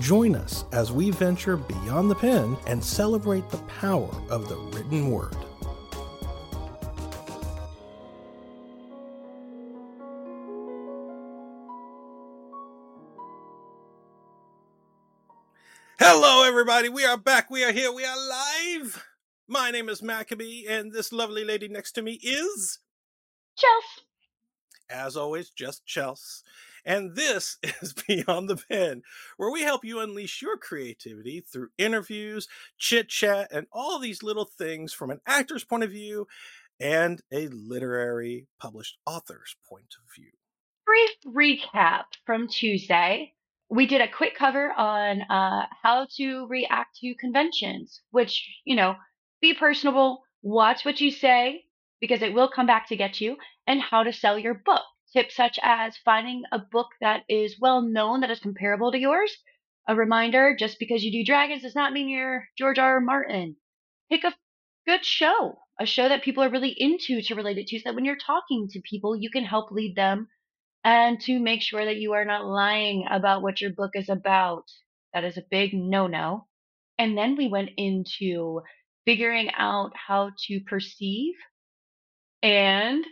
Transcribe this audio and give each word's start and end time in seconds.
join 0.00 0.34
us 0.34 0.64
as 0.72 0.92
we 0.92 1.10
venture 1.10 1.56
beyond 1.56 2.10
the 2.10 2.14
pen 2.14 2.56
and 2.66 2.82
celebrate 2.82 3.48
the 3.50 3.58
power 3.58 4.10
of 4.30 4.48
the 4.48 4.56
written 4.56 5.10
word. 5.10 5.36
Hello, 15.98 16.46
everybody. 16.46 16.88
We 16.88 17.04
are 17.04 17.16
back. 17.16 17.50
We 17.50 17.64
are 17.64 17.72
here. 17.72 17.90
We 17.90 18.04
are 18.04 18.16
live. 18.28 19.02
My 19.48 19.70
name 19.70 19.88
is 19.88 20.02
Maccabee, 20.02 20.66
and 20.68 20.92
this 20.92 21.12
lovely 21.12 21.44
lady 21.44 21.68
next 21.68 21.92
to 21.92 22.02
me 22.02 22.20
is 22.22 22.80
Chelse. 23.56 24.04
As 24.90 25.16
always, 25.16 25.50
just 25.50 25.86
Chelse. 25.86 26.42
And 26.86 27.16
this 27.16 27.58
is 27.82 27.92
Beyond 27.92 28.48
the 28.48 28.56
Pen, 28.56 29.02
where 29.36 29.50
we 29.50 29.62
help 29.62 29.84
you 29.84 30.00
unleash 30.00 30.40
your 30.40 30.56
creativity 30.56 31.40
through 31.40 31.68
interviews, 31.76 32.48
chit 32.78 33.08
chat, 33.08 33.48
and 33.50 33.66
all 33.72 33.98
these 33.98 34.22
little 34.22 34.44
things 34.44 34.92
from 34.92 35.10
an 35.10 35.20
actor's 35.26 35.64
point 35.64 35.82
of 35.82 35.90
view 35.90 36.26
and 36.78 37.20
a 37.32 37.48
literary 37.48 38.46
published 38.60 38.98
author's 39.04 39.56
point 39.68 39.94
of 39.98 40.14
view. 40.14 40.30
Brief 40.86 41.10
recap 41.26 42.04
from 42.24 42.46
Tuesday. 42.48 43.32
We 43.68 43.86
did 43.86 44.00
a 44.00 44.08
quick 44.08 44.36
cover 44.38 44.72
on 44.72 45.22
uh, 45.22 45.66
how 45.82 46.06
to 46.16 46.46
react 46.46 46.98
to 47.00 47.14
conventions, 47.16 48.00
which, 48.10 48.48
you 48.64 48.76
know, 48.76 48.94
be 49.40 49.54
personable, 49.54 50.22
watch 50.42 50.84
what 50.84 51.00
you 51.00 51.10
say 51.10 51.64
because 52.00 52.22
it 52.22 52.34
will 52.34 52.48
come 52.48 52.66
back 52.66 52.88
to 52.88 52.96
get 52.96 53.20
you, 53.20 53.36
and 53.66 53.80
how 53.80 54.02
to 54.02 54.12
sell 54.12 54.38
your 54.38 54.54
book. 54.54 54.82
Tips 55.12 55.36
such 55.36 55.58
as 55.62 55.96
finding 55.98 56.44
a 56.52 56.58
book 56.58 56.88
that 57.00 57.24
is 57.28 57.58
well 57.60 57.82
known 57.82 58.20
that 58.20 58.30
is 58.30 58.40
comparable 58.40 58.92
to 58.92 58.98
yours. 58.98 59.36
A 59.88 59.94
reminder 59.96 60.56
just 60.58 60.78
because 60.78 61.04
you 61.04 61.12
do 61.12 61.24
dragons 61.24 61.62
does 61.62 61.74
not 61.74 61.92
mean 61.92 62.08
you're 62.08 62.48
George 62.58 62.78
R. 62.78 62.94
R. 62.94 63.00
Martin. 63.00 63.56
Pick 64.10 64.24
a 64.24 64.34
good 64.86 65.04
show, 65.04 65.58
a 65.80 65.86
show 65.86 66.08
that 66.08 66.22
people 66.22 66.42
are 66.42 66.50
really 66.50 66.74
into 66.76 67.22
to 67.22 67.34
relate 67.34 67.58
it 67.58 67.68
to, 67.68 67.78
so 67.78 67.84
that 67.90 67.94
when 67.94 68.04
you're 68.04 68.16
talking 68.16 68.68
to 68.70 68.80
people, 68.80 69.16
you 69.16 69.30
can 69.30 69.44
help 69.44 69.70
lead 69.70 69.96
them 69.96 70.28
and 70.84 71.20
to 71.22 71.38
make 71.40 71.62
sure 71.62 71.84
that 71.84 71.96
you 71.96 72.12
are 72.14 72.24
not 72.24 72.46
lying 72.46 73.06
about 73.10 73.42
what 73.42 73.60
your 73.60 73.72
book 73.72 73.92
is 73.94 74.08
about. 74.08 74.64
That 75.14 75.24
is 75.24 75.36
a 75.36 75.44
big 75.50 75.74
no 75.74 76.06
no. 76.06 76.46
And 76.98 77.16
then 77.18 77.36
we 77.36 77.48
went 77.48 77.70
into 77.76 78.62
figuring 79.04 79.50
out 79.56 79.92
how 79.94 80.32
to 80.46 80.60
perceive 80.60 81.34
and 82.42 83.04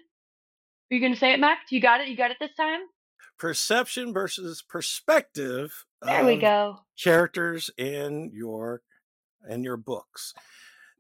are 0.91 0.95
you 0.95 1.01
going 1.01 1.13
to 1.13 1.19
say 1.19 1.33
it 1.33 1.41
mac? 1.41 1.59
You 1.71 1.81
got 1.81 2.01
it? 2.01 2.09
You 2.09 2.17
got 2.17 2.31
it 2.31 2.37
this 2.41 2.55
time? 2.57 2.81
Perception 3.39 4.13
versus 4.13 4.63
perspective 4.63 5.85
there 6.03 6.25
we 6.25 6.37
go. 6.37 6.79
characters 7.03 7.71
in 7.77 8.31
your 8.33 8.83
in 9.49 9.65
your 9.65 9.77
books. 9.77 10.33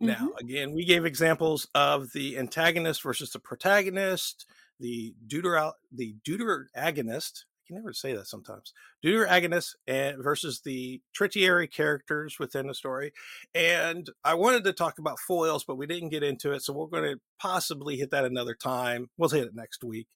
Mm-hmm. 0.03 0.06
now 0.06 0.31
again 0.41 0.75
we 0.75 0.84
gave 0.84 1.05
examples 1.05 1.69
of 1.75 2.12
the 2.12 2.37
antagonist 2.37 3.03
versus 3.03 3.31
the 3.31 3.39
protagonist 3.39 4.44
the 4.81 5.15
deuter 5.28 5.73
the 5.93 6.17
deuter 6.27 6.65
agonist 6.77 7.44
can 7.67 7.77
never 7.77 7.93
say 7.93 8.15
that 8.15 8.27
sometimes. 8.27 8.73
Deuteragonist 9.05 9.75
and 9.87 10.23
versus 10.23 10.61
the 10.61 11.01
tertiary 11.17 11.67
characters 11.67 12.39
within 12.39 12.67
the 12.67 12.75
story. 12.75 13.13
And 13.55 14.09
I 14.25 14.35
wanted 14.35 14.65
to 14.65 14.73
talk 14.73 14.99
about 14.99 15.19
foils, 15.19 15.65
but 15.65 15.77
we 15.77 15.87
didn't 15.87 16.11
get 16.11 16.23
into 16.23 16.53
it. 16.53 16.63
So 16.63 16.73
we're 16.73 16.87
going 16.87 17.15
to 17.15 17.21
possibly 17.39 17.97
hit 17.97 18.11
that 18.11 18.25
another 18.25 18.55
time. 18.55 19.11
We'll 19.17 19.31
hit 19.31 19.47
it 19.47 19.55
next 19.55 19.83
week. 19.85 20.09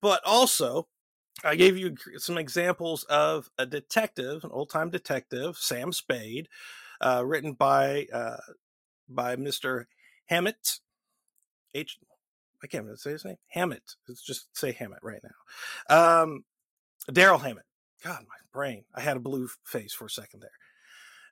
But 0.00 0.20
also, 0.24 0.88
I 1.44 1.54
gave 1.54 1.76
you 1.76 1.94
some 2.18 2.38
examples 2.38 3.04
of 3.04 3.48
a 3.58 3.66
detective, 3.66 4.44
an 4.44 4.50
old 4.52 4.70
time 4.70 4.90
detective, 4.90 5.56
Sam 5.56 5.92
Spade, 5.92 6.48
uh, 7.00 7.22
written 7.24 7.52
by 7.52 8.06
uh, 8.12 8.36
by 9.08 9.36
Mr. 9.36 9.84
Hammett. 10.26 10.80
H 11.74 11.98
I 12.62 12.66
can't 12.66 12.84
even 12.84 12.96
say 12.96 13.10
his 13.10 13.24
name. 13.24 13.38
Hammett. 13.48 13.96
Let's 14.08 14.22
just 14.22 14.56
say 14.56 14.72
Hammett 14.72 15.00
right 15.02 15.22
now. 15.22 16.22
Um, 16.22 16.44
Darrell 17.10 17.38
Hammett. 17.38 17.64
God, 18.04 18.20
my 18.28 18.36
brain. 18.52 18.84
I 18.94 19.00
had 19.00 19.16
a 19.16 19.20
blue 19.20 19.48
face 19.64 19.94
for 19.94 20.06
a 20.06 20.10
second 20.10 20.40
there. 20.40 20.50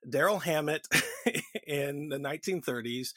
Daryl 0.08 0.42
Hammett 0.42 0.86
in 1.66 2.08
the 2.08 2.19
1930s 2.19 3.08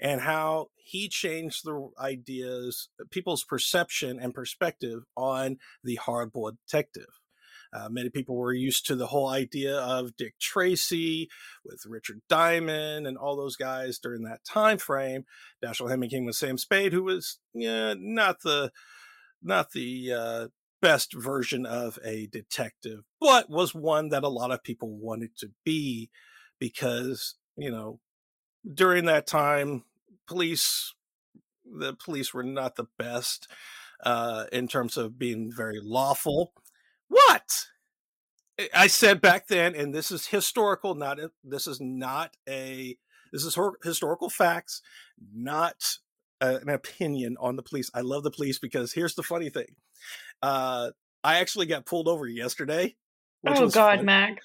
and 0.00 0.20
how 0.20 0.68
he 0.76 1.08
changed 1.08 1.64
the 1.64 1.90
ideas, 1.98 2.88
people's 3.10 3.44
perception 3.44 4.18
and 4.18 4.34
perspective 4.34 5.02
on 5.16 5.58
the 5.84 5.98
hardboiled 6.02 6.56
detective. 6.66 7.08
Uh, 7.72 7.88
many 7.88 8.10
people 8.10 8.36
were 8.36 8.52
used 8.52 8.84
to 8.86 8.96
the 8.96 9.06
whole 9.06 9.28
idea 9.28 9.78
of 9.78 10.16
Dick 10.16 10.34
Tracy 10.40 11.28
with 11.64 11.86
Richard 11.86 12.20
Diamond 12.28 13.06
and 13.06 13.16
all 13.16 13.36
those 13.36 13.54
guys 13.54 14.00
during 14.00 14.22
that 14.22 14.44
time 14.44 14.78
frame. 14.78 15.24
Dashiell 15.64 15.88
Hammett 15.88 16.10
came 16.10 16.24
with 16.24 16.34
Sam 16.34 16.58
Spade, 16.58 16.92
who 16.92 17.04
was 17.04 17.38
yeah, 17.54 17.94
not 17.96 18.42
the 18.42 18.72
not 19.40 19.70
the 19.70 20.12
uh, 20.12 20.48
best 20.80 21.14
version 21.14 21.66
of 21.66 21.98
a 22.04 22.26
detective, 22.26 23.00
but 23.20 23.50
was 23.50 23.74
one 23.74 24.08
that 24.10 24.24
a 24.24 24.28
lot 24.28 24.50
of 24.50 24.62
people 24.62 24.90
wanted 24.90 25.36
to 25.38 25.50
be 25.64 26.10
because, 26.58 27.34
you 27.56 27.70
know, 27.70 28.00
during 28.74 29.06
that 29.06 29.26
time, 29.26 29.84
police, 30.26 30.94
the 31.64 31.94
police 31.94 32.34
were 32.34 32.42
not 32.42 32.76
the 32.76 32.86
best 32.98 33.48
uh, 34.04 34.44
in 34.52 34.68
terms 34.68 34.96
of 34.96 35.18
being 35.18 35.52
very 35.54 35.80
lawful. 35.82 36.52
What? 37.08 37.66
I 38.74 38.86
said 38.88 39.20
back 39.20 39.48
then, 39.48 39.74
and 39.74 39.94
this 39.94 40.10
is 40.10 40.26
historical, 40.26 40.94
not 40.94 41.18
a, 41.18 41.30
this 41.42 41.66
is 41.66 41.80
not 41.80 42.36
a 42.48 42.98
this 43.32 43.44
is 43.44 43.56
historical 43.84 44.28
facts, 44.28 44.82
not 45.32 45.96
an 46.40 46.68
opinion 46.68 47.36
on 47.40 47.56
the 47.56 47.62
police. 47.62 47.90
I 47.94 48.00
love 48.00 48.24
the 48.24 48.30
police 48.30 48.58
because 48.58 48.92
here's 48.92 49.14
the 49.14 49.22
funny 49.22 49.50
thing. 49.50 49.76
Uh, 50.42 50.90
I 51.22 51.38
actually 51.38 51.66
got 51.66 51.86
pulled 51.86 52.08
over 52.08 52.26
yesterday. 52.26 52.96
Oh 53.46 53.68
God, 53.68 53.98
fun. 53.98 54.04
Mac. 54.04 54.40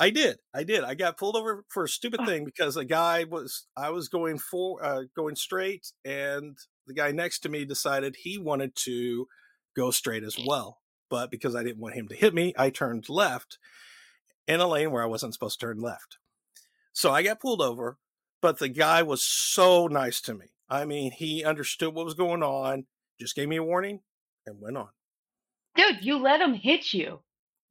I 0.00 0.10
did. 0.10 0.38
I 0.54 0.62
did. 0.62 0.84
I 0.84 0.94
got 0.94 1.16
pulled 1.16 1.36
over 1.36 1.64
for 1.68 1.84
a 1.84 1.88
stupid 1.88 2.24
thing 2.24 2.44
because 2.44 2.76
a 2.76 2.84
guy 2.84 3.24
was 3.24 3.66
I 3.76 3.90
was 3.90 4.08
going 4.08 4.38
for 4.38 4.84
uh, 4.84 5.02
going 5.16 5.34
straight, 5.34 5.92
and 6.04 6.56
the 6.86 6.94
guy 6.94 7.10
next 7.10 7.40
to 7.40 7.48
me 7.48 7.64
decided 7.64 8.16
he 8.16 8.38
wanted 8.38 8.76
to 8.84 9.26
go 9.76 9.90
straight 9.90 10.22
as 10.22 10.36
well. 10.46 10.78
But 11.10 11.30
because 11.30 11.56
I 11.56 11.62
didn't 11.64 11.80
want 11.80 11.94
him 11.94 12.08
to 12.08 12.14
hit 12.14 12.34
me, 12.34 12.54
I 12.56 12.70
turned 12.70 13.08
left 13.08 13.58
in 14.46 14.60
a 14.60 14.66
lane 14.66 14.90
where 14.90 15.02
I 15.02 15.06
wasn't 15.06 15.34
supposed 15.34 15.58
to 15.60 15.66
turn 15.66 15.80
left. 15.80 16.18
So 16.92 17.12
I 17.12 17.22
got 17.22 17.40
pulled 17.40 17.62
over, 17.62 17.98
but 18.40 18.58
the 18.58 18.68
guy 18.68 19.02
was 19.02 19.22
so 19.22 19.86
nice 19.86 20.20
to 20.22 20.34
me. 20.34 20.46
I 20.68 20.84
mean, 20.84 21.12
he 21.12 21.44
understood 21.44 21.94
what 21.94 22.04
was 22.04 22.14
going 22.14 22.42
on, 22.42 22.86
just 23.18 23.34
gave 23.34 23.48
me 23.48 23.56
a 23.56 23.62
warning, 23.62 24.00
and 24.46 24.60
went 24.60 24.76
on. 24.76 24.88
Dude, 25.76 26.04
you 26.04 26.18
let 26.18 26.38
them 26.38 26.54
hit 26.54 26.92
you. 26.92 27.20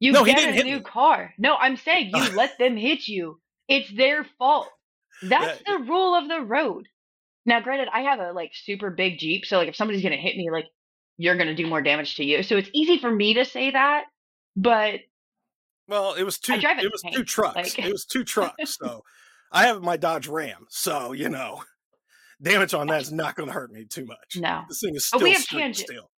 You 0.00 0.12
no, 0.12 0.24
get 0.24 0.38
a 0.38 0.64
new 0.64 0.76
me. 0.76 0.82
car. 0.82 1.34
No, 1.38 1.56
I'm 1.56 1.76
saying 1.76 2.12
you 2.14 2.30
let 2.36 2.58
them 2.58 2.76
hit 2.76 3.08
you. 3.08 3.40
It's 3.68 3.90
their 3.90 4.24
fault. 4.38 4.68
That's 5.22 5.60
the 5.66 5.78
rule 5.78 6.14
of 6.14 6.28
the 6.28 6.40
road. 6.40 6.86
Now, 7.44 7.60
granted, 7.60 7.88
I 7.92 8.02
have 8.02 8.20
a 8.20 8.32
like 8.32 8.52
super 8.54 8.90
big 8.90 9.18
Jeep, 9.18 9.44
so 9.44 9.58
like 9.58 9.68
if 9.68 9.76
somebody's 9.76 10.02
gonna 10.02 10.16
hit 10.16 10.36
me, 10.36 10.50
like 10.50 10.66
you're 11.16 11.36
gonna 11.36 11.54
do 11.54 11.66
more 11.66 11.82
damage 11.82 12.16
to 12.16 12.24
you. 12.24 12.42
So 12.42 12.56
it's 12.56 12.70
easy 12.72 12.98
for 12.98 13.10
me 13.10 13.34
to 13.34 13.44
say 13.44 13.70
that, 13.70 14.04
but 14.54 15.00
well, 15.88 16.14
it 16.14 16.22
was 16.22 16.38
two. 16.38 16.52
It 16.54 16.92
was 16.92 17.02
two 17.14 17.24
trucks. 17.24 17.56
Like... 17.56 17.78
it 17.78 17.90
was 17.90 18.04
two 18.04 18.22
trucks. 18.24 18.76
So 18.78 19.02
I 19.50 19.66
have 19.66 19.82
my 19.82 19.96
Dodge 19.96 20.28
Ram, 20.28 20.66
so 20.68 21.12
you 21.12 21.28
know, 21.28 21.62
damage 22.42 22.74
on 22.74 22.86
that's 22.86 23.10
not 23.10 23.34
going 23.34 23.48
to 23.48 23.52
hurt 23.52 23.72
me 23.72 23.86
too 23.86 24.04
much. 24.04 24.36
No, 24.36 24.62
this 24.68 24.80
thing 24.80 24.94
is 24.94 25.06
still 25.06 25.20
we 25.20 25.32
have 25.32 25.46
tangent. 25.46 25.88
still. 25.88 26.10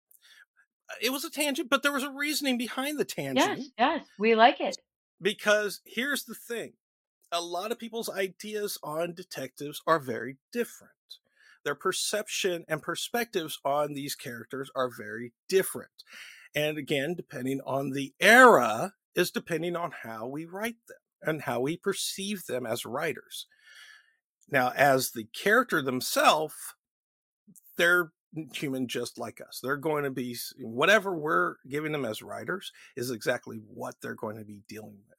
It 1.02 1.12
was 1.12 1.24
a 1.24 1.30
tangent, 1.30 1.70
but 1.70 1.84
there 1.84 1.92
was 1.92 2.04
a 2.04 2.12
reasoning 2.12 2.58
behind 2.58 3.00
the 3.00 3.06
tangent. 3.06 3.60
Yes, 3.60 3.70
yes, 3.78 4.06
we 4.18 4.36
like 4.36 4.60
it. 4.60 4.78
Because 5.22 5.82
here's 5.86 6.24
the 6.24 6.36
thing 6.36 6.74
a 7.32 7.42
lot 7.42 7.72
of 7.72 7.80
people's 7.80 8.10
ideas 8.10 8.78
on 8.84 9.14
detectives 9.14 9.82
are 9.86 10.00
very 10.00 10.38
different. 10.52 10.94
Their 11.64 11.76
perception 11.76 12.66
and 12.68 12.82
perspectives 12.82 13.60
on 13.64 13.94
these 13.94 14.16
characters 14.16 14.72
are 14.76 14.90
very 14.90 15.34
different. 15.48 15.92
And 16.56 16.78
again, 16.78 17.14
depending 17.16 17.62
on 17.66 17.92
the 17.92 18.14
era, 18.20 18.94
is 19.16 19.32
depending 19.32 19.76
on 19.76 19.92
how 20.04 20.28
we 20.28 20.46
write 20.46 20.78
them 20.88 20.98
and 21.22 21.42
how 21.44 21.60
we 21.60 21.78
perceive 21.78 22.46
them 22.46 22.66
as 22.66 22.86
writers. 22.86 23.46
Now, 24.50 24.72
as 24.76 25.12
the 25.12 25.26
character 25.26 25.82
themselves, 25.82 26.56
they're 27.78 28.14
human 28.54 28.88
just 28.88 29.18
like 29.18 29.42
us. 29.42 29.60
They're 29.62 29.78
going 29.78 30.04
to 30.04 30.12
be 30.12 30.36
whatever 30.60 31.16
we're 31.16 31.56
giving 31.68 31.92
them 31.92 32.06
as 32.06 32.22
writers 32.22 32.72
is 32.96 33.12
exactly 33.12 33.60
what 33.68 33.96
they're 34.02 34.16
going 34.16 34.38
to 34.38 34.46
be 34.46 34.64
dealing 34.68 34.98
with. 35.08 35.18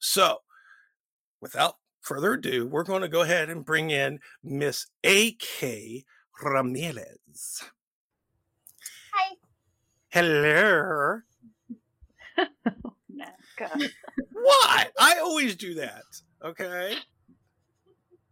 So, 0.00 0.38
without 1.40 1.76
further 2.00 2.34
ado, 2.34 2.66
we're 2.66 2.84
going 2.84 3.02
to 3.02 3.08
go 3.08 3.22
ahead 3.22 3.50
and 3.50 3.64
bring 3.64 3.90
in 3.90 4.20
Miss 4.42 4.86
A.K. 5.04 6.04
Ramirez. 6.42 7.62
Hi. 9.12 9.34
Hello. 10.08 11.20
what? 14.32 14.92
I 14.98 15.18
always 15.20 15.56
do 15.56 15.74
that. 15.74 16.02
Okay. 16.42 16.96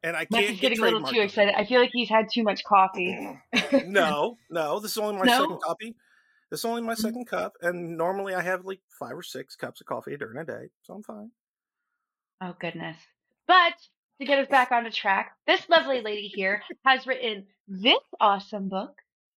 And 0.09 0.17
I 0.17 0.25
can't. 0.25 0.47
He's 0.47 0.59
getting 0.59 0.79
a 0.79 0.83
little 0.83 1.03
too 1.03 1.21
excited. 1.21 1.55
I 1.55 1.67
feel 1.67 1.83
like 1.83 1.91
he's 1.93 2.09
had 2.09 2.29
too 2.33 2.43
much 2.43 2.65
coffee. 2.65 3.15
no, 3.87 4.39
no. 4.49 4.81
This 4.81 4.93
is 4.93 4.99
only 4.99 5.19
my 5.19 5.25
no? 5.25 5.43
second 5.43 5.61
copy. 5.61 5.97
This 6.51 6.61
is 6.61 6.65
only 6.65 6.81
my 6.81 6.95
mm-hmm. 6.95 7.03
second 7.03 7.27
cup, 7.27 7.53
and 7.61 7.99
normally 7.99 8.35
I 8.35 8.41
have 8.41 8.65
like 8.65 8.81
five 8.99 9.13
or 9.13 9.23
six 9.23 9.55
cups 9.55 9.83
of 9.83 9.87
coffee 9.87 10.17
during 10.17 10.39
a 10.39 10.47
day, 10.47 10.71
so 10.81 10.95
I'm 10.95 11.03
fine. 11.03 11.31
Oh 12.41 12.57
goodness! 12.59 12.97
But 13.47 13.75
to 14.19 14.27
get 14.27 14.39
us 14.39 14.49
back 14.51 14.73
on 14.73 14.85
the 14.85 14.91
track, 14.91 15.33
this 15.47 15.69
lovely 15.69 16.01
lady 16.01 16.29
here 16.29 16.63
has 16.87 17.07
written 17.07 17.45
this 17.69 17.99
awesome 18.19 18.71
book 18.71 18.95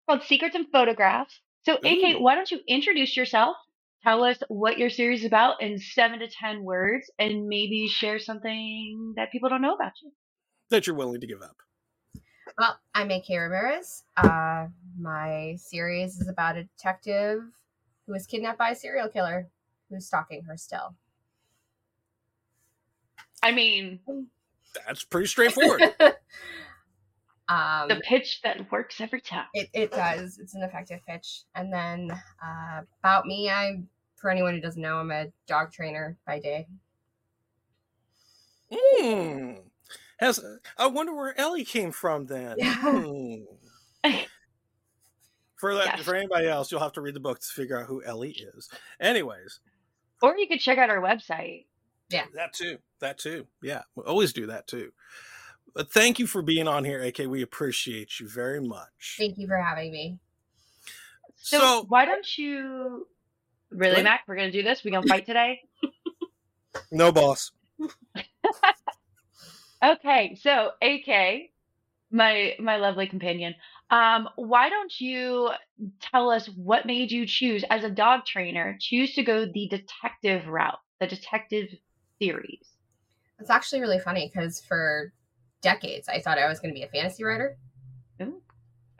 called 0.07 0.23
Secrets 0.23 0.55
and 0.55 0.67
Photographs. 0.71 1.37
So. 1.63 1.75
AK, 1.75 2.21
why 2.21 2.35
don't 2.35 2.49
you 2.49 2.61
introduce 2.65 3.17
yourself 3.17 3.57
tell 4.03 4.23
us 4.23 4.37
what 4.47 4.77
your 4.77 4.89
series 4.89 5.19
is 5.19 5.25
about 5.25 5.61
in 5.61 5.77
seven 5.77 6.19
to 6.19 6.27
ten 6.27 6.63
words 6.63 7.11
and 7.19 7.47
maybe 7.47 7.87
share 7.87 8.19
something 8.19 9.13
that 9.15 9.31
people 9.31 9.49
don't 9.49 9.61
know 9.61 9.75
about 9.75 9.91
you 10.01 10.11
that 10.71 10.87
you're 10.87 10.95
willing 10.95 11.21
to 11.21 11.27
give 11.27 11.41
up 11.41 11.57
well 12.57 12.77
i'm 12.95 13.11
ak 13.11 13.25
ramirez 13.29 14.03
uh, 14.17 14.67
my 14.99 15.55
series 15.57 16.19
is 16.19 16.27
about 16.27 16.57
a 16.57 16.63
detective 16.63 17.41
who 18.05 18.13
was 18.13 18.25
kidnapped 18.25 18.57
by 18.57 18.71
a 18.71 18.75
serial 18.75 19.07
killer 19.07 19.47
who's 19.89 20.05
stalking 20.07 20.43
her 20.43 20.57
still 20.57 20.95
i 23.43 23.51
mean 23.51 23.99
that's 24.87 25.03
pretty 25.03 25.27
straightforward 25.27 25.93
Um, 27.51 27.89
the 27.89 27.97
pitch 27.97 28.41
that 28.43 28.71
works 28.71 29.01
every 29.01 29.19
time. 29.19 29.47
It, 29.53 29.67
it 29.73 29.91
does. 29.91 30.39
It's 30.39 30.55
an 30.55 30.63
effective 30.63 31.01
pitch. 31.05 31.43
And 31.53 31.71
then 31.71 32.09
uh, 32.41 32.81
about 33.01 33.25
me, 33.25 33.49
I, 33.49 33.81
for 34.15 34.29
anyone 34.29 34.53
who 34.53 34.61
doesn't 34.61 34.81
know, 34.81 34.99
I'm 34.99 35.11
a 35.11 35.27
dog 35.47 35.73
trainer 35.73 36.17
by 36.25 36.39
day. 36.39 36.67
Hmm. 38.71 39.53
Has 40.21 40.39
I 40.77 40.87
wonder 40.87 41.13
where 41.13 41.37
Ellie 41.37 41.65
came 41.65 41.91
from 41.91 42.27
then. 42.27 42.55
Yeah. 42.57 43.41
Hmm. 44.03 44.15
for 45.57 45.75
that, 45.75 45.85
yes. 45.85 46.01
for 46.01 46.15
anybody 46.15 46.47
else, 46.47 46.71
you'll 46.71 46.81
have 46.81 46.93
to 46.93 47.01
read 47.01 47.13
the 47.13 47.19
book 47.19 47.39
to 47.39 47.45
figure 47.45 47.79
out 47.79 47.85
who 47.85 48.03
Ellie 48.03 48.31
is. 48.55 48.67
Anyways, 48.99 49.59
or 50.23 50.35
you 50.35 50.47
could 50.47 50.59
check 50.59 50.79
out 50.79 50.89
our 50.89 50.99
website. 50.99 51.65
Yeah, 52.09 52.25
that 52.33 52.53
too. 52.53 52.79
That 52.99 53.19
too. 53.19 53.45
Yeah, 53.61 53.83
we 53.95 54.03
always 54.05 54.33
do 54.33 54.47
that 54.47 54.65
too. 54.65 54.91
But 55.75 55.91
thank 55.91 56.17
you 56.17 56.25
for 56.25 56.41
being 56.41 56.67
on 56.67 56.83
here, 56.83 57.03
AK. 57.03 57.19
We 57.27 57.43
appreciate 57.43 58.19
you 58.19 58.27
very 58.27 58.59
much. 58.59 59.17
Thank 59.19 59.37
you 59.37 59.45
for 59.45 59.57
having 59.57 59.91
me. 59.91 60.17
So, 61.35 61.59
so 61.59 61.85
why 61.87 62.05
don't 62.05 62.37
you 62.39 63.05
really, 63.69 63.97
what? 63.97 64.03
Mac? 64.03 64.21
We're 64.27 64.37
gonna 64.37 64.51
do 64.51 64.63
this. 64.63 64.83
We 64.83 64.89
gonna 64.89 65.05
fight 65.05 65.27
today? 65.27 65.61
no, 66.91 67.11
boss. 67.11 67.51
okay, 69.83 70.37
so 70.41 70.71
AK, 70.81 71.49
my 72.11 72.55
my 72.59 72.77
lovely 72.77 73.07
companion. 73.07 73.55
Um, 73.89 74.29
why 74.35 74.69
don't 74.69 74.99
you 74.99 75.49
tell 75.99 76.29
us 76.29 76.47
what 76.47 76.85
made 76.85 77.11
you 77.11 77.25
choose 77.25 77.65
as 77.69 77.83
a 77.83 77.89
dog 77.89 78.25
trainer 78.25 78.77
choose 78.79 79.13
to 79.15 79.23
go 79.23 79.45
the 79.45 79.67
detective 79.67 80.47
route, 80.47 80.79
the 80.99 81.07
detective 81.07 81.67
series? 82.19 82.67
It's 83.39 83.49
actually 83.49 83.81
really 83.81 83.99
funny 83.99 84.31
because 84.33 84.61
for 84.61 85.11
decades. 85.61 86.07
I 86.07 86.19
thought 86.19 86.37
I 86.37 86.47
was 86.47 86.59
going 86.59 86.73
to 86.73 86.77
be 86.77 86.83
a 86.83 86.89
fantasy 86.89 87.23
writer. 87.23 87.57
Ooh. 88.21 88.41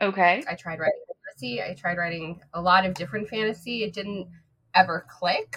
Okay. 0.00 0.42
I 0.48 0.54
tried 0.54 0.78
writing 0.78 1.00
fantasy. 1.32 1.62
I 1.62 1.74
tried 1.74 1.98
writing 1.98 2.40
a 2.54 2.60
lot 2.60 2.86
of 2.86 2.94
different 2.94 3.28
fantasy. 3.28 3.84
It 3.84 3.92
didn't 3.92 4.28
ever 4.74 5.06
click. 5.08 5.56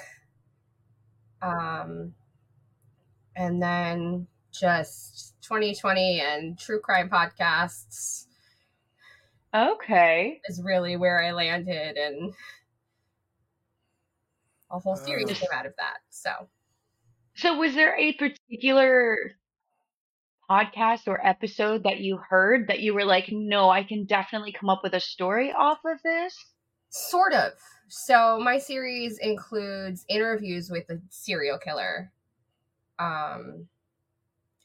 Um, 1.41 2.13
and 3.35 3.61
then 3.61 4.27
just 4.59 5.35
2020 5.41 6.21
and 6.21 6.57
true 6.57 6.79
crime 6.79 7.09
podcasts. 7.09 8.25
Okay. 9.53 10.41
Is 10.49 10.61
really 10.63 10.97
where 10.97 11.23
I 11.23 11.31
landed, 11.31 11.97
and 11.97 12.33
a 14.71 14.79
whole 14.79 14.95
series 14.95 15.29
uh. 15.31 15.33
came 15.33 15.49
out 15.53 15.65
of 15.65 15.73
that. 15.77 15.97
So. 16.09 16.31
So, 17.35 17.57
was 17.57 17.73
there 17.75 17.97
a 17.97 18.13
particular 18.13 19.35
podcast 20.49 21.07
or 21.07 21.25
episode 21.25 21.83
that 21.83 21.99
you 21.99 22.17
heard 22.17 22.67
that 22.67 22.79
you 22.79 22.93
were 22.93 23.05
like, 23.05 23.29
no, 23.31 23.69
I 23.69 23.83
can 23.83 24.05
definitely 24.05 24.51
come 24.51 24.69
up 24.69 24.81
with 24.83 24.93
a 24.93 24.99
story 24.99 25.51
off 25.51 25.79
of 25.85 26.01
this? 26.03 26.35
Sort 26.89 27.33
of. 27.33 27.53
So 27.87 28.39
my 28.39 28.57
series 28.57 29.19
includes 29.19 30.05
interviews 30.09 30.69
with 30.71 30.87
the 30.87 31.01
serial 31.09 31.57
killer, 31.57 32.11
um, 32.99 33.67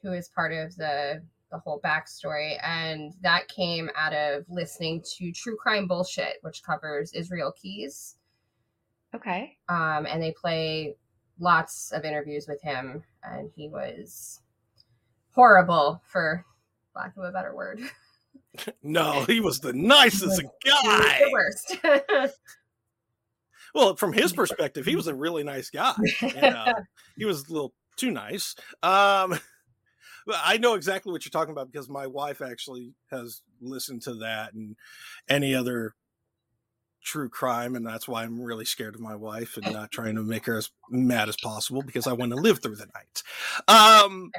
who 0.03 0.13
is 0.13 0.29
part 0.29 0.53
of 0.53 0.75
the 0.77 1.23
the 1.51 1.59
whole 1.59 1.81
backstory, 1.81 2.59
and 2.63 3.13
that 3.23 3.49
came 3.49 3.91
out 3.97 4.13
of 4.13 4.45
listening 4.49 5.03
to 5.17 5.33
True 5.33 5.57
Crime 5.57 5.89
Bullshit, 5.89 6.37
which 6.43 6.63
covers 6.63 7.13
Israel 7.13 7.53
Keyes. 7.61 8.17
Okay. 9.15 9.57
Um, 9.69 10.07
and 10.07 10.23
they 10.23 10.33
play 10.33 10.95
lots 11.41 11.91
of 11.91 12.05
interviews 12.05 12.47
with 12.47 12.63
him, 12.63 13.03
and 13.25 13.51
he 13.57 13.69
was 13.69 14.41
horrible 15.33 16.01
for 16.05 16.45
lack 16.95 17.17
of 17.17 17.25
a 17.25 17.33
better 17.33 17.55
word. 17.55 17.81
no, 18.83 19.25
he 19.25 19.41
was 19.41 19.61
the 19.61 19.73
nicest 19.73 20.43
guy. 20.65 21.21
the 21.21 21.31
worst. 21.33 22.35
well, 23.75 23.97
from 23.97 24.13
his 24.13 24.33
perspective, 24.33 24.87
he 24.87 24.97
was 24.97 25.07
a 25.07 25.15
really 25.15 25.45
nice 25.45 25.71
guy. 25.71 25.95
And, 26.21 26.57
uh, 26.57 26.75
he 27.17 27.25
was 27.25 27.49
a 27.49 27.53
little 27.53 27.73
too 27.97 28.11
nice. 28.11 28.55
Um, 28.83 29.31
but 29.31 29.43
I 30.29 30.57
know 30.59 30.75
exactly 30.75 31.13
what 31.13 31.25
you're 31.25 31.31
talking 31.31 31.53
about 31.53 31.71
because 31.71 31.89
my 31.89 32.07
wife 32.07 32.41
actually 32.43 32.95
has 33.11 33.43
listened 33.61 34.03
to 34.03 34.15
that 34.15 34.53
and 34.55 34.77
any 35.29 35.55
other 35.55 35.95
true 37.03 37.29
crime 37.29 37.77
and 37.77 37.87
that's 37.87 38.07
why 38.07 38.23
i'm 38.23 38.43
really 38.43 38.65
scared 38.65 38.95
of 38.95 39.01
my 39.01 39.15
wife 39.15 39.57
and 39.57 39.73
not 39.73 39.91
trying 39.91 40.15
to 40.15 40.23
make 40.23 40.45
her 40.45 40.59
as 40.59 40.71
mad 40.91 41.31
as 41.31 41.37
possible 41.43 41.83
because 41.83 42.07
i 42.07 42.13
want 42.13 42.31
to 42.31 42.37
live 42.37 42.63
through 42.63 42.77
the 42.77 42.87
night. 42.95 43.23
Um 43.67 44.31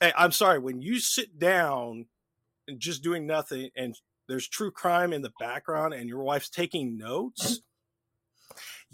hey, 0.00 0.12
i'm 0.16 0.32
sorry 0.32 0.58
when 0.58 0.82
you 0.82 0.98
sit 0.98 1.38
down 1.38 2.06
and 2.66 2.80
just 2.80 3.04
doing 3.04 3.26
nothing 3.26 3.70
and 3.76 3.94
there's 4.28 4.48
true 4.48 4.70
crime 4.70 5.12
in 5.12 5.22
the 5.22 5.32
background 5.38 5.94
and 5.94 6.08
your 6.08 6.22
wife's 6.22 6.50
taking 6.50 6.96
notes 6.96 7.60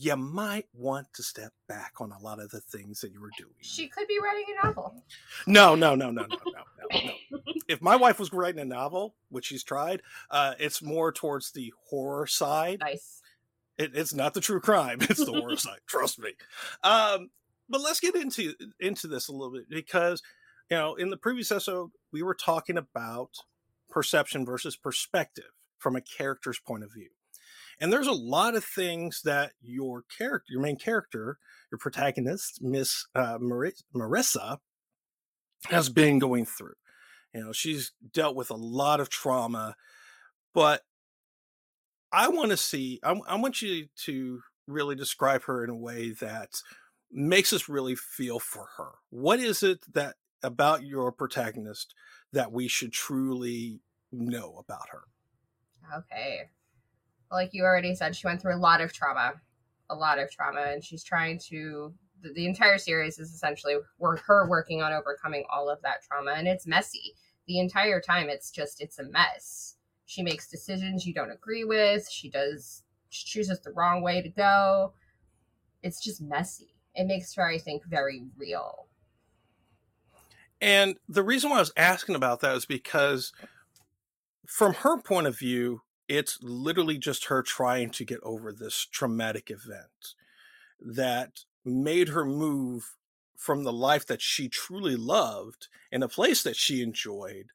you 0.01 0.15
might 0.17 0.67
want 0.73 1.09
to 1.13 1.25
step 1.25 1.53
back 1.67 1.95
on 1.99 2.13
a 2.13 2.19
lot 2.21 2.39
of 2.39 2.51
the 2.51 2.61
things 2.61 3.01
that 3.01 3.11
you 3.11 3.21
were 3.21 3.33
doing. 3.37 3.51
She 3.61 3.89
could 3.89 4.07
be 4.07 4.19
writing 4.23 4.45
a 4.49 4.67
novel. 4.67 5.03
No, 5.49 5.75
no, 5.75 5.97
no, 5.97 6.13
no, 6.13 6.23
no, 6.23 6.39
no, 6.47 6.63
no, 6.93 7.11
no. 7.33 7.39
if 7.69 7.83
my 7.83 7.97
wife 7.97 8.21
was 8.21 8.33
writing 8.33 8.61
a 8.61 8.65
novel, 8.65 9.17
which 9.29 9.47
she's 9.47 9.65
tried, 9.65 10.03
uh, 10.31 10.55
it's 10.61 10.81
more 10.81 11.11
towards 11.11 11.51
the 11.51 11.75
horror 11.89 12.29
side. 12.29 12.79
Nice. 12.79 13.23
It, 13.77 13.91
it's 13.95 14.15
not 14.15 14.35
the 14.35 14.41
true 14.41 14.61
crime; 14.61 14.99
it's 15.03 15.25
the 15.25 15.33
horror 15.33 15.57
side. 15.57 15.81
Trust 15.89 16.21
me. 16.21 16.31
Um, 16.85 17.31
but 17.69 17.81
let's 17.81 17.99
get 17.99 18.15
into 18.15 18.55
into 18.79 19.09
this 19.09 19.27
a 19.27 19.33
little 19.33 19.53
bit 19.53 19.69
because 19.69 20.23
you 20.71 20.77
know, 20.77 20.95
in 20.95 21.11
the 21.11 21.17
previous 21.17 21.51
episode, 21.51 21.91
we 22.13 22.23
were 22.23 22.35
talking 22.35 22.77
about 22.77 23.31
perception 23.91 24.47
versus 24.47 24.77
perspective 24.77 25.51
from 25.77 25.97
a 25.97 26.01
character's 26.01 26.61
point 26.61 26.85
of 26.85 26.93
view. 26.93 27.09
And 27.81 27.93
there's 27.93 28.09
a 28.09 28.13
lot 28.13 28.57
of 28.57 28.65
things 28.65 29.23
that 29.25 29.53
your 29.61 30.05
character, 30.17 30.53
your 30.53 30.61
main 30.61 30.77
character, 30.77 31.39
your 31.71 31.79
protagonist, 31.79 32.61
Miss 32.63 33.07
uh, 33.15 33.39
Marissa, 33.39 34.59
has 35.67 35.89
been 35.89 36.19
going 36.19 36.45
through. 36.45 36.75
You 37.35 37.45
know, 37.45 37.53
she's 37.53 37.93
dealt 38.13 38.35
with 38.35 38.51
a 38.51 38.57
lot 38.57 39.01
of 39.01 39.11
trauma, 39.11 39.77
but 40.55 40.83
I 42.11 42.29
want 42.29 42.51
to 42.51 42.57
see, 42.57 43.01
I, 43.03 43.21
I 43.29 43.37
want 43.37 43.63
you 43.63 43.87
to 44.05 44.41
really 44.67 44.97
describe 44.97 45.45
her 45.45 45.63
in 45.63 45.71
a 45.71 45.77
way 45.77 46.11
that 46.13 46.63
makes 47.13 47.53
us 47.53 47.69
really 47.69 47.95
feel 47.97 48.39
for 48.39 48.67
her. 48.77 48.93
What 49.11 49.41
is 49.41 49.63
it 49.63 49.81
that 49.95 50.17
about 50.43 50.85
your 50.85 51.13
protagonist 51.13 51.95
that 52.33 52.51
we 52.51 52.67
should 52.69 52.93
truly 52.93 53.81
know 54.11 54.57
about 54.59 54.89
her? 54.91 55.05
Okay. 55.97 56.51
Like 57.31 57.51
you 57.53 57.65
already 57.65 57.95
said, 57.95 58.17
she 58.17 58.27
went 58.27 58.41
through 58.41 58.55
a 58.55 58.59
lot 58.59 58.81
of 58.81 58.93
trauma, 58.93 59.35
a 59.91 59.95
lot 59.95 60.19
of 60.19 60.31
trauma, 60.31 60.63
and 60.69 60.83
she's 60.83 61.05
trying 61.05 61.39
to. 61.49 61.93
The, 62.21 62.33
the 62.33 62.47
entire 62.47 62.79
series 62.79 63.21
is 63.21 63.33
essentially 63.33 63.77
her 64.01 64.49
working 64.49 64.83
on 64.83 64.93
overcoming 64.93 65.45
all 65.53 65.71
of 65.71 65.81
that 65.83 66.03
trauma, 66.03 66.33
and 66.33 66.49
it's 66.49 66.67
messy. 66.67 67.15
The 67.47 67.61
entire 67.61 68.01
time, 68.01 68.29
it's 68.29 68.51
just 68.51 68.81
it's 68.81 68.99
a 68.99 69.05
mess. 69.05 69.77
She 70.07 70.23
makes 70.23 70.51
decisions 70.51 71.07
you 71.07 71.15
don't 71.15 71.31
agree 71.31 71.65
with. 71.65 72.09
She 72.11 72.29
does 72.29 72.83
she 73.11 73.27
chooses 73.27 73.61
the 73.61 73.73
wrong 73.73 74.03
way 74.03 74.23
to 74.23 74.29
go. 74.29 74.93
It's 75.83 76.03
just 76.03 76.21
messy. 76.21 76.75
It 76.95 77.07
makes 77.07 77.35
her, 77.35 77.49
I 77.49 77.59
think, 77.59 77.85
very 77.85 78.25
real. 78.37 78.87
And 80.61 80.97
the 81.09 81.23
reason 81.23 81.51
why 81.51 81.57
I 81.57 81.61
was 81.61 81.73
asking 81.77 82.17
about 82.17 82.41
that 82.41 82.57
is 82.57 82.67
because, 82.67 83.33
from 84.47 84.75
her 84.75 85.01
point 85.01 85.29
of 85.29 85.39
view, 85.39 85.83
it's 86.09 86.39
literally 86.43 86.99
just 86.99 87.27
her 87.27 87.43
trying 87.43 87.91
to 87.91 88.05
get 88.05 88.21
over 88.23 88.53
this 88.53 88.87
traumatic 88.91 89.51
event 89.51 90.15
that 90.81 91.41
made 91.65 92.09
her 92.09 92.25
move 92.25 92.97
from 93.37 93.65
the 93.65 93.73
life 93.73 94.07
that 94.07 94.23
she 94.23 94.49
truly 94.49 94.97
loved 94.97 95.69
in 95.93 96.03
a 96.03 96.09
place 96.09 96.43
that 96.43 96.57
she 96.57 96.83
enjoyed 96.83 97.49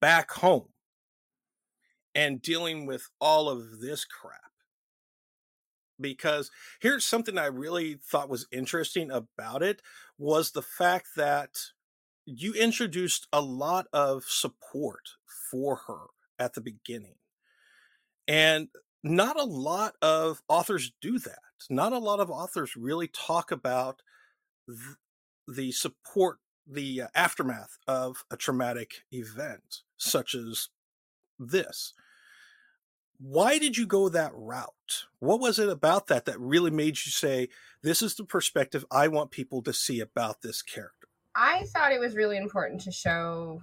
back 0.00 0.32
home 0.32 0.70
and 2.14 2.42
dealing 2.42 2.86
with 2.86 3.08
all 3.20 3.48
of 3.48 3.80
this 3.80 4.04
crap 4.04 4.50
because 6.00 6.50
here's 6.80 7.04
something 7.04 7.38
I 7.38 7.46
really 7.46 7.98
thought 8.02 8.28
was 8.28 8.46
interesting 8.50 9.10
about 9.10 9.62
it 9.62 9.82
was 10.18 10.50
the 10.50 10.62
fact 10.62 11.08
that 11.16 11.58
you 12.24 12.54
introduced 12.54 13.26
a 13.32 13.40
lot 13.40 13.86
of 13.92 14.24
support 14.24 15.10
for 15.50 15.82
her 15.86 16.06
at 16.38 16.54
the 16.54 16.60
beginning. 16.60 17.16
And 18.30 18.68
not 19.02 19.40
a 19.40 19.44
lot 19.44 19.94
of 20.00 20.40
authors 20.48 20.92
do 21.00 21.18
that. 21.18 21.40
Not 21.68 21.92
a 21.92 21.98
lot 21.98 22.20
of 22.20 22.30
authors 22.30 22.76
really 22.76 23.08
talk 23.08 23.50
about 23.50 24.02
th- 24.68 24.96
the 25.48 25.72
support, 25.72 26.38
the 26.64 27.02
uh, 27.02 27.08
aftermath 27.12 27.76
of 27.88 28.24
a 28.30 28.36
traumatic 28.36 29.02
event, 29.10 29.80
such 29.96 30.36
as 30.36 30.68
this 31.40 31.92
why 33.22 33.58
did 33.58 33.76
you 33.76 33.86
go 33.86 34.08
that 34.08 34.32
route? 34.34 35.04
What 35.18 35.40
was 35.40 35.58
it 35.58 35.68
about 35.68 36.06
that 36.06 36.24
that 36.24 36.40
really 36.40 36.70
made 36.70 36.96
you 37.04 37.12
say, 37.12 37.48
this 37.82 38.00
is 38.00 38.14
the 38.14 38.24
perspective 38.24 38.84
I 38.90 39.08
want 39.08 39.30
people 39.30 39.62
to 39.64 39.74
see 39.74 40.00
about 40.00 40.40
this 40.40 40.62
character? 40.62 41.08
I 41.36 41.64
thought 41.66 41.92
it 41.92 42.00
was 42.00 42.14
really 42.14 42.38
important 42.38 42.80
to 42.82 42.90
show 42.90 43.62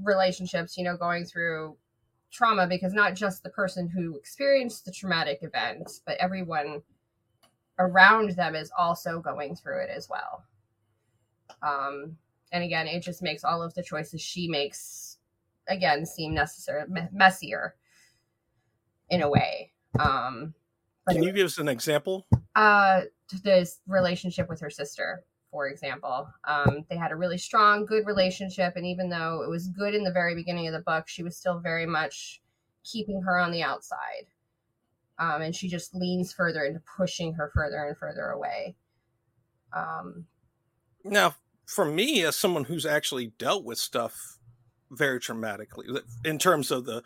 relationships, 0.00 0.76
you 0.76 0.84
know, 0.84 0.96
going 0.96 1.24
through 1.24 1.76
trauma 2.34 2.66
because 2.66 2.92
not 2.92 3.14
just 3.14 3.42
the 3.42 3.50
person 3.50 3.88
who 3.88 4.16
experienced 4.16 4.84
the 4.84 4.90
traumatic 4.90 5.38
event, 5.42 6.00
but 6.04 6.16
everyone 6.18 6.82
around 7.78 8.30
them 8.30 8.54
is 8.54 8.70
also 8.76 9.20
going 9.20 9.54
through 9.54 9.82
it 9.82 9.90
as 9.90 10.08
well. 10.08 10.44
Um, 11.62 12.16
and 12.52 12.64
again, 12.64 12.86
it 12.86 13.00
just 13.00 13.22
makes 13.22 13.44
all 13.44 13.62
of 13.62 13.72
the 13.74 13.82
choices 13.82 14.20
she 14.20 14.48
makes 14.48 15.18
again 15.68 16.04
seem 16.04 16.34
necessary 16.34 16.84
messier 17.12 17.74
in 19.10 19.22
a 19.22 19.30
way. 19.30 19.72
Um, 19.98 20.54
Can 21.08 21.22
you 21.22 21.32
give 21.32 21.46
us 21.46 21.58
an 21.58 21.68
example? 21.68 22.26
Uh, 22.54 23.02
this 23.42 23.80
relationship 23.86 24.48
with 24.48 24.60
her 24.60 24.70
sister, 24.70 25.24
for 25.54 25.68
example. 25.68 26.28
Um, 26.48 26.84
they 26.90 26.96
had 26.96 27.12
a 27.12 27.16
really 27.16 27.38
strong, 27.38 27.86
good 27.86 28.06
relationship, 28.06 28.72
and 28.74 28.84
even 28.84 29.08
though 29.08 29.42
it 29.44 29.48
was 29.48 29.68
good 29.68 29.94
in 29.94 30.02
the 30.02 30.10
very 30.10 30.34
beginning 30.34 30.66
of 30.66 30.72
the 30.72 30.80
book, 30.80 31.06
she 31.06 31.22
was 31.22 31.36
still 31.36 31.60
very 31.60 31.86
much 31.86 32.42
keeping 32.82 33.22
her 33.22 33.38
on 33.38 33.52
the 33.52 33.62
outside. 33.62 34.26
Um, 35.20 35.42
and 35.42 35.54
she 35.54 35.68
just 35.68 35.94
leans 35.94 36.32
further 36.32 36.64
into 36.64 36.80
pushing 36.96 37.34
her 37.34 37.52
further 37.54 37.84
and 37.84 37.96
further 37.96 38.30
away. 38.30 38.74
Um, 39.72 40.26
now, 41.04 41.36
for 41.66 41.84
me, 41.84 42.24
as 42.24 42.34
someone 42.34 42.64
who's 42.64 42.84
actually 42.84 43.28
dealt 43.38 43.64
with 43.64 43.78
stuff 43.78 44.16
very 44.90 45.20
traumatically, 45.20 46.00
in 46.24 46.40
terms 46.40 46.72
of 46.72 46.84
the 46.84 47.04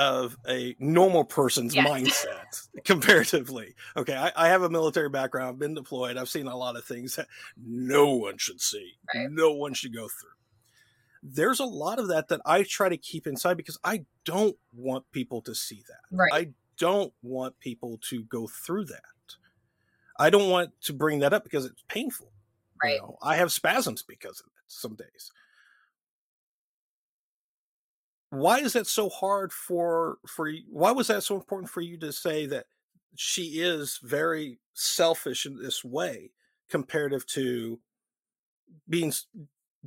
of 0.00 0.34
a 0.48 0.74
normal 0.78 1.24
person's 1.24 1.74
yes. 1.74 1.86
mindset 1.86 2.68
comparatively. 2.86 3.74
Okay, 3.94 4.16
I, 4.16 4.32
I, 4.34 4.48
have 4.48 4.62
a 4.62 4.70
military 4.70 5.10
background, 5.10 5.50
I've 5.50 5.58
been 5.58 5.74
deployed, 5.74 6.16
I've 6.16 6.30
seen 6.30 6.46
a 6.46 6.56
lot 6.56 6.74
of 6.74 6.86
things 6.86 7.16
that 7.16 7.26
no 7.62 8.14
one 8.14 8.38
should 8.38 8.62
see, 8.62 8.94
right. 9.14 9.30
no 9.30 9.52
one 9.52 9.74
should 9.74 9.94
go 9.94 10.08
through. 10.08 10.30
There's 11.22 11.60
a 11.60 11.66
lot 11.66 11.98
of 11.98 12.08
that 12.08 12.28
that 12.28 12.40
I 12.46 12.62
try 12.62 12.88
to 12.88 12.96
keep 12.96 13.26
inside 13.26 13.58
because 13.58 13.78
I 13.84 14.06
don't 14.24 14.56
want 14.74 15.04
people 15.12 15.42
to 15.42 15.54
see 15.54 15.82
that. 15.86 16.16
Right. 16.16 16.32
I 16.32 16.48
don't 16.78 17.12
want 17.22 17.60
people 17.60 18.00
to 18.08 18.22
go 18.22 18.46
through 18.46 18.86
that. 18.86 19.02
I 20.18 20.30
don't 20.30 20.48
want 20.48 20.70
to 20.84 20.94
bring 20.94 21.18
that 21.18 21.34
up 21.34 21.44
because 21.44 21.66
it's 21.66 21.84
painful. 21.88 22.32
Right. 22.82 22.94
You 22.94 23.00
know, 23.00 23.18
I 23.20 23.36
have 23.36 23.52
spasms 23.52 24.02
because 24.02 24.40
of 24.40 24.46
it 24.46 24.62
some 24.66 24.94
days 24.94 25.30
why 28.30 28.58
is 28.60 28.72
that 28.74 28.86
so 28.86 29.08
hard 29.08 29.52
for 29.52 30.18
for? 30.26 30.50
Why 30.68 30.92
was 30.92 31.08
that 31.08 31.24
so 31.24 31.34
important 31.34 31.70
for 31.70 31.80
you 31.80 31.98
to 31.98 32.12
say 32.12 32.46
that 32.46 32.66
she 33.16 33.60
is 33.60 33.98
very 34.02 34.58
selfish 34.72 35.44
in 35.44 35.60
this 35.60 35.84
way, 35.84 36.30
comparative 36.68 37.26
to 37.26 37.80
being 38.88 39.12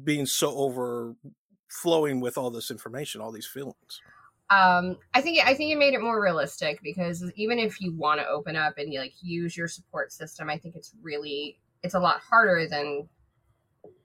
being 0.03 0.25
so 0.25 0.55
overflowing 0.55 2.19
with 2.19 2.37
all 2.37 2.51
this 2.51 2.69
information, 2.69 3.21
all 3.21 3.31
these 3.31 3.47
feelings? 3.47 4.01
Um, 4.49 4.97
I 5.13 5.21
think 5.21 5.39
I 5.45 5.53
think 5.53 5.71
it 5.71 5.77
made 5.77 5.93
it 5.93 6.01
more 6.01 6.21
realistic 6.21 6.79
because 6.83 7.31
even 7.35 7.59
if 7.59 7.79
you 7.79 7.95
want 7.95 8.19
to 8.19 8.27
open 8.27 8.57
up 8.57 8.77
and 8.77 8.91
you, 8.91 8.99
like 8.99 9.13
use 9.21 9.55
your 9.55 9.69
support 9.69 10.11
system, 10.11 10.49
I 10.49 10.57
think 10.57 10.75
it's 10.75 10.93
really 11.01 11.59
it's 11.81 11.93
a 11.93 11.99
lot 11.99 12.19
harder 12.19 12.67
than 12.67 13.07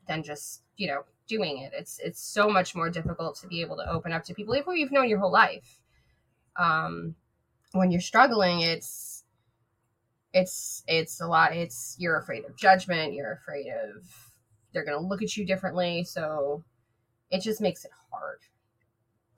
than 0.06 0.22
just 0.22 0.62
you 0.76 0.86
know 0.86 1.02
doing 1.28 1.58
it. 1.58 1.72
It's 1.74 2.00
it's 2.02 2.20
so 2.20 2.48
much 2.48 2.74
more 2.74 2.90
difficult 2.90 3.36
to 3.36 3.46
be 3.46 3.60
able 3.60 3.76
to 3.76 3.88
open 3.88 4.12
up 4.12 4.24
to 4.24 4.34
people 4.34 4.54
who 4.54 4.74
you've 4.74 4.92
known 4.92 5.08
your 5.08 5.20
whole 5.20 5.32
life. 5.32 5.80
Um, 6.56 7.14
when 7.72 7.90
you're 7.90 8.00
struggling, 8.00 8.60
it's 8.60 9.24
it's 10.32 10.82
it's 10.86 11.20
a 11.20 11.26
lot. 11.26 11.54
It's 11.54 11.96
you're 11.98 12.18
afraid 12.18 12.44
of 12.44 12.56
judgment. 12.56 13.14
You're 13.14 13.32
afraid 13.32 13.66
of 13.68 14.04
they're 14.72 14.84
going 14.84 14.98
to 15.00 15.06
look 15.06 15.22
at 15.22 15.36
you 15.36 15.46
differently. 15.46 16.04
So 16.04 16.64
it 17.30 17.42
just 17.42 17.60
makes 17.60 17.84
it 17.84 17.90
hard. 18.10 18.40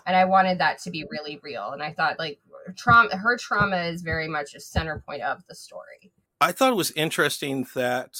And 0.07 0.17
I 0.17 0.25
wanted 0.25 0.59
that 0.59 0.79
to 0.81 0.91
be 0.91 1.07
really 1.11 1.39
real. 1.43 1.71
And 1.71 1.83
I 1.83 1.93
thought 1.93 2.19
like 2.19 2.41
trauma, 2.77 3.17
her 3.17 3.37
trauma 3.37 3.85
is 3.85 4.03
very 4.03 4.29
much 4.29 4.55
a 4.55 4.61
center 4.61 5.03
point 5.07 5.23
of 5.23 5.47
the 5.49 5.55
story. 5.55 6.13
I 6.41 6.53
thought 6.53 6.73
it 6.73 6.77
was 6.77 6.91
interesting 6.93 7.67
that 7.75 8.19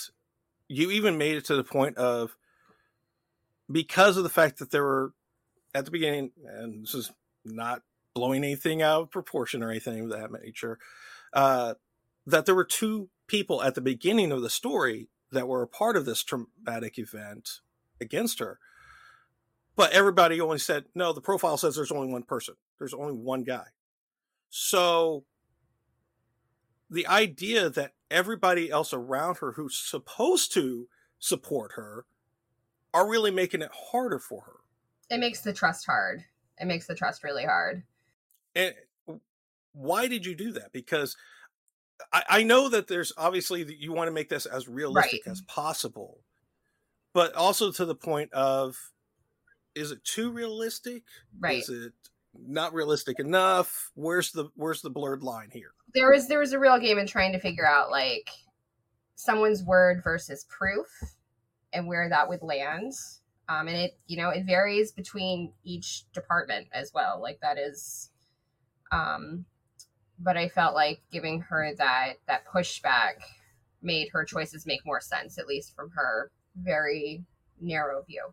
you 0.69 0.91
even 0.91 1.19
made 1.19 1.37
it 1.37 1.45
to 1.47 1.57
the 1.57 1.65
point 1.65 1.97
of 1.97 2.37
because 3.71 4.17
of 4.17 4.23
the 4.23 4.29
fact 4.29 4.59
that 4.59 4.71
there 4.71 4.85
were 4.85 5.13
at 5.75 5.85
the 5.85 5.91
beginning, 5.91 6.33
and 6.47 6.85
this 6.85 6.95
is 6.95 7.13
not 7.45 7.83
blowing 8.15 8.43
anything 8.43 8.83
out 8.83 9.03
of 9.03 9.11
proportion 9.11 9.63
or 9.63 9.71
anything 9.71 10.01
of 10.01 10.11
that 10.11 10.33
nature, 10.33 10.79
uh, 11.33 11.75
that 12.27 12.47
there 12.47 12.55
were 12.55 12.65
two 12.65 13.09
people 13.27 13.63
at 13.63 13.75
the 13.75 13.81
beginning 13.81 14.33
of 14.33 14.43
the 14.43 14.51
story 14.51 15.09
that 15.31 15.47
were 15.47 15.63
a 15.63 15.69
part 15.69 15.97
of 15.97 16.05
this 16.05 16.25
traumatic 16.25 16.99
event 16.99 17.61
against 18.01 18.41
her. 18.41 18.59
But 19.77 19.93
everybody 19.93 20.41
only 20.41 20.59
said, 20.59 20.87
no, 20.95 21.13
the 21.13 21.21
profile 21.21 21.57
says 21.57 21.77
there's 21.77 21.93
only 21.93 22.13
one 22.13 22.25
person, 22.25 22.57
there's 22.79 22.95
only 22.95 23.15
one 23.15 23.45
guy. 23.45 23.67
So 24.49 25.25
the 26.91 27.07
idea 27.07 27.71
that 27.71 27.93
everybody 28.11 28.69
else 28.69 28.93
around 28.93 29.39
her 29.39 29.53
who's 29.53 29.79
supposed 29.79 30.53
to 30.55 30.89
support 31.21 31.73
her 31.77 32.05
are 32.93 33.09
really 33.09 33.31
making 33.31 33.63
it 33.63 33.71
harder 33.73 34.19
for 34.19 34.43
her. 34.43 34.57
It 35.11 35.19
makes 35.19 35.41
the 35.41 35.53
trust 35.53 35.87
hard. 35.87 36.25
It 36.59 36.67
makes 36.67 36.87
the 36.87 36.95
trust 36.95 37.25
really 37.25 37.45
hard. 37.45 37.83
And 38.55 38.75
why 39.73 40.09
did 40.09 40.27
you 40.27 40.35
do 40.35 40.53
that? 40.53 40.73
Because 40.73 41.17
I, 42.13 42.23
I 42.29 42.43
know 42.43 42.69
that 42.69 42.89
there's 42.89 43.13
obviously 43.17 43.63
that 43.63 43.79
you 43.79 43.93
want 43.93 44.09
to 44.09 44.13
make 44.13 44.29
this 44.29 44.47
as 44.47 44.69
realistic 44.69 45.23
right. 45.27 45.33
as 45.33 45.41
possible. 45.43 46.21
but 47.13 47.35
also 47.35 47.73
to 47.73 47.85
the 47.85 47.95
point 47.95 48.33
of 48.33 48.77
is 49.75 49.91
it 49.91 50.05
too 50.05 50.31
realistic? 50.31 51.05
Right. 51.39 51.59
Is 51.59 51.69
it 51.69 51.93
not 52.35 52.75
realistic 52.75 53.21
enough? 53.21 53.91
Where's 53.95 54.33
the 54.33 54.49
where's 54.55 54.83
the 54.83 54.91
blurred 54.91 55.23
line 55.23 55.51
here? 55.53 55.73
There 55.95 56.11
was 56.11 56.29
there 56.29 56.39
was 56.39 56.53
a 56.53 56.59
real 56.59 56.79
game 56.79 56.99
in 56.99 57.07
trying 57.07 57.33
to 57.33 57.39
figure 57.39 57.67
out 57.67 57.91
like 57.91 58.31
someone's 59.15 59.63
word 59.63 60.03
versus 60.03 60.45
proof 60.49 60.87
and 61.73 61.87
where 61.87 62.09
that 62.09 62.29
would 62.29 62.43
land. 62.43 62.93
Um, 63.49 63.67
and 63.67 63.77
it 63.77 63.99
you 64.07 64.17
know 64.17 64.31
it 64.31 64.47
varies 64.47 64.93
between 64.93 65.53
each 65.65 66.05
department 66.13 66.69
as 66.73 66.93
well. 66.95 67.21
Like 67.21 67.41
that 67.41 67.59
is, 67.59 68.11
um, 68.93 69.45
but 70.19 70.37
I 70.37 70.49
felt 70.49 70.75
like 70.75 71.03
giving 71.11 71.41
her 71.43 71.75
that 71.77 72.15
that 72.29 72.47
pushback 72.47 73.15
made 73.83 74.09
her 74.13 74.25
choices 74.25 74.67
make 74.67 74.85
more 74.87 75.01
sense, 75.01 75.39
at 75.39 75.47
least 75.47 75.75
from 75.75 75.91
her 75.91 76.31
very 76.55 77.25
narrow 77.61 78.03
view. 78.03 78.33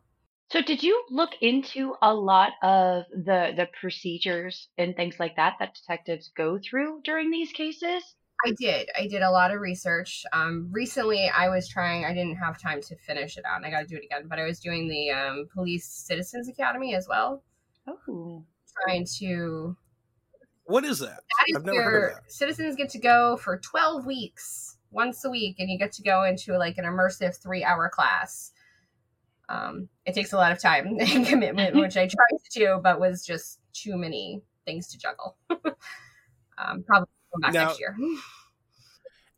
So 0.49 0.61
did 0.61 0.81
you 0.81 1.03
look 1.09 1.31
into 1.41 1.95
a 2.01 2.13
lot 2.13 2.53
of 2.61 3.03
the 3.11 3.53
the 3.55 3.67
procedures 3.79 4.69
and 4.77 4.95
things 4.95 5.19
like 5.19 5.35
that 5.35 5.55
that 5.59 5.75
detectives 5.75 6.31
go 6.35 6.57
through 6.57 7.01
during 7.03 7.31
these 7.31 7.51
cases? 7.51 8.03
I 8.45 8.51
did. 8.51 8.89
I 8.97 9.07
did 9.07 9.21
a 9.21 9.31
lot 9.31 9.51
of 9.51 9.61
research. 9.61 10.23
Um, 10.31 10.69
recently, 10.71 11.29
I 11.29 11.49
was 11.49 11.67
trying. 11.67 12.05
I 12.05 12.13
didn't 12.13 12.35
have 12.35 12.61
time 12.61 12.81
to 12.81 12.95
finish 12.95 13.37
it 13.37 13.45
out, 13.45 13.57
and 13.57 13.65
I 13.65 13.71
got 13.71 13.81
to 13.81 13.87
do 13.87 13.95
it 13.95 14.05
again. 14.05 14.27
But 14.27 14.39
I 14.39 14.45
was 14.45 14.59
doing 14.59 14.87
the 14.87 15.09
um, 15.11 15.47
Police 15.53 15.85
Citizens 15.85 16.47
Academy 16.47 16.93
as 16.95 17.07
well, 17.07 17.43
Oh. 17.87 18.43
trying 18.83 19.05
to. 19.19 19.75
What 20.65 20.83
is 20.83 20.99
that? 20.99 21.09
That 21.09 21.45
is 21.49 21.55
I've 21.57 21.65
never 21.65 21.81
heard 21.81 21.95
of 21.95 22.13
where 22.13 22.23
citizens 22.27 22.75
get 22.75 22.89
to 22.89 22.99
go 22.99 23.37
for 23.37 23.57
twelve 23.57 24.05
weeks, 24.05 24.77
once 24.91 25.23
a 25.25 25.29
week, 25.29 25.55
and 25.59 25.69
you 25.69 25.77
get 25.79 25.91
to 25.93 26.03
go 26.03 26.23
into 26.23 26.57
like 26.57 26.77
an 26.77 26.85
immersive 26.85 27.41
three-hour 27.41 27.89
class. 27.89 28.51
Um, 29.49 29.87
it 30.05 30.13
takes 30.13 30.33
a 30.33 30.37
lot 30.37 30.51
of 30.51 30.61
time 30.61 30.97
and 30.99 31.25
commitment, 31.25 31.75
which 31.77 31.97
I 31.97 32.05
tried 32.07 32.37
to 32.51 32.59
do, 32.59 32.79
but 32.83 32.99
was 32.99 33.25
just 33.25 33.59
too 33.73 33.97
many 33.97 34.41
things 34.65 34.87
to 34.89 34.97
juggle. 34.99 35.37
um, 36.57 36.83
probably 36.83 37.07
go 37.07 37.16
back 37.41 37.53
Now- 37.53 37.65
next 37.67 37.79
year. 37.79 37.95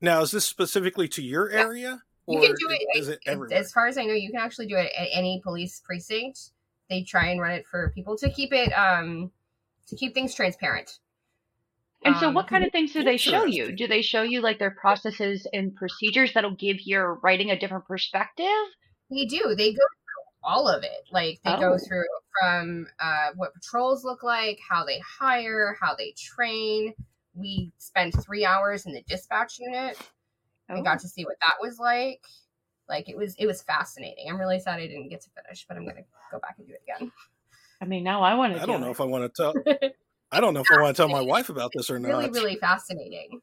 Now, 0.01 0.21
is 0.21 0.31
this 0.31 0.45
specifically 0.45 1.09
to 1.09 1.21
your 1.21 1.51
Yeah. 1.51 1.59
area? 1.59 2.03
You 2.27 2.39
can 2.39 2.51
do 2.51 2.69
it 2.69 2.97
is 2.97 3.09
it 3.09 3.19
everywhere? 3.25 3.57
as 3.57 3.71
far 3.73 3.87
as 3.87 3.97
I 3.97 4.05
know. 4.05 4.13
You 4.13 4.31
can 4.31 4.39
actually 4.39 4.67
do 4.67 4.77
it 4.77 4.91
at 4.97 5.07
any 5.11 5.41
police 5.43 5.81
precinct. 5.83 6.51
They 6.89 7.03
try 7.03 7.27
and 7.27 7.41
run 7.41 7.51
it 7.51 7.65
for 7.67 7.91
people 7.95 8.17
to 8.19 8.29
keep 8.31 8.53
it 8.53 8.71
um 8.71 9.31
to 9.87 9.95
keep 9.97 10.13
things 10.13 10.33
transparent. 10.35 10.99
And 12.05 12.15
so 12.17 12.29
Um, 12.29 12.33
what 12.33 12.47
kind 12.47 12.63
of 12.63 12.71
things 12.71 12.93
do 12.93 13.03
they 13.03 13.17
show 13.17 13.43
you? 13.43 13.75
Do 13.75 13.87
they 13.87 14.01
show 14.01 14.21
you 14.21 14.39
like 14.39 14.57
their 14.57 14.71
processes 14.71 15.45
and 15.51 15.75
procedures 15.75 16.31
that'll 16.31 16.55
give 16.55 16.79
your 16.87 17.15
writing 17.15 17.51
a 17.51 17.59
different 17.59 17.85
perspective? 17.85 18.45
They 19.11 19.25
do. 19.25 19.53
They 19.57 19.73
go 19.73 19.79
through 19.81 20.23
all 20.43 20.69
of 20.69 20.83
it. 20.83 21.07
Like 21.11 21.41
they 21.43 21.51
Oh. 21.55 21.59
go 21.59 21.77
through 21.77 22.05
from 22.39 22.87
uh, 23.01 23.31
what 23.35 23.53
patrols 23.53 24.05
look 24.05 24.23
like, 24.23 24.59
how 24.69 24.85
they 24.85 24.99
hire, 24.99 25.75
how 25.81 25.93
they 25.95 26.13
train. 26.17 26.93
We 27.39 27.71
spent 27.77 28.15
three 28.23 28.45
hours 28.45 28.85
in 28.85 28.93
the 28.93 29.01
dispatch 29.07 29.59
unit. 29.59 29.97
I 30.69 30.73
Oh. 30.73 30.83
got 30.83 30.99
to 30.99 31.07
see 31.07 31.25
what 31.25 31.37
that 31.41 31.55
was 31.61 31.79
like. 31.79 32.21
Like 32.87 33.09
it 33.09 33.17
was, 33.17 33.35
it 33.39 33.45
was 33.45 33.61
fascinating. 33.61 34.29
I'm 34.29 34.39
really 34.39 34.59
sad 34.59 34.79
I 34.79 34.87
didn't 34.87 35.09
get 35.09 35.21
to 35.21 35.29
finish, 35.29 35.65
but 35.67 35.77
I'm 35.77 35.85
gonna 35.85 36.03
go 36.31 36.39
back 36.39 36.55
and 36.57 36.67
do 36.67 36.73
it 36.73 36.81
again. 36.83 37.11
I 37.81 37.85
mean, 37.85 38.03
now 38.03 38.21
I 38.23 38.35
want 38.35 38.55
to 38.55 38.61
I 38.61 38.65
don't 38.65 38.81
know 38.81 38.91
if 38.91 38.99
I 38.99 39.05
want 39.05 39.33
to 39.33 39.41
tell. 39.41 39.63
I 40.31 40.39
don't 40.39 40.53
know 40.53 40.61
if 40.61 40.71
I 40.71 40.79
want 40.79 40.95
to 40.95 40.99
tell 40.99 41.09
my 41.09 41.21
wife 41.21 41.49
about 41.49 41.71
this 41.73 41.89
or 41.89 41.95
really, 41.95 42.09
not. 42.09 42.17
really 42.17 42.29
really 42.31 42.55
fascinating. 42.57 43.41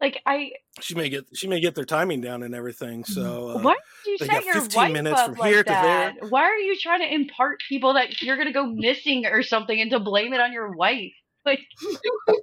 Like 0.00 0.20
I, 0.26 0.52
She 0.80 0.94
may 0.94 1.08
get 1.08 1.26
she 1.34 1.48
may 1.48 1.60
get 1.60 1.74
their 1.74 1.84
timing 1.84 2.20
down 2.20 2.42
and 2.42 2.54
everything. 2.54 3.04
So 3.04 3.48
uh, 3.48 3.58
why 3.62 3.76
did 4.04 4.10
you 4.20 4.26
they 4.26 4.26
set 4.26 4.44
your 4.44 4.62
15 4.62 4.80
wife 4.80 4.92
minutes 4.92 5.20
up 5.20 5.26
from 5.26 5.34
like 5.36 5.50
here 5.50 5.64
to 5.64 5.70
that? 5.70 6.14
Why 6.28 6.42
are 6.42 6.58
you 6.58 6.76
trying 6.78 7.00
to 7.00 7.12
impart 7.12 7.62
people 7.68 7.94
that 7.94 8.20
you're 8.20 8.36
gonna 8.36 8.52
go 8.52 8.66
missing 8.66 9.26
or 9.26 9.42
something 9.42 9.80
and 9.80 9.90
to 9.90 10.00
blame 10.00 10.32
it 10.34 10.40
on 10.40 10.52
your 10.52 10.72
wife? 10.72 11.12
Like 11.46 11.60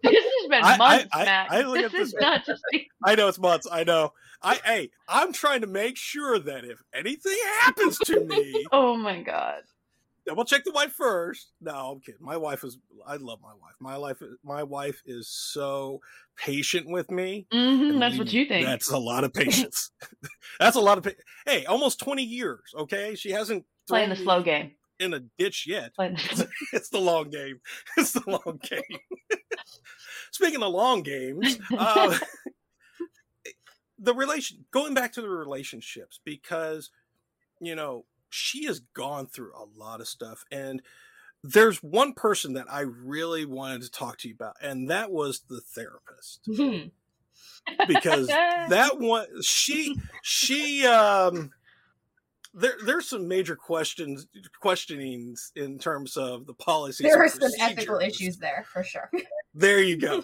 this 0.04 0.24
has 0.24 0.50
been 0.50 0.64
I- 0.64 0.74
I- 0.74 0.78
months, 0.78 1.08
I- 1.14 1.26
Matt. 1.26 1.52
I 1.52 1.62
look 1.62 1.76
this 1.76 1.86
at 1.86 1.92
this- 1.92 2.08
is 2.10 2.16
not 2.20 2.46
just 2.46 2.64
I 3.06 3.16
know 3.16 3.28
it's 3.28 3.40
months. 3.40 3.68
I 3.72 3.84
know. 3.84 4.14
I 4.42 4.56
hey, 4.66 4.90
I'm 5.08 5.32
trying 5.34 5.62
to 5.62 5.68
make 5.68 5.98
sure 5.98 6.40
that 6.40 6.66
if 6.66 6.82
anything 6.94 7.38
happens 7.62 7.98
to 8.00 8.20
me, 8.26 8.66
Oh 8.72 8.96
my 8.98 9.22
god. 9.22 9.62
double 10.26 10.46
check 10.46 10.64
the 10.64 10.72
wife 10.72 10.92
first. 10.94 11.52
No, 11.62 11.72
I'm 11.92 12.00
kidding. 12.02 12.20
My 12.22 12.38
wife 12.38 12.64
is. 12.64 12.78
I 13.06 13.18
love 13.18 13.40
my 13.42 13.54
wife. 13.54 13.76
My 13.80 13.96
life. 13.98 14.18
My 14.44 14.64
wife 14.64 15.02
is 15.06 15.28
so 15.30 16.00
patient 16.38 16.88
with 16.90 17.10
me. 17.12 17.46
hmm 17.52 18.00
that's 18.00 18.18
what 18.18 18.32
you 18.34 18.46
think. 18.46 18.66
That's 18.66 18.90
a 18.92 18.98
lot 18.98 19.24
of 19.24 19.34
patience. 19.34 19.92
that's 20.60 20.76
a 20.78 20.82
lot 20.82 20.98
of. 20.98 21.04
Pa- 21.06 21.12
hey, 21.46 21.66
almost 21.66 22.00
20 22.00 22.24
years. 22.24 22.62
Okay, 22.76 23.16
she 23.16 23.32
hasn't 23.32 23.66
Playing 23.88 24.10
the 24.10 24.16
slow 24.16 24.40
me 24.40 24.46
game. 24.46 24.72
In 25.04 25.14
a 25.14 25.20
ditch 25.38 25.66
yet. 25.68 25.92
It's 26.74 26.90
the 26.90 27.00
long 27.00 27.30
game. 27.30 27.60
It's 27.98 28.14
the 28.14 28.24
long 28.26 28.60
game. 28.70 29.00
Speaking 30.32 30.64
of 30.64 30.74
long 30.74 31.04
games, 31.04 31.60
uh, 31.78 32.18
the 34.00 34.14
relation 34.14 34.66
going 34.72 34.94
back 34.94 35.14
to 35.14 35.22
the 35.22 35.30
relationships 35.30 36.20
because 36.24 36.90
you 37.62 37.76
know 37.76 38.06
she 38.30 38.66
has 38.66 38.80
gone 38.80 39.28
through 39.28 39.54
a 39.56 39.66
lot 39.78 40.02
of 40.02 40.08
stuff 40.08 40.44
and 40.52 40.82
there's 41.44 41.84
one 41.84 42.14
person 42.14 42.54
that 42.54 42.66
I 42.70 42.82
really 42.82 43.46
wanted 43.46 43.82
to 43.84 43.92
talk 43.92 44.18
to 44.20 44.28
you 44.28 44.34
about 44.34 44.56
and 44.62 44.90
that 44.90 45.12
was 45.12 45.42
the 45.50 45.62
therapist 45.62 46.42
because 47.88 48.28
that 48.28 49.00
one 49.00 49.28
she 49.42 49.96
she 50.24 50.86
um 50.86 51.52
there 52.54 52.74
there's 52.86 53.08
some 53.10 53.28
major 53.28 53.56
questions 53.56 54.28
questionings 54.60 55.52
in 55.56 55.80
terms 55.80 56.16
of 56.18 56.46
the 56.46 56.54
policies 56.54 57.06
there 57.06 57.24
are 57.24 57.30
some 57.30 57.50
ethical 57.60 58.00
issues 58.00 58.38
there 58.38 58.66
for 58.72 58.84
sure. 58.84 59.10
there 59.54 59.82
you 59.82 59.98
go 59.98 60.24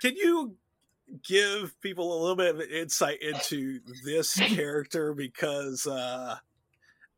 can 0.00 0.16
you 0.16 0.56
give 1.26 1.80
people 1.80 2.12
a 2.12 2.18
little 2.20 2.36
bit 2.36 2.54
of 2.54 2.60
insight 2.60 3.20
into 3.22 3.80
this 4.04 4.34
character 4.34 5.14
because 5.14 5.86
uh 5.86 6.36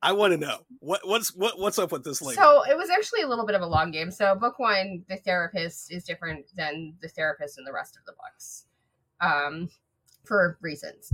i 0.02 0.12
want 0.12 0.32
to 0.32 0.36
know 0.38 0.58
what 0.80 1.00
what's 1.06 1.34
what, 1.34 1.58
what's 1.58 1.78
up 1.78 1.90
with 1.92 2.04
this 2.04 2.20
lady 2.20 2.36
So 2.36 2.62
it 2.64 2.76
was 2.76 2.90
actually 2.90 3.22
a 3.22 3.28
little 3.28 3.46
bit 3.46 3.54
of 3.54 3.62
a 3.62 3.66
long 3.66 3.90
game. 3.90 4.10
So 4.10 4.34
book 4.34 4.58
one, 4.58 5.04
the 5.08 5.16
therapist 5.16 5.92
is 5.92 6.04
different 6.04 6.46
than 6.56 6.94
the 7.00 7.08
therapist 7.08 7.58
in 7.58 7.64
the 7.64 7.72
rest 7.72 7.96
of 7.96 8.04
the 8.04 8.12
books, 8.12 8.66
um, 9.20 9.68
for 10.24 10.58
reasons. 10.60 11.12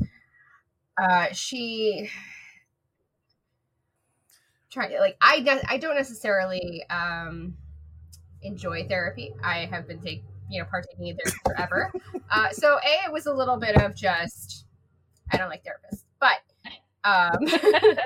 Uh, 1.01 1.27
she 1.33 2.09
try 4.71 4.99
like 4.99 5.17
I 5.21 5.63
I 5.69 5.79
don't 5.79 5.97
necessarily 5.97 6.85
um, 6.91 7.57
enjoy 8.43 8.87
therapy. 8.89 9.35
I 9.43 9.67
have 9.67 9.89
been 9.89 10.01
take 10.01 10.25
you 10.51 10.61
know 10.61 10.67
partaking 10.69 11.09
in 11.09 11.17
therapy 11.17 11.39
forever. 11.45 11.93
uh, 12.31 12.51
so 12.51 12.79
a 12.85 13.07
it 13.07 13.13
was 13.13 13.27
a 13.27 13.33
little 13.33 13.57
bit 13.57 13.77
of 13.77 13.95
just 13.95 14.65
I 15.33 15.37
don't 15.37 15.49
like 15.49 15.65
therapists, 15.65 16.05
but 16.21 16.39
um, 17.05 17.39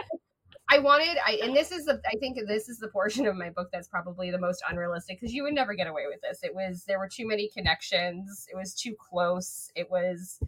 I 0.70 0.78
wanted 0.78 1.16
I 1.26 1.40
and 1.42 1.54
this 1.54 1.72
is 1.72 1.86
the 1.86 2.00
I 2.06 2.16
think 2.18 2.38
this 2.46 2.68
is 2.68 2.78
the 2.78 2.88
portion 2.88 3.26
of 3.26 3.36
my 3.36 3.50
book 3.50 3.68
that's 3.72 3.88
probably 3.88 4.30
the 4.30 4.38
most 4.38 4.62
unrealistic 4.68 5.20
because 5.20 5.34
you 5.34 5.42
would 5.42 5.54
never 5.54 5.74
get 5.74 5.88
away 5.88 6.04
with 6.08 6.20
this. 6.20 6.40
It 6.42 6.54
was 6.54 6.84
there 6.86 6.98
were 6.98 7.08
too 7.08 7.26
many 7.26 7.48
connections. 7.48 8.46
It 8.52 8.56
was 8.56 8.74
too 8.74 8.94
close. 8.98 9.70
It 9.74 9.90
was 9.90 10.40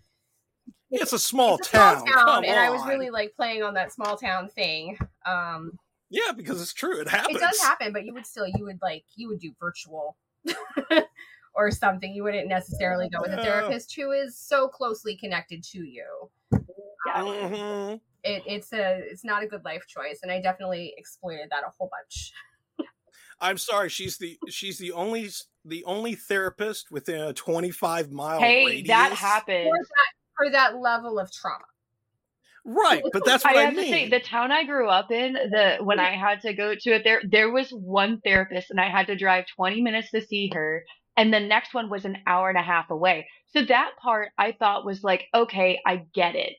it's 0.93 1.13
a 1.13 1.19
small 1.19 1.57
it's 1.57 1.69
a 1.69 1.71
small 1.71 2.05
town, 2.05 2.45
and 2.45 2.59
I 2.59 2.69
was 2.71 2.87
really 2.87 3.11
like 3.11 3.35
playing 3.35 3.63
on 3.63 3.75
that 3.75 3.93
small 3.93 4.17
town 4.17 4.49
thing. 4.49 4.99
Um, 5.25 5.79
yeah 6.13 6.33
because 6.33 6.61
it's 6.61 6.73
true 6.73 7.01
it 7.01 7.09
happens 7.09 7.37
it 7.37 7.41
does 7.41 7.61
happen, 7.61 7.93
but 7.93 8.05
you 8.05 8.13
would 8.15 8.27
still 8.27 8.47
you 8.47 8.65
would 8.65 8.79
like 8.83 9.05
you 9.17 9.29
would 9.29 9.41
do 9.41 9.53
virtual 9.59 10.17
or 11.55 11.71
something. 11.71 12.13
You 12.13 12.23
wouldn't 12.23 12.49
necessarily 12.49 13.09
go 13.09 13.21
with 13.21 13.33
a 13.33 13.43
therapist 13.43 13.95
who 13.95 14.13
is 14.13 14.37
so 14.37 14.69
closely 14.69 15.17
connected 15.17 15.63
to 15.65 15.79
you. 15.79 16.31
Mhm. 17.09 18.01
It, 18.25 18.43
it's 18.47 18.73
a 18.73 19.01
it's 19.11 19.25
not 19.25 19.43
a 19.43 19.47
good 19.47 19.65
life 19.65 19.85
choice, 19.89 20.21
and 20.23 20.31
I 20.31 20.41
definitely 20.41 20.95
exploited 20.97 21.49
that 21.51 21.65
a 21.67 21.71
whole 21.77 21.91
bunch. 21.91 22.33
i'm 23.41 23.59
sorry 23.59 23.89
she's 23.89 24.19
the 24.19 24.39
she's 24.49 24.79
the 24.79 24.93
only 24.93 25.29
the 25.65 25.83
only 25.85 26.15
therapist 26.15 26.93
within 26.93 27.21
a 27.21 27.33
25 27.33 28.13
mile 28.13 28.39
hey, 28.39 28.65
radius 28.65 28.89
that 28.89 29.13
happens. 29.13 29.69
for 30.37 30.51
that 30.51 30.77
level 30.77 31.19
of 31.19 31.33
trauma. 31.33 31.65
Right 32.65 33.03
but 33.13 33.25
that's 33.25 33.45
what 33.45 33.57
I 33.57 33.61
i, 33.61 33.65
have 33.65 33.75
mean 33.75 33.85
to 33.85 33.91
say, 33.91 34.09
the 34.09 34.21
town 34.21 34.53
I 34.53 34.65
grew 34.65 34.89
up 34.89 35.11
in, 35.11 35.33
the 35.33 35.79
when 35.81 35.99
mm-hmm. 35.99 36.15
I 36.15 36.17
had 36.17 36.43
to 36.43 36.53
go 36.53 36.75
to 36.75 36.91
it, 36.95 37.03
there 37.05 37.21
there 37.29 37.51
was 37.51 37.71
one 37.71 38.21
therapist, 38.25 38.71
and 38.71 38.81
I 38.81 38.89
had 38.89 39.09
to 39.09 39.17
drive 39.17 39.47
20 39.57 39.83
minutes 39.83 40.11
to 40.13 40.21
see 40.21 40.51
her, 40.55 40.85
and 41.17 41.33
the 41.33 41.41
next 41.41 41.75
one 41.75 41.91
was 41.91 42.05
an 42.05 42.19
hour 42.27 42.49
and 42.49 42.59
a 42.59 42.63
half 42.63 42.91
away. 42.91 43.27
So 43.49 43.65
that 43.65 43.93
part 44.01 44.31
I 44.39 44.53
thought 44.53 44.85
was 44.85 45.03
like, 45.03 45.25
okay, 45.35 45.81
I 45.87 46.05
get 46.15 46.37
it. 46.37 46.55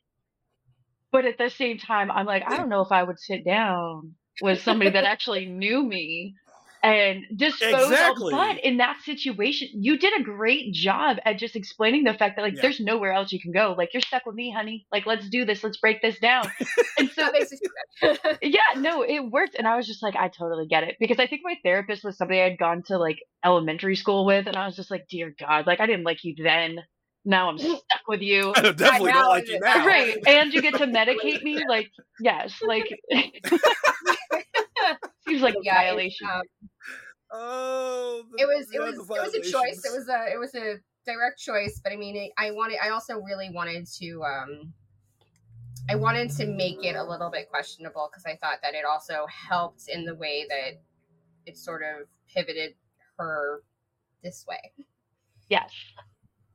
But 1.11 1.25
at 1.25 1.37
the 1.37 1.49
same 1.49 1.77
time, 1.77 2.11
I'm 2.11 2.25
like, 2.25 2.43
I 2.45 2.57
don't 2.57 2.69
know 2.69 2.81
if 2.81 2.91
I 2.91 3.03
would 3.03 3.19
sit 3.19 3.45
down 3.45 4.15
with 4.41 4.61
somebody 4.61 4.89
that 4.91 5.03
actually 5.03 5.45
knew 5.45 5.83
me. 5.83 6.35
And 6.83 7.23
dispose 7.35 7.89
Exactly. 7.89 8.33
of. 8.33 8.37
But 8.39 8.57
in 8.63 8.77
that 8.77 8.97
situation, 9.05 9.69
you 9.73 9.97
did 9.97 10.19
a 10.19 10.23
great 10.23 10.73
job 10.73 11.17
at 11.23 11.37
just 11.39 11.55
explaining 11.55 12.03
the 12.03 12.13
fact 12.13 12.35
that 12.35 12.41
like 12.41 12.55
Yeah. 12.55 12.61
there's 12.63 12.79
nowhere 12.81 13.13
else 13.13 13.31
you 13.31 13.39
can 13.39 13.53
go. 13.53 13.73
Like 13.77 13.93
you're 13.93 14.01
stuck 14.01 14.25
with 14.25 14.35
me, 14.35 14.51
honey. 14.51 14.85
Like 14.91 15.05
let's 15.05 15.29
do 15.29 15.45
this. 15.45 15.63
Let's 15.63 15.77
break 15.77 16.01
this 16.01 16.19
down. 16.19 16.45
and 16.97 17.09
so 17.09 17.23
That 17.23 17.33
makes 17.33 17.51
me 17.53 17.59
feel 18.01 18.15
good. 18.23 18.37
yeah, 18.41 18.79
no, 18.79 19.01
it 19.01 19.21
worked. 19.21 19.55
And 19.55 19.65
I 19.67 19.77
was 19.77 19.87
just 19.87 20.03
like, 20.03 20.15
I 20.17 20.27
totally 20.27 20.67
get 20.67 20.83
it. 20.83 20.97
Because 20.99 21.19
I 21.19 21.27
think 21.27 21.41
my 21.43 21.55
therapist 21.63 22.03
was 22.03 22.17
somebody 22.17 22.41
I'd 22.41 22.57
gone 22.59 22.83
to 22.87 22.97
like 22.97 23.19
elementary 23.45 23.95
school 23.95 24.25
with. 24.25 24.47
And 24.47 24.57
I 24.57 24.65
was 24.65 24.75
just 24.75 24.91
like, 24.91 25.07
dear 25.09 25.33
God, 25.39 25.65
like 25.65 25.79
I 25.79 25.85
didn't 25.85 26.03
like 26.03 26.23
you 26.25 26.35
then. 26.37 26.79
Now 27.23 27.47
I'm 27.47 27.57
stuck 27.59 27.81
with 28.09 28.19
you. 28.21 28.51
I 28.57 28.61
definitely 28.73 29.11
now 29.13 29.21
don't 29.21 29.29
like 29.29 29.47
you 29.47 29.59
now. 29.61 29.85
Right. 29.87 30.17
And 30.27 30.53
you 30.53 30.61
get 30.61 30.73
to 30.75 30.85
medicate 30.87 31.41
me. 31.43 31.63
Like, 31.65 31.89
yes. 32.19 32.61
Like, 32.61 32.89
seems 35.27 35.41
like 35.41 35.55
a 35.55 35.57
yeah, 35.63 35.81
it's, 35.81 35.89
violation. 35.89 36.27
um, 36.29 36.41
Oh, 37.35 38.23
it 38.37 38.45
was 38.45 38.69
it 38.71 38.79
was 38.79 38.95
it 38.95 39.21
was 39.21 39.33
a 39.33 39.41
choice. 39.41 39.83
It 39.83 39.91
was 39.91 40.07
a 40.07 40.31
it 40.31 40.39
was 40.39 40.53
a 40.53 40.77
direct 41.03 41.39
choice. 41.39 41.81
But 41.83 41.91
I 41.91 41.95
mean, 41.95 42.15
it, 42.15 42.31
I 42.37 42.51
wanted. 42.51 42.77
I 42.83 42.89
also 42.89 43.19
really 43.21 43.49
wanted 43.49 43.87
to. 43.99 44.23
um 44.23 44.73
I 45.89 45.95
wanted 45.95 46.29
to 46.37 46.45
make 46.45 46.85
it 46.85 46.95
a 46.95 47.03
little 47.03 47.29
bit 47.29 47.49
questionable 47.49 48.09
because 48.09 48.23
I 48.25 48.37
thought 48.37 48.59
that 48.61 48.73
it 48.73 48.85
also 48.85 49.25
helped 49.27 49.89
in 49.89 50.05
the 50.05 50.15
way 50.15 50.45
that 50.47 50.81
it 51.45 51.57
sort 51.57 51.81
of 51.81 52.07
pivoted 52.33 52.75
her 53.17 53.63
this 54.23 54.45
way. 54.47 54.71
Yes. 55.49 55.73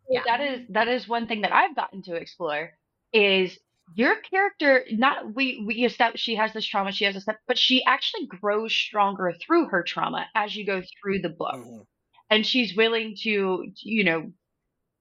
Yeah. 0.09 0.23
That 0.25 0.41
is 0.41 0.61
that 0.71 0.87
is 0.87 1.09
one 1.09 1.27
thing 1.27 1.41
that 1.41 1.53
I've 1.53 1.75
gotten 1.75 2.03
to 2.03 2.15
explore 2.15 2.71
is 3.13 3.59
your 3.95 4.17
character 4.23 4.85
not 4.93 5.35
we 5.35 5.63
we 5.67 5.85
established 5.85 6.25
she 6.25 6.37
has 6.37 6.53
this 6.53 6.67
trauma 6.67 6.93
she 6.93 7.05
has 7.05 7.15
this 7.15 7.27
but 7.47 7.59
she 7.59 7.85
actually 7.85 8.27
grows 8.27 8.73
stronger 8.75 9.33
through 9.45 9.67
her 9.69 9.83
trauma 9.83 10.27
as 10.35 10.55
you 10.57 10.65
go 10.67 10.83
through 11.03 11.21
the 11.21 11.29
book. 11.29 11.55
Mhm. 11.55 11.87
and 12.31 12.47
she's 12.47 12.77
willing 12.77 13.17
to 13.23 13.65
you 13.83 14.05
know 14.05 14.33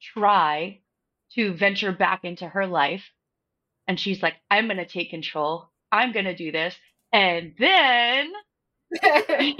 try 0.01 0.81
to 1.33 1.53
venture 1.53 1.91
back 1.91 2.23
into 2.23 2.47
her 2.47 2.67
life. 2.67 3.03
And 3.87 3.99
she's 3.99 4.21
like 4.23 4.35
i'm 4.51 4.67
going 4.67 4.77
to 4.77 4.85
take 4.87 5.09
control. 5.11 5.69
I'm 5.91 6.11
going 6.13 6.25
to 6.25 6.35
do 6.35 6.51
this. 6.51 6.75
And 7.13 7.53
then 7.59 8.31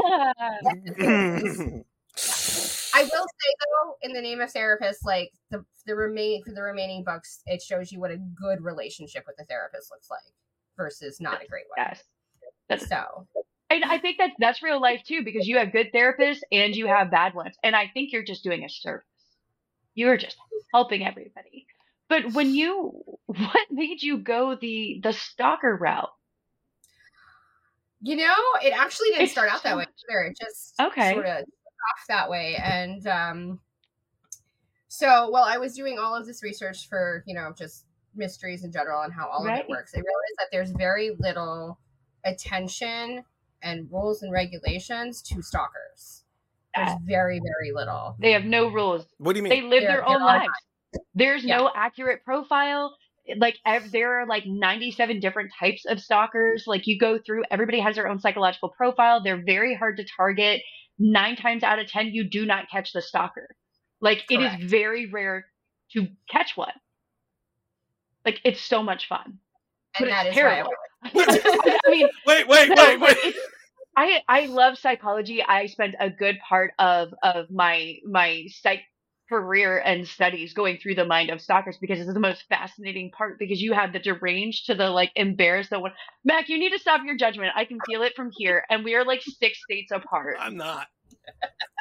I 2.97 3.03
will 3.03 3.09
say 3.09 3.53
though, 3.59 3.95
in 4.01 4.13
the 4.13 4.21
name 4.21 4.41
of 4.41 4.51
therapist, 4.51 5.05
like 5.05 5.31
the 5.51 5.63
the 5.85 5.95
remain 5.95 6.43
for 6.43 6.51
the 6.51 6.61
remaining 6.61 7.03
books, 7.03 7.41
it 7.45 7.61
shows 7.61 7.91
you 7.91 7.99
what 7.99 8.11
a 8.11 8.17
good 8.17 8.61
relationship 8.61 9.23
with 9.27 9.37
the 9.37 9.45
therapist 9.45 9.91
looks 9.91 10.09
like 10.09 10.19
versus 10.75 11.21
not 11.21 11.43
a 11.43 11.47
great 11.47 11.65
one. 11.75 11.85
yes 11.85 12.03
that's 12.69 12.87
So 12.87 13.27
And 13.69 13.83
I 13.85 13.97
think 13.97 14.17
that 14.17 14.31
that's 14.39 14.61
real 14.63 14.81
life 14.81 15.03
too, 15.05 15.23
because 15.23 15.47
you 15.47 15.57
have 15.57 15.71
good 15.71 15.91
therapists 15.93 16.41
and 16.51 16.75
you 16.75 16.87
have 16.87 17.11
bad 17.11 17.33
ones. 17.33 17.55
And 17.63 17.75
I 17.75 17.89
think 17.93 18.11
you're 18.11 18.23
just 18.23 18.43
doing 18.43 18.63
a 18.63 18.69
service. 18.69 19.05
You're 19.95 20.17
just 20.17 20.37
helping 20.73 21.05
everybody. 21.05 21.65
But 22.09 22.33
when 22.33 22.53
you, 22.53 22.93
what 23.25 23.71
made 23.71 24.01
you 24.01 24.17
go 24.19 24.55
the 24.55 24.99
the 25.03 25.13
stalker 25.13 25.75
route? 25.75 26.09
you 28.01 28.15
know, 28.15 28.35
it 28.63 28.73
actually 28.77 29.09
didn't 29.09 29.23
It's 29.23 29.31
start 29.31 29.49
out 29.49 29.63
that 29.63 29.75
way 29.75 29.85
either. 30.09 30.21
It 30.21 30.37
just 30.39 30.75
Okay. 30.79 31.13
sort 31.13 31.25
of 31.25 31.45
off 31.93 32.05
that 32.07 32.29
way. 32.29 32.55
And 32.55 33.05
um 33.07 33.59
so 34.87 35.29
well, 35.31 35.43
I 35.43 35.57
was 35.57 35.75
doing 35.75 35.99
all 35.99 36.15
of 36.15 36.25
this 36.25 36.41
research 36.43 36.87
for, 36.87 37.23
you 37.27 37.35
know, 37.35 37.53
just 37.57 37.85
mysteries 38.15 38.63
in 38.63 38.71
general 38.71 39.01
and 39.03 39.13
how 39.13 39.27
all 39.27 39.45
of 39.47 39.53
it 39.53 39.69
works. 39.69 39.91
I 39.95 39.99
realized 39.99 40.35
that 40.39 40.47
there's 40.51 40.71
very 40.71 41.11
little 41.19 41.77
attention 42.25 43.23
and 43.61 43.87
rules 43.91 44.23
and 44.23 44.31
regulations 44.31 45.21
to 45.23 45.41
stalkers. 45.41 46.23
There's 46.75 46.89
Uh, 46.89 46.97
very, 47.03 47.39
very 47.39 47.71
little. 47.73 48.15
They 48.19 48.31
have 48.31 48.43
no 48.45 48.69
rules. 48.69 49.05
what 49.17 49.33
do 49.35 49.41
you 49.41 49.47
They 49.49 49.61
mean? 49.61 49.69
live 49.69 49.81
They're- 49.81 49.91
their 49.91 50.05
own 50.07 50.13
they're 50.19 50.29
on 50.29 50.39
lives. 50.41 50.53
There's 51.13 51.43
Yeah. 51.43 51.57
no 51.57 51.71
accurate 51.75 52.23
profile. 52.23 52.95
Like 53.35 53.57
ev- 53.65 53.91
there 53.91 54.21
are 54.21 54.25
like 54.25 54.45
97 54.45 55.19
different 55.19 55.51
types 55.59 55.85
of 55.85 55.99
stalkers. 55.99 56.63
Like 56.65 56.87
you 56.87 56.97
go 56.97 57.19
through, 57.19 57.43
everybody 57.51 57.79
has 57.81 57.95
their 57.95 58.07
own 58.07 58.19
psychological 58.19 58.69
profile. 58.69 59.21
They're 59.21 59.43
very 59.43 59.75
hard 59.75 59.97
to 59.97 60.05
target. 60.15 60.61
Nine 60.99 61.35
times 61.35 61.63
out 61.63 61.79
of 61.79 61.87
10, 61.89 62.07
you 62.07 62.23
do 62.23 62.45
not 62.45 62.69
catch 62.69 62.93
the 62.93 63.01
stalker. 63.01 63.49
Like 64.01 64.25
it 64.29 64.39
Correct. 64.39 64.63
is 64.63 64.69
very 64.69 65.07
rare 65.07 65.45
to 65.93 66.07
catch 66.29 66.57
one. 66.57 66.73
Like 68.25 68.41
it's 68.43 68.61
so 68.61 68.83
much 68.83 69.07
fun. 69.07 69.39
But 69.97 70.07
And 70.07 70.11
that 70.11 70.25
it's 70.25 70.27
is 70.27 70.41
I 70.43 70.63
terrible. 70.63 70.71
I 71.85 71.89
mean, 71.89 72.09
Wait, 72.25 72.47
wait, 72.47 72.73
no, 72.73 72.95
wait, 72.99 72.99
wait. 72.99 73.17
it's, 73.23 73.39
I 73.95 74.21
I 74.27 74.45
love 74.47 74.77
psychology. 74.77 75.43
I 75.43 75.67
spent 75.67 75.95
a 75.99 76.09
good 76.09 76.37
part 76.47 76.73
of 76.79 77.13
of 77.23 77.49
my 77.51 77.97
my 78.05 78.45
psych 78.49 78.81
career 79.29 79.77
and 79.79 80.07
studies 80.07 80.53
going 80.53 80.77
through 80.77 80.95
the 80.95 81.05
mind 81.05 81.29
of 81.29 81.41
stalkers 81.41 81.77
because 81.77 81.99
it's 81.99 82.13
the 82.13 82.19
most 82.19 82.43
fascinating 82.49 83.11
part 83.11 83.39
because 83.39 83.61
you 83.61 83.73
have 83.73 83.93
the 83.93 83.99
deranged 83.99 84.67
to 84.67 84.75
the 84.75 84.89
like 84.89 85.11
embarrassed 85.15 85.69
the 85.69 85.79
one 85.79 85.93
Mac, 86.23 86.49
you 86.49 86.59
need 86.59 86.71
to 86.71 86.79
stop 86.79 87.01
your 87.05 87.15
judgment. 87.15 87.53
I 87.55 87.65
can 87.65 87.79
feel 87.81 88.03
it 88.03 88.15
from 88.15 88.31
here. 88.31 88.65
And 88.69 88.83
we 88.83 88.95
are 88.95 89.05
like 89.05 89.21
six 89.21 89.61
states 89.61 89.91
apart. 89.91 90.37
I'm 90.39 90.57
not. 90.57 90.87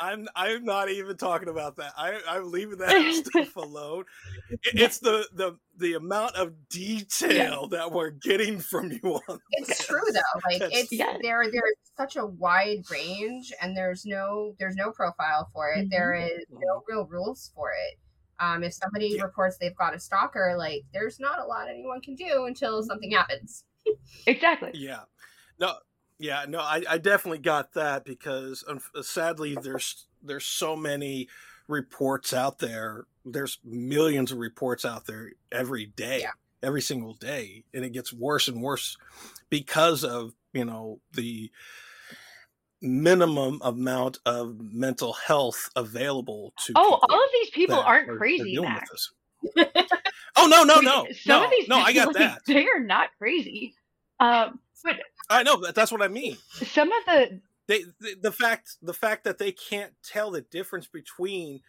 I'm 0.00 0.28
I'm 0.36 0.64
not 0.64 0.90
even 0.90 1.16
talking 1.16 1.48
about 1.48 1.76
that. 1.76 1.92
I 1.96 2.20
I'm 2.28 2.50
leaving 2.50 2.78
that 2.78 3.24
stuff 3.26 3.56
alone. 3.56 4.04
It- 4.50 4.58
It's 4.80 4.98
the 4.98 5.26
the 5.32 5.56
the 5.78 5.94
amount 5.94 6.36
of 6.36 6.52
detail 6.68 7.68
that 7.68 7.90
we're 7.92 8.10
getting 8.10 8.58
from 8.58 8.90
you 8.92 9.20
on. 9.28 9.38
it's 9.52 9.68
this. 9.68 9.86
true 9.86 10.00
though 10.12 10.40
like 10.50 10.58
That's- 10.60 10.82
it's 10.82 10.92
Yeah. 10.92 11.16
there 11.22 11.42
there's 11.50 11.76
such 11.96 12.16
a 12.16 12.26
wide 12.26 12.82
range 12.90 13.52
and 13.62 13.76
there's 13.76 14.04
no 14.04 14.54
there's 14.58 14.76
no 14.76 14.90
profile 14.90 15.48
for 15.52 15.72
it 15.72 15.88
There 15.90 16.12
is 16.14 16.44
no 16.50 16.82
real 16.88 17.06
rules 17.06 17.50
for 17.54 17.70
it 17.70 17.98
um 18.38 18.62
if 18.64 18.74
somebody 18.74 19.14
Yeah. 19.16 19.22
reports 19.22 19.56
they've 19.58 19.76
got 19.76 19.94
a 19.94 19.98
stalker 20.00 20.54
like 20.58 20.82
there's 20.92 21.18
not 21.18 21.38
a 21.38 21.44
lot 21.44 21.68
anyone 21.70 22.00
can 22.02 22.14
do 22.16 22.44
until 22.46 22.82
something 22.82 23.10
happens 23.12 23.64
Exactly. 24.26 24.72
Yeah. 24.74 25.02
No. 25.58 25.74
Yeah. 26.18 26.44
No. 26.48 26.60
I, 26.60 26.82
I 26.88 26.98
definitely 26.98 27.38
got 27.38 27.72
that 27.74 28.04
because 28.04 28.64
um, 28.68 28.80
sadly 29.02 29.56
there's 29.60 30.06
there's 30.22 30.46
so 30.46 30.76
many 30.76 31.28
reports 31.68 32.32
out 32.32 32.58
there. 32.58 33.06
There's 33.24 33.58
millions 33.64 34.32
of 34.32 34.38
reports 34.38 34.84
out 34.84 35.06
there 35.06 35.32
every 35.52 35.86
day, 35.86 36.20
Yeah. 36.22 36.30
every 36.62 36.80
single 36.80 37.14
day, 37.14 37.64
and 37.74 37.84
it 37.84 37.90
gets 37.90 38.12
worse 38.12 38.48
and 38.48 38.62
worse 38.62 38.96
because 39.50 40.04
of 40.04 40.32
you 40.52 40.64
know 40.64 41.00
the 41.12 41.50
minimum 42.82 43.60
amount 43.64 44.18
of 44.26 44.56
mental 44.60 45.12
health 45.14 45.70
available 45.76 46.52
to. 46.64 46.72
Oh, 46.76 46.82
people 47.00 47.06
all 47.10 47.24
of 47.24 47.30
these 47.32 47.50
people 47.50 47.76
aren't 47.76 48.08
are- 48.08 48.14
are 48.14 48.18
crazy, 48.18 48.56
this. 48.56 49.12
Oh 50.36 50.46
no 50.46 50.64
no 50.64 50.76
no 50.80 51.06
Some 51.12 51.40
no 51.40 51.44
of 51.44 51.50
these 51.50 51.68
no! 51.68 51.76
I 51.78 51.92
got 51.92 52.14
that. 52.14 52.42
They 52.46 52.66
are 52.66 52.80
not 52.80 53.10
crazy. 53.18 53.74
Um, 54.20 54.60
but 54.84 54.96
I 55.28 55.42
know 55.42 55.60
that. 55.62 55.74
That's 55.74 55.90
what 55.92 56.02
I 56.02 56.08
mean. 56.08 56.36
some 56.52 56.90
of 56.92 57.04
the 57.06 57.40
they 57.68 57.80
the, 58.00 58.16
the 58.22 58.32
fact 58.32 58.76
the 58.82 58.94
fact 58.94 59.24
that 59.24 59.38
they 59.38 59.52
can't 59.52 59.92
tell 60.04 60.30
the 60.30 60.40
difference 60.42 60.86
between 60.86 61.60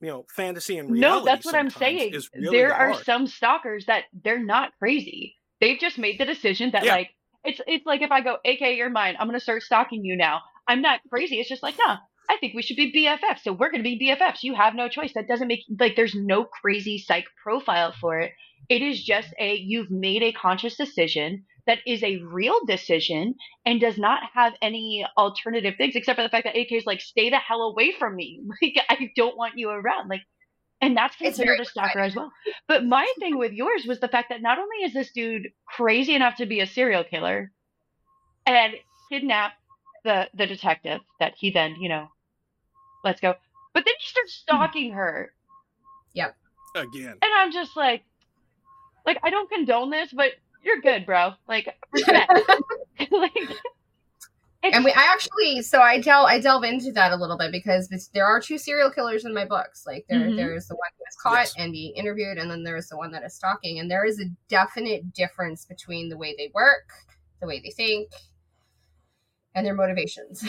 you 0.00 0.08
know 0.08 0.26
fantasy 0.34 0.78
and 0.78 0.90
reality 0.90 1.18
No, 1.20 1.24
that's 1.24 1.46
what 1.46 1.54
I'm 1.54 1.70
saying. 1.70 2.12
really 2.34 2.56
there 2.58 2.74
are 2.74 2.92
hard. 2.92 3.04
some 3.04 3.26
stalkers 3.26 3.86
that 3.86 4.04
they're 4.24 4.42
not 4.44 4.72
crazy. 4.78 5.36
They've 5.60 5.78
just 5.78 5.98
made 5.98 6.18
the 6.18 6.24
decision 6.26 6.70
that 6.72 6.84
Yeah. 6.84 6.94
like 6.94 7.10
it's 7.44 7.60
it's 7.66 7.86
like 7.86 8.02
if 8.02 8.10
I 8.10 8.20
go, 8.20 8.36
AK, 8.44 8.60
you're 8.76 8.90
mine. 8.90 9.16
I'm 9.18 9.26
gonna 9.26 9.40
start 9.40 9.62
stalking 9.62 10.04
you 10.04 10.16
now. 10.16 10.40
I'm 10.68 10.82
not 10.82 11.00
crazy. 11.08 11.40
It's 11.40 11.48
just 11.48 11.62
like, 11.62 11.76
nah, 11.78 11.96
I 12.28 12.36
think 12.38 12.54
we 12.54 12.62
should 12.62 12.76
be 12.76 12.92
BFFs. 12.92 13.40
So 13.42 13.52
we're 13.54 13.70
gonna 13.70 13.82
be 13.82 13.98
BFFs. 13.98 14.42
You 14.42 14.54
have 14.54 14.74
no 14.74 14.88
choice. 14.88 15.14
That 15.14 15.26
doesn't 15.26 15.48
make 15.48 15.60
like 15.78 15.96
there's 15.96 16.14
no 16.14 16.44
crazy 16.44 16.98
psych 16.98 17.24
profile 17.42 17.94
for 17.98 18.18
it. 18.20 18.32
It 18.68 18.82
is 18.82 19.02
just 19.02 19.32
a 19.38 19.54
you've 19.56 19.90
made 19.90 20.22
a 20.22 20.32
conscious 20.32 20.76
decision 20.76 21.44
that 21.70 21.78
is 21.86 22.02
a 22.02 22.16
real 22.24 22.58
decision 22.66 23.36
and 23.64 23.80
does 23.80 23.96
not 23.96 24.22
have 24.34 24.54
any 24.60 25.06
alternative 25.16 25.74
things 25.78 25.94
except 25.94 26.16
for 26.18 26.24
the 26.24 26.28
fact 26.28 26.44
that 26.44 26.56
AK 26.56 26.72
is 26.72 26.84
like, 26.84 27.00
stay 27.00 27.30
the 27.30 27.38
hell 27.38 27.62
away 27.62 27.92
from 27.96 28.16
me. 28.16 28.40
Like 28.60 28.84
I 28.88 29.12
don't 29.14 29.36
want 29.36 29.56
you 29.56 29.70
around. 29.70 30.08
Like 30.08 30.22
and 30.80 30.96
that's 30.96 31.14
considered 31.14 31.60
a 31.60 31.64
stalker 31.64 32.00
as 32.00 32.16
well. 32.16 32.32
But 32.66 32.84
my 32.84 33.06
thing 33.20 33.38
with 33.38 33.52
yours 33.52 33.84
was 33.86 34.00
the 34.00 34.08
fact 34.08 34.30
that 34.30 34.42
not 34.42 34.58
only 34.58 34.78
is 34.84 34.92
this 34.92 35.12
dude 35.12 35.52
crazy 35.64 36.16
enough 36.16 36.38
to 36.38 36.46
be 36.46 36.58
a 36.58 36.66
serial 36.66 37.04
killer 37.04 37.52
and 38.46 38.74
kidnap 39.08 39.52
the 40.02 40.28
the 40.34 40.48
detective 40.48 41.02
that 41.20 41.34
he 41.38 41.52
then, 41.52 41.76
you 41.78 41.88
know, 41.88 42.08
lets 43.04 43.20
go, 43.20 43.36
but 43.74 43.84
then 43.84 43.94
he 44.00 44.08
starts 44.08 44.34
stalking 44.34 44.94
her. 44.94 45.32
Yep. 46.14 46.36
Again 46.74 47.14
And 47.22 47.32
I'm 47.36 47.52
just 47.52 47.76
like 47.76 48.02
like 49.06 49.18
I 49.22 49.30
don't 49.30 49.48
condone 49.48 49.90
this, 49.90 50.12
but 50.12 50.32
you're 50.62 50.80
good, 50.80 51.06
bro. 51.06 51.32
Like 51.48 51.74
respect. 51.92 52.30
like 53.10 53.32
and 54.62 54.84
we 54.84 54.92
i 54.92 55.08
actually 55.10 55.62
so 55.62 55.80
i 55.80 55.98
delve 55.98 56.26
i 56.28 56.38
delve 56.38 56.64
into 56.64 56.92
that 56.92 57.12
a 57.12 57.16
little 57.16 57.38
bit 57.38 57.50
because 57.50 57.88
it's, 57.90 58.08
there 58.08 58.26
are 58.26 58.40
two 58.42 58.58
serial 58.58 58.90
killers 58.90 59.24
in 59.24 59.32
my 59.32 59.46
books 59.46 59.84
like 59.86 60.04
there 60.10 60.18
Mhm. 60.20 60.36
there's 60.36 60.66
the 60.66 60.74
one 60.74 60.88
who 60.98 61.04
is 61.08 61.16
caught 61.22 61.32
Yes. 61.46 61.54
and 61.56 61.72
being 61.72 61.94
interviewed 61.94 62.36
and 62.36 62.50
then 62.50 62.62
there's 62.62 62.88
the 62.88 62.96
one 62.98 63.10
that 63.12 63.22
is 63.24 63.34
stalking 63.34 63.78
and 63.78 63.90
there 63.90 64.04
is 64.04 64.20
a 64.20 64.26
definite 64.48 65.14
difference 65.14 65.64
between 65.64 66.10
the 66.10 66.18
way 66.18 66.34
they 66.36 66.50
work 66.54 66.90
the 67.40 67.46
way 67.46 67.58
they 67.64 67.70
think 67.70 68.10
and 69.54 69.64
their 69.66 69.74
motivations 69.74 70.46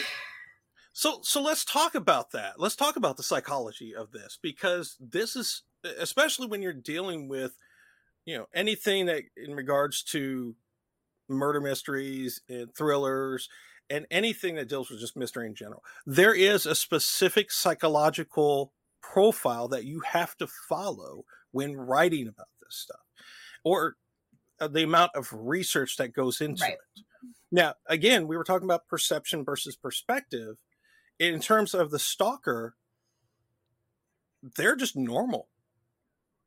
So 0.92 1.20
so 1.22 1.40
let's 1.40 1.64
talk 1.64 1.94
about 1.94 2.32
that. 2.32 2.60
Let's 2.60 2.76
talk 2.76 2.96
about 2.96 3.16
the 3.16 3.22
psychology 3.22 3.94
of 3.94 4.12
this 4.12 4.38
because 4.42 4.98
this 5.00 5.36
is 5.36 5.62
especially 5.98 6.48
when 6.48 6.60
you're 6.60 6.74
dealing 6.74 7.28
with 7.28 7.56
you 8.24 8.36
know 8.36 8.46
anything 8.54 9.06
that 9.06 9.22
in 9.36 9.54
regards 9.54 10.02
to 10.02 10.54
murder 11.28 11.60
mysteries 11.60 12.40
and 12.48 12.74
thrillers 12.74 13.48
and 13.90 14.06
anything 14.10 14.54
that 14.54 14.68
deals 14.68 14.90
with 14.90 15.00
just 15.00 15.16
mystery 15.16 15.46
in 15.46 15.54
general. 15.54 15.82
There 16.06 16.34
is 16.34 16.66
a 16.66 16.74
specific 16.74 17.50
psychological 17.50 18.72
profile 19.02 19.68
that 19.68 19.84
you 19.84 20.00
have 20.00 20.36
to 20.38 20.46
follow 20.46 21.24
when 21.50 21.76
writing 21.76 22.28
about 22.28 22.48
this 22.60 22.76
stuff 22.76 23.00
or 23.64 23.96
uh, 24.60 24.68
the 24.68 24.84
amount 24.84 25.12
of 25.14 25.28
research 25.32 25.96
that 25.96 26.14
goes 26.14 26.40
into 26.40 26.62
right. 26.62 26.72
it. 26.72 27.04
Now, 27.50 27.74
again, 27.86 28.26
we 28.26 28.36
were 28.36 28.44
talking 28.44 28.66
about 28.66 28.88
perception 28.88 29.44
versus 29.44 29.76
perspective. 29.76 30.56
In 31.18 31.40
terms 31.40 31.74
of 31.74 31.90
the 31.90 31.98
stalker, 31.98 32.74
they're 34.56 34.76
just 34.76 34.96
normal. 34.96 35.48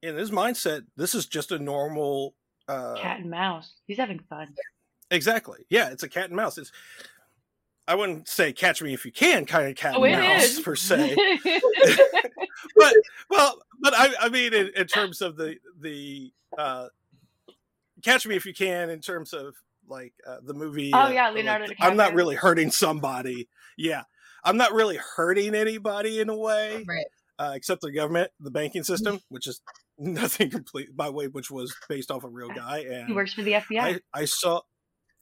In 0.06 0.16
his 0.16 0.30
mindset, 0.30 0.86
this 0.96 1.16
is 1.16 1.26
just 1.26 1.52
a 1.52 1.58
normal 1.58 2.36
uh, 2.68 2.94
cat 2.96 3.20
and 3.20 3.30
mouse. 3.30 3.74
He's 3.88 3.98
having 3.98 4.20
fun. 4.20 4.54
Exactly. 5.10 5.66
Yeah, 5.70 5.90
it's 5.90 6.04
a 6.04 6.10
cat 6.10 6.26
and 6.26 6.36
mouse. 6.36 6.60
It's 6.60 6.72
I 7.88 7.96
wouldn't 7.96 8.28
say 8.28 8.54
catch 8.54 8.82
me 8.84 8.94
if 8.94 9.04
you 9.04 9.12
can 9.12 9.46
kind 9.46 9.68
of 9.68 9.76
cat 9.76 9.96
oh, 9.96 10.04
and 10.04 10.22
mouse 10.22 10.44
is. 10.44 10.60
per 10.60 10.76
se. 10.76 11.16
but 12.76 12.94
well, 13.30 13.60
but 13.82 13.94
I, 13.96 14.14
I 14.22 14.30
mean 14.30 14.54
in, 14.54 14.72
in, 14.76 14.88
terms 14.88 15.22
of 15.22 15.38
the 15.38 15.58
the 15.80 16.32
uh, 16.58 16.88
catch 18.04 18.28
me 18.28 18.36
if 18.36 18.46
you 18.46 18.54
can 18.54 18.92
in 18.92 19.02
terms 19.02 19.34
of 19.34 19.56
like 19.88 20.14
uh, 20.28 20.38
the 20.44 20.54
movie. 20.54 20.92
Oh 20.94 21.00
uh, 21.00 21.10
yeah, 21.10 21.32
Leonardo 21.32 21.66
like, 21.66 21.78
I'm 21.80 21.98
not 21.98 22.14
really 22.14 22.36
hurting 22.36 22.70
somebody. 22.70 23.50
Yeah, 23.76 24.04
I'm 24.44 24.58
not 24.58 24.72
really 24.72 25.00
hurting 25.16 25.56
anybody 25.56 26.20
in 26.20 26.30
a 26.30 26.38
way, 26.38 26.84
right? 26.88 27.06
Uh, 27.40 27.54
except 27.56 27.82
the 27.82 27.92
government, 27.92 28.32
the 28.40 28.52
banking 28.52 28.84
system, 28.84 29.20
which 29.30 29.48
is 29.48 29.62
nothing 29.98 30.50
complete 30.52 30.96
by 30.96 31.10
way, 31.10 31.28
which 31.28 31.52
was 31.52 31.76
based 31.90 32.12
off 32.12 32.24
a 32.24 32.30
real 32.30 32.50
guy. 32.50 32.80
And 32.80 33.08
he 33.08 33.14
works 33.14 33.34
for 33.34 33.42
the 33.42 33.54
FBI. 33.54 33.82
I, 33.82 34.00
I 34.14 34.26
saw 34.26 34.62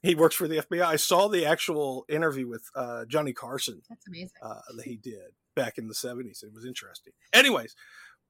he 0.02 0.14
works 0.14 0.34
for 0.34 0.46
the 0.46 0.58
FBI. 0.58 0.82
I 0.82 0.96
saw 0.96 1.28
the 1.28 1.46
actual 1.46 2.04
interview 2.08 2.46
with 2.46 2.68
uh, 2.74 3.04
Johnny 3.06 3.32
Carson. 3.32 3.82
That's 3.88 4.06
amazing. 4.06 4.30
Uh, 4.42 4.60
that 4.76 4.84
he 4.84 4.96
did 4.96 5.32
back 5.56 5.78
in 5.78 5.88
the 5.88 5.94
70s. 5.94 6.42
It 6.42 6.52
was 6.52 6.66
interesting. 6.66 7.12
Anyways, 7.32 7.74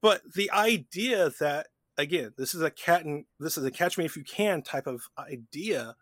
but 0.00 0.22
the 0.35 0.50
idea 0.52 1.30
that 1.40 1.68
again, 1.98 2.33
this 2.37 2.54
is 2.54 2.62
a 2.62 2.70
cat 2.70 3.04
and 3.04 3.24
this 3.40 3.59
is 3.59 3.64
a 3.64 3.70
catch 3.70 3.98
me 3.98 4.04
if 4.04 4.16
you 4.16 4.24
can 4.24 4.62
type 4.62 4.87
of 4.87 5.02
idea 5.18 5.96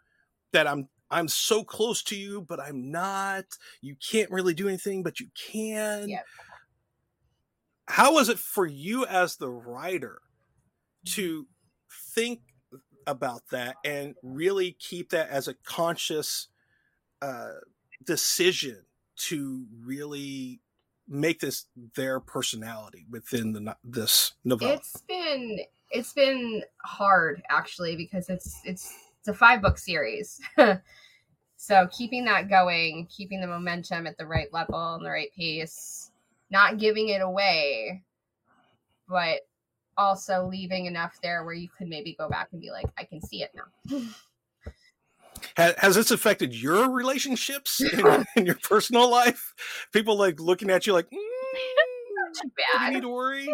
that 0.52 0.66
I'm 0.66 0.88
I'm 1.10 1.28
so 1.28 1.62
close 1.62 2.02
to 2.04 2.16
you, 2.16 2.40
but 2.40 2.58
I'm 2.58 2.90
not. 2.90 3.44
You 3.82 3.96
can't 3.96 4.30
really 4.30 4.54
do 4.54 4.68
anything, 4.68 5.02
but 5.02 5.20
you 5.20 5.28
can. 5.34 6.08
Yep. 6.08 6.24
How 7.86 8.14
was 8.14 8.30
it 8.30 8.38
for 8.38 8.66
you 8.66 9.04
as 9.04 9.36
the 9.36 9.50
writer 9.50 10.22
to 11.04 11.46
think 12.14 12.40
about 13.06 13.42
that 13.50 13.76
and 13.84 14.14
really 14.22 14.76
keep 14.78 15.10
that 15.10 15.28
as 15.28 15.48
a 15.48 15.54
conscious 15.64 16.48
uh, 17.20 17.52
decision 18.04 18.84
to 19.16 19.66
really 19.84 20.60
make 21.08 21.40
this 21.40 21.66
their 21.94 22.20
personality 22.20 23.06
within 23.10 23.52
the 23.52 23.76
this 23.84 24.32
novella. 24.44 24.74
It's 24.74 24.96
been 25.08 25.58
it's 25.90 26.12
been 26.12 26.62
hard 26.84 27.42
actually 27.50 27.96
because 27.96 28.28
it's 28.28 28.60
it's 28.64 28.94
it's 29.18 29.28
a 29.28 29.34
five 29.34 29.62
book 29.62 29.78
series. 29.78 30.40
so 31.56 31.88
keeping 31.92 32.24
that 32.24 32.48
going, 32.48 33.06
keeping 33.06 33.40
the 33.40 33.46
momentum 33.46 34.06
at 34.06 34.16
the 34.16 34.26
right 34.26 34.52
level 34.52 34.94
and 34.94 35.04
the 35.04 35.10
right 35.10 35.32
pace, 35.36 36.10
not 36.50 36.78
giving 36.78 37.08
it 37.08 37.20
away, 37.20 38.02
but 39.08 39.40
also 39.96 40.46
leaving 40.46 40.86
enough 40.86 41.18
there 41.22 41.44
where 41.44 41.54
you 41.54 41.68
could 41.76 41.88
maybe 41.88 42.14
go 42.18 42.28
back 42.28 42.48
and 42.52 42.60
be 42.60 42.70
like, 42.70 42.86
I 42.98 43.04
can 43.04 43.20
see 43.20 43.42
it 43.42 43.50
now. 43.54 44.00
Has, 45.56 45.96
this 45.96 46.10
affected 46.10 46.54
your 46.54 46.90
relationships 46.90 47.80
in, 47.80 48.26
in, 48.36 48.46
your 48.46 48.58
personal 48.62 49.10
life? 49.10 49.54
People 49.92 50.16
like 50.16 50.40
looking 50.40 50.70
at 50.70 50.86
you 50.86 50.92
like, 50.92 51.06
mm, 51.06 51.18
not 52.14 52.42
too 52.42 52.50
bad. 52.56 52.88
You 52.88 52.94
need 52.94 53.00
to 53.02 53.08
worry. 53.08 53.48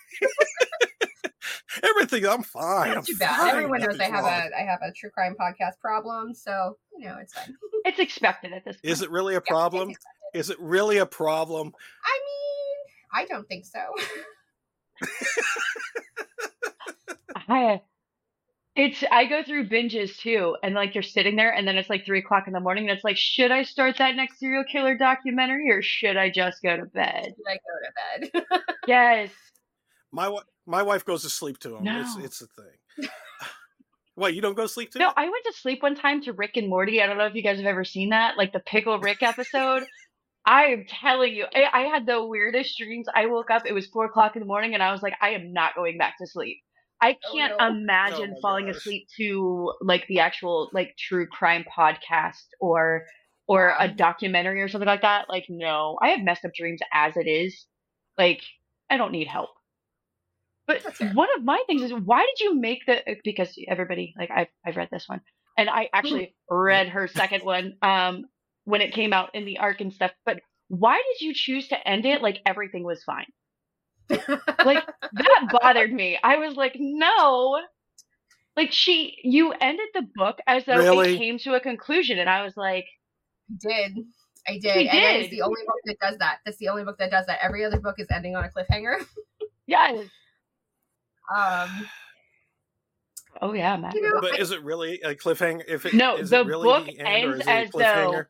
Everything, 1.83 2.27
I'm 2.27 2.43
fine. 2.43 2.95
Not 2.95 3.07
too 3.07 3.17
bad. 3.17 3.37
Fine. 3.37 3.51
Everyone 3.51 3.81
knows 3.81 4.01
I 4.01 4.05
have 4.05 4.25
wrong. 4.25 4.51
a 4.53 4.61
I 4.61 4.63
have 4.63 4.81
a 4.83 4.93
true 4.93 5.11
crime 5.11 5.37
podcast 5.41 5.79
problem, 5.81 6.35
so 6.35 6.77
you 6.99 7.07
know 7.07 7.17
it's 7.21 7.33
fine. 7.33 7.57
it's 7.85 7.99
expected 7.99 8.53
at 8.53 8.65
this 8.65 8.77
point. 8.77 8.93
Is 8.93 9.03
it 9.03 9.11
really 9.11 9.37
a 9.37 9.41
problem? 9.41 9.91
Yeah, 9.91 10.41
Is 10.41 10.51
it 10.51 10.59
really 10.61 10.99
a 10.99 11.07
problem? 11.07 11.73
I 12.05 12.21
mean, 12.27 13.25
I 13.25 13.25
don't 13.27 13.49
think 13.49 13.65
so. 13.65 13.81
I 17.49 17.81
it's 18.77 19.03
I 19.11 19.27
go 19.27 19.43
through 19.43 19.69
binges 19.69 20.17
too, 20.17 20.57
and 20.63 20.75
like 20.75 20.95
you're 20.95 21.03
sitting 21.03 21.37
there, 21.37 21.53
and 21.53 21.67
then 21.67 21.77
it's 21.77 21.91
like 21.91 22.07
three 22.07 22.21
o'clock 22.21 22.45
in 22.47 22.53
the 22.53 22.61
morning, 22.61 22.89
and 22.89 22.97
it's 22.97 23.05
like, 23.05 23.17
should 23.17 23.51
I 23.51 23.63
start 23.63 23.99
that 23.99 24.17
next 24.17 24.39
serial 24.39 24.65
killer 24.71 24.97
documentary, 24.97 25.71
or 25.71 25.83
should 25.83 26.17
I 26.17 26.31
just 26.31 26.63
go 26.63 26.77
to 26.77 26.87
bed? 26.87 27.25
Should 27.25 27.45
I 27.49 27.59
go 27.59 28.31
to 28.31 28.43
bed? 28.49 28.61
yes. 28.87 29.31
My 30.13 30.35
my 30.67 30.83
wife 30.83 31.05
goes 31.05 31.23
to 31.23 31.31
sleep 31.31 31.59
to 31.61 31.77
him. 31.77 31.85
No. 31.85 32.01
It's 32.01 32.17
it's 32.17 32.43
a 32.43 32.47
thing. 32.47 33.09
What 34.17 34.35
you 34.35 34.43
don't 34.43 34.55
go 34.55 34.65
to 34.65 34.69
sleep 34.69 34.91
to? 34.91 34.99
No, 34.99 35.11
I 35.17 35.23
went 35.23 35.45
to 35.47 35.53
sleep 35.55 35.83
one 35.83 35.95
time 35.95 36.21
to 36.25 36.35
Rick 36.35 36.59
and 36.59 36.69
Morty. 36.69 37.01
I 37.01 37.07
don't 37.07 37.17
know 37.17 37.25
if 37.25 37.35
you 37.35 37.43
guys 37.43 37.57
have 37.57 37.65
ever 37.65 37.85
seen 37.85 38.11
that, 38.11 38.37
like 38.37 38.53
the 38.53 38.61
Pickle 38.61 38.99
Rick 38.99 39.23
episode. 39.23 39.85
I 40.47 40.67
am 40.67 40.87
telling 40.89 41.35
you, 41.35 41.45
I, 41.55 41.65
I, 41.73 41.81
had 41.83 42.07
the 42.07 42.25
weirdest 42.25 42.79
dreams. 42.79 43.07
I 43.15 43.27
woke 43.27 43.51
up, 43.51 43.67
it 43.67 43.75
was 43.75 43.87
four 43.87 44.07
o'clock 44.07 44.37
in 44.37 44.41
the 44.41 44.47
morning, 44.47 44.75
and 44.75 44.83
I 44.83 44.91
was 44.91 45.03
like, 45.03 45.15
I 45.21 45.31
am 45.31 45.53
not 45.53 45.75
going 45.75 45.99
back 45.99 46.17
to 46.19 46.27
sleep. 46.27 46.59
I 47.01 47.17
oh, 47.27 47.33
can't 47.33 47.55
oh, 47.59 47.69
no. 47.69 47.77
imagine 47.77 48.35
oh, 48.37 48.41
falling 48.41 48.67
gosh. 48.67 48.77
asleep 48.77 49.09
to 49.17 49.73
like 49.81 50.07
the 50.07 50.21
actual 50.21 50.71
like 50.73 50.97
true 50.99 51.27
crime 51.27 51.65
podcast 51.65 52.45
or 52.61 53.07
or 53.47 53.75
a 53.79 53.89
documentary 53.89 54.63
or 54.63 54.69
something 54.69 54.87
like 54.87 55.03
that. 55.03 55.29
Like, 55.29 55.47
no, 55.49 55.99
I 56.01 56.09
have 56.11 56.21
messed 56.21 56.45
up 56.45 56.55
dreams 56.55 56.81
as 56.93 57.17
it 57.17 57.27
is. 57.27 57.67
Like, 58.17 58.43
I 58.89 58.97
don't 58.97 59.13
need 59.13 59.27
help. 59.27 59.51
But 60.67 60.85
one 61.15 61.29
of 61.37 61.43
my 61.43 61.61
things 61.67 61.83
is 61.83 61.93
why 61.93 62.25
did 62.25 62.45
you 62.45 62.55
make 62.55 62.87
the 62.87 63.03
because 63.25 63.59
everybody 63.67 64.15
like 64.17 64.31
I've 64.31 64.49
I've 64.65 64.77
read 64.77 64.89
this 64.93 65.09
one 65.09 65.21
and 65.59 65.69
I 65.69 65.89
actually 65.93 66.35
read 66.49 66.89
her 66.89 67.09
second 67.09 67.45
one. 67.45 67.75
Um, 67.83 68.27
when 68.71 68.81
it 68.81 68.95
came 68.95 69.13
out 69.13 69.35
in 69.35 69.45
the 69.45 69.59
arc 69.59 69.81
and 69.81 69.93
stuff. 69.93 70.13
But 70.25 70.41
why 70.69 71.03
did 71.13 71.27
you 71.27 71.35
choose 71.35 71.69
to 71.69 71.89
end 71.89 72.07
it 72.07 72.23
like 72.23 72.39
everything 72.47 72.85
was 72.85 73.03
fine? 73.03 73.27
like 74.65 74.87
that 75.13 75.49
bothered 75.61 75.93
me. 75.93 76.19
I 76.23 76.37
was 76.37 76.57
like, 76.57 76.77
no. 76.79 77.61
Like 78.57 78.73
she 78.73 79.17
you 79.23 79.53
ended 79.53 79.89
the 79.95 80.07
book 80.15 80.39
as 80.47 80.65
though 80.65 80.77
really? 80.77 81.15
it 81.15 81.19
came 81.19 81.39
to 81.41 81.55
a 81.55 81.61
conclusion 81.61 82.19
and 82.19 82.29
I 82.29 82.45
was 82.45 82.57
like 82.57 82.87
did. 83.61 83.97
I 84.49 84.59
did. 84.59 84.77
and 84.77 84.91
did. 84.91 85.21
it's 85.23 85.31
the 85.31 85.43
only 85.43 85.63
book 85.67 85.77
that 85.85 85.97
does 86.01 86.19
that. 86.19 86.39
That's 86.45 86.57
the 86.59 86.69
only 86.69 86.85
book 86.85 86.99
that 86.99 87.11
does 87.11 87.27
that. 87.27 87.39
Every 87.43 87.65
other 87.65 87.79
book 87.79 87.97
is 87.99 88.09
ending 88.11 88.37
on 88.37 88.45
a 88.45 88.49
cliffhanger. 88.49 89.05
yes. 89.67 90.07
Um 91.33 91.87
Oh 93.41 93.53
yeah, 93.53 93.77
Matt. 93.77 93.95
You 93.95 94.03
know, 94.03 94.21
but 94.21 94.35
I, 94.35 94.39
is 94.39 94.51
it 94.51 94.65
really 94.65 95.01
a 95.03 95.15
cliffhanger? 95.15 95.63
If 95.69 95.87
it, 95.87 95.95
no, 95.95 96.21
the 96.21 96.45
really 96.45 96.65
book 96.65 96.87
the 96.87 96.99
ends 96.99 97.45
as 97.47 97.71
though 97.71 98.25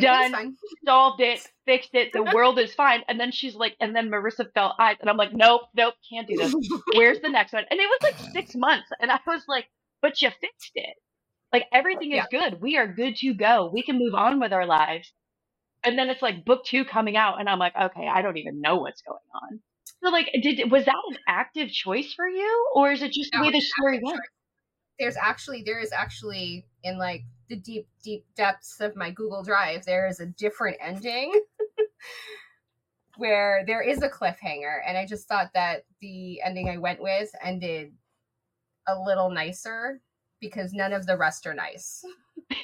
done, 0.00 0.32
fine. 0.32 0.56
solved 0.84 1.20
it, 1.20 1.40
fixed 1.66 1.94
it, 1.94 2.12
the 2.12 2.22
world 2.34 2.58
is 2.58 2.74
fine. 2.74 3.02
And 3.08 3.18
then 3.18 3.32
she's 3.32 3.54
like, 3.54 3.76
and 3.80 3.94
then 3.94 4.10
Marissa 4.10 4.52
fell 4.52 4.74
eyes, 4.78 4.96
and 5.00 5.10
I'm 5.10 5.16
like, 5.16 5.32
nope, 5.32 5.62
nope, 5.74 5.94
can't 6.10 6.26
do 6.26 6.36
this. 6.36 6.54
Where's 6.94 7.20
the 7.20 7.28
next 7.28 7.52
one? 7.52 7.64
And 7.70 7.80
it 7.80 7.88
was 7.88 7.98
like 8.02 8.32
six 8.32 8.54
months, 8.54 8.88
and 9.00 9.10
I 9.10 9.18
was 9.26 9.42
like, 9.48 9.66
but 10.02 10.20
you 10.20 10.30
fixed 10.30 10.72
it. 10.74 10.96
Like 11.52 11.64
everything 11.72 12.12
is 12.12 12.24
yeah. 12.30 12.40
good. 12.50 12.60
We 12.60 12.76
are 12.76 12.92
good 12.92 13.16
to 13.16 13.34
go. 13.34 13.70
We 13.72 13.82
can 13.82 13.98
move 13.98 14.14
on 14.14 14.40
with 14.40 14.52
our 14.52 14.66
lives. 14.66 15.12
And 15.84 15.98
then 15.98 16.08
it's 16.10 16.22
like 16.22 16.44
book 16.44 16.64
two 16.64 16.84
coming 16.84 17.16
out, 17.16 17.38
and 17.40 17.48
I'm 17.48 17.58
like, 17.58 17.74
okay, 17.80 18.08
I 18.08 18.22
don't 18.22 18.38
even 18.38 18.60
know 18.60 18.76
what's 18.76 19.02
going 19.02 19.18
on. 19.42 19.60
So 20.02 20.10
like, 20.10 20.30
did 20.42 20.70
was 20.70 20.84
that 20.86 20.94
an 21.10 21.18
active 21.28 21.70
choice 21.70 22.12
for 22.14 22.26
you, 22.26 22.68
or 22.74 22.90
is 22.92 23.02
it 23.02 23.12
just 23.12 23.32
no, 23.32 23.40
the 23.40 23.46
way 23.46 23.52
the 23.52 23.60
story 23.60 24.00
went? 24.02 24.20
There's 24.98 25.16
actually 25.16 25.62
there 25.64 25.78
is 25.78 25.92
actually 25.92 26.66
in 26.82 26.98
like 26.98 27.22
the 27.48 27.56
deep, 27.56 27.88
deep 28.02 28.24
depths 28.36 28.80
of 28.80 28.96
my 28.96 29.10
Google 29.10 29.42
Drive, 29.42 29.84
there 29.84 30.06
is 30.08 30.20
a 30.20 30.26
different 30.26 30.76
ending 30.80 31.32
where 33.16 33.64
there 33.66 33.82
is 33.82 34.02
a 34.02 34.08
cliffhanger. 34.08 34.78
And 34.86 34.98
I 34.98 35.06
just 35.06 35.28
thought 35.28 35.50
that 35.54 35.84
the 36.00 36.40
ending 36.42 36.68
I 36.68 36.78
went 36.78 37.02
with 37.02 37.30
ended 37.42 37.92
a 38.88 38.98
little 38.98 39.30
nicer 39.30 40.00
because 40.40 40.72
none 40.72 40.92
of 40.92 41.06
the 41.06 41.16
rest 41.16 41.46
are 41.46 41.54
nice. 41.54 42.04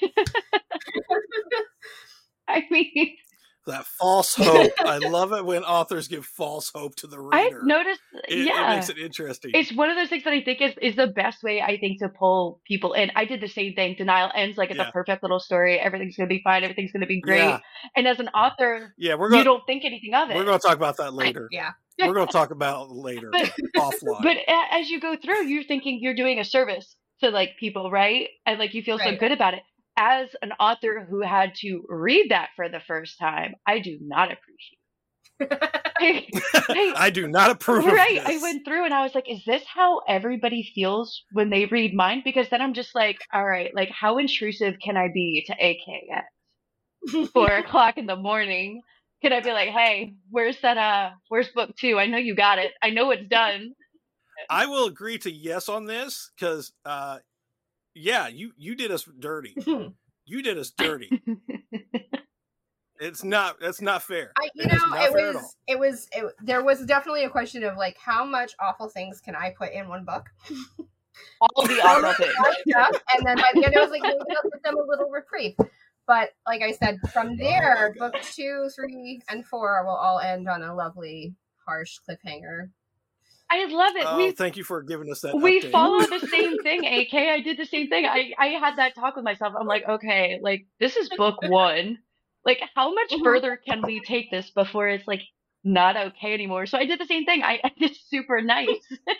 I 2.49 2.67
mean, 2.71 3.17
that 3.71 3.87
false 3.87 4.35
hope. 4.35 4.73
I 4.81 4.99
love 4.99 5.33
it 5.33 5.45
when 5.45 5.65
authors 5.65 6.09
give 6.09 6.25
false 6.27 6.71
hope 6.75 6.95
to 6.97 7.07
the 7.07 7.19
I 7.33 7.45
reader. 7.45 7.63
noticed, 7.65 8.01
It, 8.29 8.47
yeah. 8.47 8.73
it 8.73 8.77
makes 8.77 8.89
it 8.89 8.99
interesting. 8.99 9.53
It's 9.55 9.73
one 9.73 9.91
of 9.91 9.97
those 9.97 10.09
things 10.09 10.25
that 10.25 10.33
I 10.33 10.43
think 10.43 10.61
is, 10.61 10.75
is 10.81 10.97
the 10.97 11.07
best 11.09 11.43
way 11.43 11.61
I 11.61 11.79
think 11.79 11.99
to 12.01 12.09
pull 12.09 12.61
people 12.67 12.93
in. 12.93 13.11
I 13.17 13.25
did 13.25 13.41
the 13.41 13.49
same 13.49 13.75
thing. 13.75 13.95
Denial 13.97 14.31
ends 14.35 14.57
like 14.59 14.71
it's 14.71 14.79
Yeah. 14.79 14.89
a 14.89 14.93
perfect 14.93 15.23
little 15.23 15.41
story. 15.41 15.79
Everything's 15.79 16.17
gonna 16.17 16.29
be 16.29 16.41
fine. 16.43 16.63
Everything's 16.65 16.93
gonna 16.93 17.07
be 17.07 17.21
great. 17.21 17.39
Yeah. 17.39 17.59
And 17.97 18.07
as 18.07 18.19
an 18.21 18.29
author, 18.29 18.95
yeah, 18.99 19.15
we're 19.15 19.35
you 19.35 19.45
don't 19.45 19.65
think 19.67 19.85
anything 19.85 20.15
of 20.15 20.31
it. 20.31 20.37
We're 20.37 20.45
going 20.45 20.59
to 20.59 20.67
talk 20.67 20.77
about 20.77 20.97
that 20.99 21.15
later. 21.15 21.49
Yeah. 21.51 21.71
We're 21.99 22.15
going 22.15 22.27
to 22.27 22.33
talk 22.33 22.51
about 22.51 22.87
it 22.87 22.93
later 22.93 23.31
But- 23.33 23.53
offline. 23.77 24.23
But 24.23 24.37
as 24.71 24.89
you 24.91 25.01
go 25.01 25.17
through, 25.17 25.45
you're 25.47 25.65
thinking 25.65 25.99
you're 26.01 26.15
doing 26.15 26.39
a 26.39 26.45
service 26.45 26.97
to 27.21 27.31
like 27.31 27.51
people, 27.59 27.91
right? 27.91 28.29
And 28.47 28.59
like 28.59 28.75
you 28.75 28.83
feel 28.83 28.99
so 28.99 29.17
good 29.17 29.33
about 29.33 29.55
it. 29.55 29.61
As 30.03 30.31
an 30.41 30.53
author 30.59 31.07
who 31.11 31.21
had 31.21 31.55
to 31.57 31.85
read 31.91 32.31
that 32.31 32.49
for 32.57 32.71
the 32.71 32.81
first 32.81 33.19
time, 33.19 33.53
I 33.67 33.81
do 33.81 33.99
not 34.01 34.31
appreciate. 34.33 34.79
I- 36.01 36.95
I 36.97 37.11
do 37.11 37.29
not 37.29 37.51
approve. 37.51 37.85
right. 37.85 38.19
I 38.25 38.39
went 38.41 38.65
through 38.65 38.87
and 38.87 38.95
I 38.95 39.03
was 39.03 39.15
like, 39.15 39.29
is 39.31 39.45
this 39.45 39.63
how 39.67 40.01
everybody 40.09 40.71
feels 40.75 41.23
when 41.33 41.51
they 41.51 41.67
read 41.67 41.95
mine? 41.95 42.23
Because 42.25 42.49
then 42.49 42.63
I'm 42.63 42.73
just 42.73 42.95
like, 42.95 43.19
all 43.33 43.45
right, 43.45 43.75
like 43.75 43.91
how 43.91 44.17
intrusive 44.17 44.77
can 44.83 44.97
I 44.97 45.09
be 45.13 45.45
to 45.49 45.53
AK 45.53 46.17
at 46.17 47.29
four 47.33 47.51
o'clock 47.59 47.99
in 47.99 48.07
the 48.07 48.17
morning? 48.17 48.81
Can 49.23 49.35
I 49.35 49.41
be 49.41 49.53
like, 49.53 49.69
hey, 49.69 50.15
where's 50.31 50.59
that? 50.63 50.79
Uh, 50.79 51.11
where's 51.29 51.49
book 51.49 51.77
two? 51.79 51.99
I 51.99 52.07
know 52.07 52.17
you 52.17 52.35
got 52.35 52.59
it. 52.59 52.73
I 52.83 52.89
know 52.89 53.11
it's 53.11 53.29
done. 53.29 53.75
I 54.49 54.65
will 54.65 54.87
agree 54.87 55.19
to 55.19 55.31
yes 55.31 55.69
on 55.69 55.85
this 55.85 56.31
because, 56.35 56.73
uh, 56.87 57.19
yeah, 58.01 58.29
you 58.29 58.53
you 58.57 58.75
did 58.75 58.91
us 58.91 59.05
dirty. 59.19 59.55
You 60.27 60.43
did 60.43 60.59
us 60.59 60.71
dirty. 60.71 61.11
It's 63.01 63.25
not. 63.25 63.59
That's 63.59 63.81
not 63.81 64.03
fair. 64.03 64.31
I, 64.39 64.51
you 64.55 64.65
It 64.65 64.73
is 64.75 64.79
know, 64.79 64.95
it 64.95 65.13
fair 65.13 65.29
at 65.31 65.35
was, 65.35 65.57
it 65.67 65.79
was, 65.79 66.09
it, 66.13 66.35
there 66.45 66.63
was 66.63 66.85
definitely 66.85 67.25
a 67.25 67.31
question 67.31 67.65
of 67.65 67.79
like, 67.79 67.97
how 67.97 68.27
much 68.27 68.53
awful 68.61 68.91
things 68.91 69.23
can 69.23 69.35
I 69.35 69.55
put 69.57 69.73
in 69.73 69.89
one 69.89 70.05
book? 70.05 70.27
All 71.41 71.67
the 71.67 71.73
awful 71.85 72.13
things. 72.13 72.35
Yeah, 72.67 72.91
and 73.17 73.27
then 73.27 73.37
by 73.37 73.51
the 73.55 73.65
end, 73.65 73.75
I 73.75 73.81
was 73.81 73.91
like, 73.91 74.03
maybe 74.03 74.19
I'll 74.19 74.51
give 74.51 74.63
them 74.63 74.77
a 74.77 74.87
little 74.87 75.09
reprieve. 75.09 75.55
But 76.07 76.33
like 76.47 76.61
I 76.61 76.73
said, 76.73 76.99
from 77.11 77.31
oh 77.31 77.37
there, 77.39 77.95
my 77.99 78.11
book 78.11 78.21
two, 78.21 78.69
three, 78.77 79.23
and 79.31 79.47
four 79.47 79.83
will 79.87 79.97
all 79.97 80.19
end 80.21 80.47
on 80.47 80.63
a 80.63 80.75
lovely, 80.75 81.35
harsh 81.67 81.97
cliffhanger. 82.07 82.69
I 83.51 83.65
love 83.67 83.97
it. 83.97 84.07
Oh, 84.07 84.17
we 84.17 84.31
thank 84.31 84.57
you 84.57 84.63
for 84.65 84.83
giving 84.83 85.11
us 85.11 85.21
that. 85.23 85.37
we 85.37 85.61
update. 85.61 85.73
follow 85.73 86.07
the 86.07 86.21
same 86.29 86.59
thing, 86.59 86.85
AK. 86.87 87.15
I 87.15 87.41
did 87.41 87.59
the 87.59 87.65
same 87.67 87.89
thing. 87.89 88.07
I, 88.07 88.33
I 88.39 88.47
had 88.49 88.77
that 88.77 88.95
talk 88.95 89.17
with 89.17 89.25
myself. 89.25 89.55
I'm 89.59 89.67
like, 89.67 89.85
okay, 89.89 90.39
like 90.41 90.67
this 90.79 90.97
is 90.97 91.09
book 91.19 91.43
one. 91.43 91.99
Like, 92.45 92.61
how 92.75 92.95
much 92.95 93.13
Mhm. 93.13 93.23
further 93.25 93.57
can 93.57 93.83
we 93.85 94.01
take 94.01 94.31
this 94.31 94.51
before 94.51 94.89
it's 94.89 95.07
like 95.07 95.23
not 95.65 95.97
okay 95.97 96.33
anymore? 96.33 96.67
So 96.67 96.79
I 96.79 96.87
did 96.87 97.01
the 97.01 97.07
same 97.07 97.25
thing. 97.27 97.43
I, 97.43 97.61
I 97.65 97.73
did 97.79 97.97
super 98.09 98.41
nice. 98.41 98.69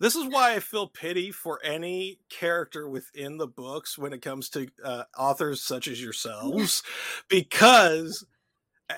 This 0.00 0.14
is 0.14 0.26
why 0.26 0.54
I 0.54 0.60
feel 0.60 0.86
pity 0.86 1.32
for 1.32 1.58
any 1.64 2.20
character 2.30 2.88
within 2.88 3.36
the 3.36 3.48
books 3.48 3.98
when 3.98 4.12
it 4.12 4.22
comes 4.22 4.48
to 4.50 4.68
uh, 4.84 5.02
authors 5.18 5.60
such 5.60 5.88
as 5.88 6.00
yourselves, 6.00 6.84
because 7.28 8.24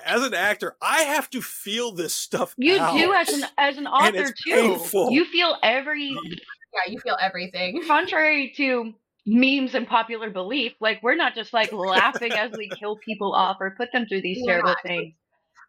as 0.05 0.23
an 0.23 0.33
actor, 0.33 0.75
I 0.81 1.01
have 1.03 1.29
to 1.31 1.41
feel 1.41 1.91
this 1.91 2.13
stuff. 2.13 2.53
You 2.57 2.79
out. 2.79 2.93
do 2.93 3.13
as 3.13 3.29
an 3.29 3.43
as 3.57 3.77
an 3.77 3.87
author 3.87 4.25
too. 4.25 4.53
painful. 4.53 5.11
You 5.11 5.25
feel 5.25 5.57
every 5.63 6.09
Yeah, 6.09 6.91
you 6.91 6.99
feel 6.99 7.17
everything. 7.19 7.83
contrary 7.87 8.53
to 8.57 8.93
memes 9.25 9.75
and 9.75 9.87
popular 9.87 10.29
belief. 10.29 10.73
Like 10.79 11.01
we're 11.03 11.15
not 11.15 11.35
just 11.35 11.53
like 11.53 11.71
laughing 11.73 12.31
as 12.31 12.51
we 12.57 12.69
kill 12.69 12.97
people 12.97 13.33
off 13.33 13.57
or 13.59 13.71
put 13.71 13.91
them 13.91 14.05
through 14.07 14.21
these 14.21 14.39
We're 14.41 14.53
terrible 14.53 14.69
not. 14.69 14.83
things. 14.83 15.13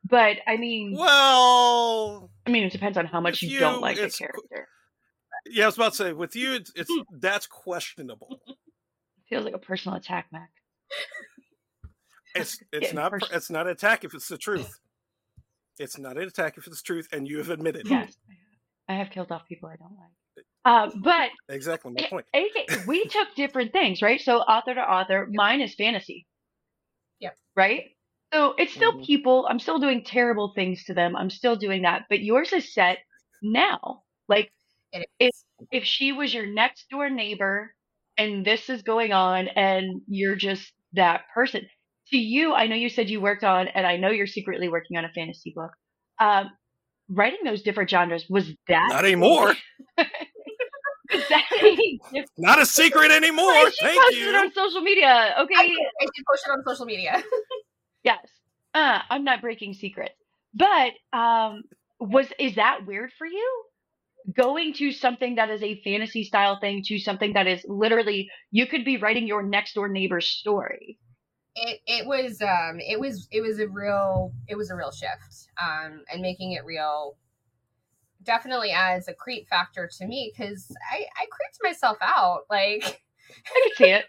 But 0.04 0.38
I 0.46 0.56
mean, 0.56 0.96
Well, 0.98 2.30
I 2.46 2.50
mean, 2.50 2.64
it 2.64 2.72
depends 2.72 2.98
on 2.98 3.06
how 3.06 3.20
much 3.20 3.42
With 3.42 3.50
you, 3.50 3.60
don't 3.60 3.80
like 3.80 3.96
the 3.96 4.10
character. 4.10 4.68
yeah, 5.46 5.64
I 5.64 5.66
was 5.66 5.76
about 5.76 5.92
to 5.92 5.96
say 5.96 6.12
with 6.12 6.34
you, 6.34 6.54
it's, 6.54 6.72
it's 6.74 6.90
hmm. 6.90 7.02
that's 7.20 7.46
questionable. 7.46 8.40
feels 9.28 9.44
like 9.44 9.54
a 9.54 9.58
personal 9.58 9.96
attack, 9.96 10.26
Mac. 10.32 10.50
It's 12.34 12.58
it's 12.72 12.92
not 12.92 13.10
per- 13.12 13.18
personal. 13.20 13.36
it's 13.38 13.50
not 13.50 13.66
an 13.66 13.72
attack 13.72 14.04
if 14.04 14.14
it's 14.14 14.28
the 14.28 14.38
truth. 14.38 14.78
It's 15.78 15.98
not 15.98 16.16
an 16.16 16.24
attack 16.24 16.58
if 16.58 16.66
it's 16.66 16.82
the 16.82 16.84
truth, 16.84 17.08
and 17.12 17.26
you 17.26 17.38
have 17.38 17.50
admitted. 17.50 17.86
it. 17.86 17.90
Yes, 17.90 18.14
I 18.88 18.94
have. 18.94 19.10
Killed 19.10 19.32
off 19.32 19.46
people 19.48 19.68
I 19.68 19.76
don't 19.76 19.92
like. 19.96 20.44
Uh, 20.64 20.90
but 21.02 21.30
Exactly 21.48 21.92
my 21.92 22.06
point. 22.08 22.26
AK, 22.34 22.86
we 22.86 23.04
took 23.06 23.34
different 23.34 23.72
things, 23.72 24.00
right? 24.00 24.20
So 24.20 24.38
author 24.38 24.74
to 24.74 24.80
author, 24.80 25.28
mine 25.32 25.60
is 25.60 25.74
fantasy. 25.74 26.26
Yep. 27.20 27.36
Right? 27.56 27.96
So 28.32 28.54
it's 28.56 28.72
still 28.72 28.92
Mhm. 28.92 29.04
people. 29.04 29.46
I'm 29.50 29.58
still 29.58 29.78
doing 29.80 30.04
terrible 30.04 30.52
things 30.54 30.84
to 30.84 30.94
them. 30.94 31.16
I'm 31.16 31.30
still 31.30 31.56
doing 31.56 31.82
that. 31.82 32.04
But 32.08 32.20
yours 32.20 32.52
is 32.52 32.72
set 32.72 32.98
now. 33.42 34.04
Like 34.28 34.52
It 34.92 35.08
It- 35.18 35.26
is. 35.26 35.44
if 35.72 35.84
she 35.84 36.12
was 36.12 36.32
your 36.32 36.46
next 36.46 36.88
door 36.90 37.10
neighbor 37.10 37.74
and 38.16 38.44
this 38.44 38.70
is 38.70 38.82
going 38.82 39.12
on 39.12 39.48
and 39.48 40.02
you're 40.06 40.36
just 40.36 40.72
that 40.92 41.24
person. 41.34 41.66
To 42.12 42.18
you, 42.18 42.52
I 42.54 42.66
know 42.66 42.76
you 42.76 42.88
said 42.88 43.08
you 43.10 43.20
worked 43.20 43.44
on, 43.44 43.68
and 43.68 43.86
I 43.86 43.96
know 43.96 44.10
you're 44.10 44.26
secretly 44.26 44.68
working 44.68 44.96
on 44.98 45.04
a 45.04 45.10
fantasy 45.10 45.52
book. 45.56 45.70
Um, 46.18 46.50
writing 47.08 47.40
those 47.44 47.62
different 47.62 47.90
genres 47.90 48.26
was 48.28 48.48
that 48.68 48.88
Not 48.90 49.04
anymore. 49.04 49.54
was 49.98 51.24
that? 51.28 52.24
Not 52.38 52.60
a 52.60 52.66
secret 52.66 53.10
anymore. 53.10 53.48
Right, 53.48 53.72
she 53.78 53.86
Thank 53.86 54.00
posted 54.02 54.22
it 54.22 54.30
you. 54.32 54.36
on 54.36 54.52
social 54.52 54.80
media. 54.82 55.34
Okay. 55.40 55.54
I 55.56 55.66
did, 55.66 55.78
I 56.00 56.04
did 56.04 56.24
post 56.30 56.42
it 56.46 56.50
on 56.50 56.62
social 56.66 56.86
media. 56.86 57.22
Yes. 58.04 58.26
Uh, 58.74 58.98
I'm 59.10 59.22
not 59.22 59.40
breaking 59.40 59.74
secrets. 59.74 60.14
But 60.54 60.90
um 61.16 61.62
was 62.00 62.26
is 62.38 62.56
that 62.56 62.84
weird 62.84 63.12
for 63.16 63.28
you? 63.28 63.64
Going 64.36 64.72
to 64.74 64.90
something 64.90 65.36
that 65.36 65.50
is 65.50 65.62
a 65.62 65.80
fantasy 65.84 66.24
style 66.24 66.58
thing 66.60 66.82
to 66.86 66.98
something 66.98 67.34
that 67.34 67.46
is 67.46 67.64
literally 67.68 68.28
you 68.50 68.66
could 68.66 68.84
be 68.84 68.96
writing 68.96 69.28
your 69.28 69.44
next 69.44 69.74
door 69.74 69.88
neighbor's 69.88 70.26
story. 70.26 70.98
It 71.54 71.80
it 71.86 72.06
was 72.06 72.40
um 72.42 72.78
it 72.80 72.98
was 72.98 73.28
it 73.30 73.40
was 73.40 73.58
a 73.58 73.68
real 73.68 74.32
it 74.48 74.56
was 74.56 74.70
a 74.70 74.74
real 74.74 74.90
shift 74.90 75.48
um 75.60 76.02
and 76.12 76.22
making 76.22 76.52
it 76.52 76.64
real 76.64 77.16
definitely 78.22 78.70
adds 78.70 79.08
a 79.08 79.14
creep 79.14 79.48
factor 79.48 79.88
to 79.98 80.06
me 80.06 80.32
because 80.34 80.74
i 80.90 80.96
i 80.96 81.26
creeped 81.30 81.58
myself 81.62 81.98
out 82.00 82.42
like 82.50 83.02
I 83.46 83.60
could 83.62 83.76
see 83.78 83.90
it. 83.90 84.04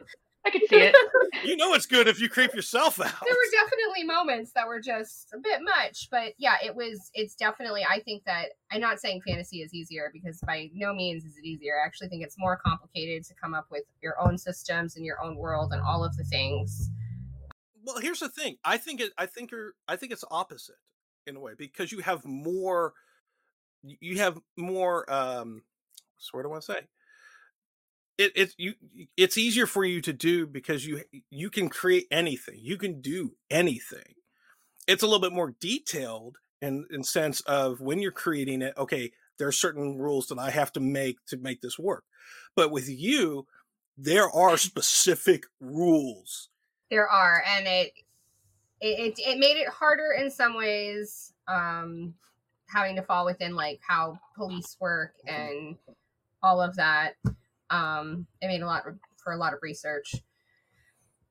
I 0.45 0.49
could 0.49 0.67
see 0.67 0.75
it. 0.75 0.95
You 1.45 1.57
know 1.57 1.73
it's 1.73 1.85
good 1.85 2.07
if 2.07 2.21
you 2.21 2.29
creep 2.29 2.53
yourself 2.53 2.99
out. 3.01 3.07
there 3.07 3.33
were 3.33 3.51
definitely 3.51 4.03
moments 4.05 4.51
that 4.53 4.67
were 4.67 4.79
just 4.79 5.33
a 5.33 5.37
bit 5.37 5.61
much 5.61 6.09
but 6.11 6.33
yeah 6.37 6.55
it 6.63 6.73
was 6.75 7.09
it's 7.13 7.35
definitely 7.35 7.83
i 7.89 7.99
think 8.01 8.23
that 8.25 8.49
i'm 8.71 8.79
not 8.79 8.99
saying 8.99 9.21
fantasy 9.27 9.61
is 9.61 9.73
easier 9.73 10.09
because 10.13 10.39
by 10.45 10.69
no 10.73 10.93
means 10.93 11.25
is 11.25 11.37
it 11.37 11.43
easier 11.45 11.73
i 11.81 11.85
actually 11.85 12.07
think 12.07 12.23
it's 12.23 12.37
more 12.37 12.57
complicated 12.57 13.23
to 13.25 13.33
come 13.33 13.53
up 13.53 13.65
with 13.71 13.83
your 14.01 14.15
own 14.21 14.37
systems 14.37 14.95
and 14.95 15.05
your 15.05 15.21
own 15.21 15.35
world 15.35 15.73
and 15.73 15.81
all 15.81 16.03
of 16.03 16.15
the 16.17 16.23
things 16.25 16.91
well 17.83 17.99
here's 17.99 18.19
the 18.19 18.29
thing 18.29 18.55
i 18.63 18.77
think 18.77 19.01
it 19.01 19.11
i 19.17 19.25
think 19.25 19.51
you're 19.51 19.73
i 19.87 19.95
think 19.95 20.11
it's 20.11 20.23
opposite 20.31 20.75
in 21.27 21.35
a 21.35 21.39
way 21.39 21.53
because 21.57 21.91
you 21.91 21.99
have 21.99 22.25
more 22.25 22.93
you 23.83 24.17
have 24.17 24.39
more 24.57 25.11
um 25.11 25.61
what 26.31 26.43
do 26.43 26.47
i 26.47 26.51
want 26.51 26.63
to 26.63 26.73
say? 26.73 26.79
It, 28.17 28.31
it's 28.35 28.55
you 28.57 28.73
it's 29.17 29.37
easier 29.37 29.65
for 29.65 29.83
you 29.83 29.99
to 30.01 30.13
do 30.13 30.45
because 30.45 30.85
you 30.85 31.01
you 31.29 31.49
can 31.49 31.67
create 31.67 32.05
anything 32.11 32.59
you 32.61 32.77
can 32.77 33.01
do 33.01 33.35
anything. 33.49 34.13
It's 34.87 35.03
a 35.03 35.07
little 35.07 35.21
bit 35.21 35.33
more 35.33 35.55
detailed 35.59 36.37
in 36.61 36.85
in 36.91 37.03
sense 37.03 37.41
of 37.41 37.81
when 37.81 37.99
you're 37.99 38.11
creating 38.11 38.61
it 38.61 38.73
okay 38.77 39.11
there 39.39 39.47
are 39.47 39.51
certain 39.51 39.97
rules 39.97 40.27
that 40.27 40.37
i 40.37 40.51
have 40.51 40.71
to 40.73 40.79
make 40.79 41.17
to 41.27 41.37
make 41.37 41.61
this 41.61 41.79
work. 41.79 42.03
But 42.55 42.71
with 42.71 42.87
you 42.87 43.47
there 43.97 44.29
are 44.29 44.57
specific 44.57 45.45
rules 45.59 46.49
there 46.93 47.09
are 47.09 47.43
and 47.57 47.65
it 47.65 47.91
it, 48.79 48.99
it 48.99 49.19
it 49.27 49.39
made 49.39 49.57
it 49.57 49.67
harder 49.67 50.11
in 50.19 50.29
some 50.29 50.55
ways 50.55 51.33
um 51.47 52.13
having 52.67 52.95
to 52.95 53.01
fall 53.01 53.25
within 53.25 53.55
like 53.55 53.79
how 53.87 54.19
police 54.35 54.77
work 54.79 55.13
and 55.27 55.75
all 56.43 56.61
of 56.61 56.75
that. 56.75 57.15
Um 57.71 58.27
it 58.41 58.47
made 58.47 58.61
a 58.61 58.65
lot 58.67 58.83
for 59.17 59.33
a 59.33 59.37
lot 59.37 59.53
of 59.53 59.59
research. 59.63 60.13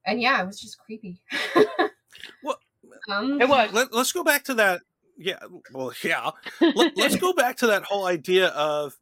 And 0.05 0.21
yeah 0.21 0.43
it 0.43 0.47
was 0.47 0.61
just 0.61 0.79
creepy. 0.79 1.21
Well, 2.43 2.59
um 3.09 3.41
It 3.41 3.49
was. 3.49 3.73
Let, 3.73 3.93
let's 3.93 4.13
go 4.13 4.25
back 4.25 4.45
to 4.45 4.55
that 4.55 4.83
yeah 5.17 5.39
well 5.73 5.93
yeah. 6.03 6.31
Let, 6.61 6.97
let's 6.97 7.17
go 7.17 7.33
back 7.33 7.57
to 7.59 7.69
that 7.69 7.85
whole 7.85 8.07
idea 8.07 8.49
of 8.49 8.97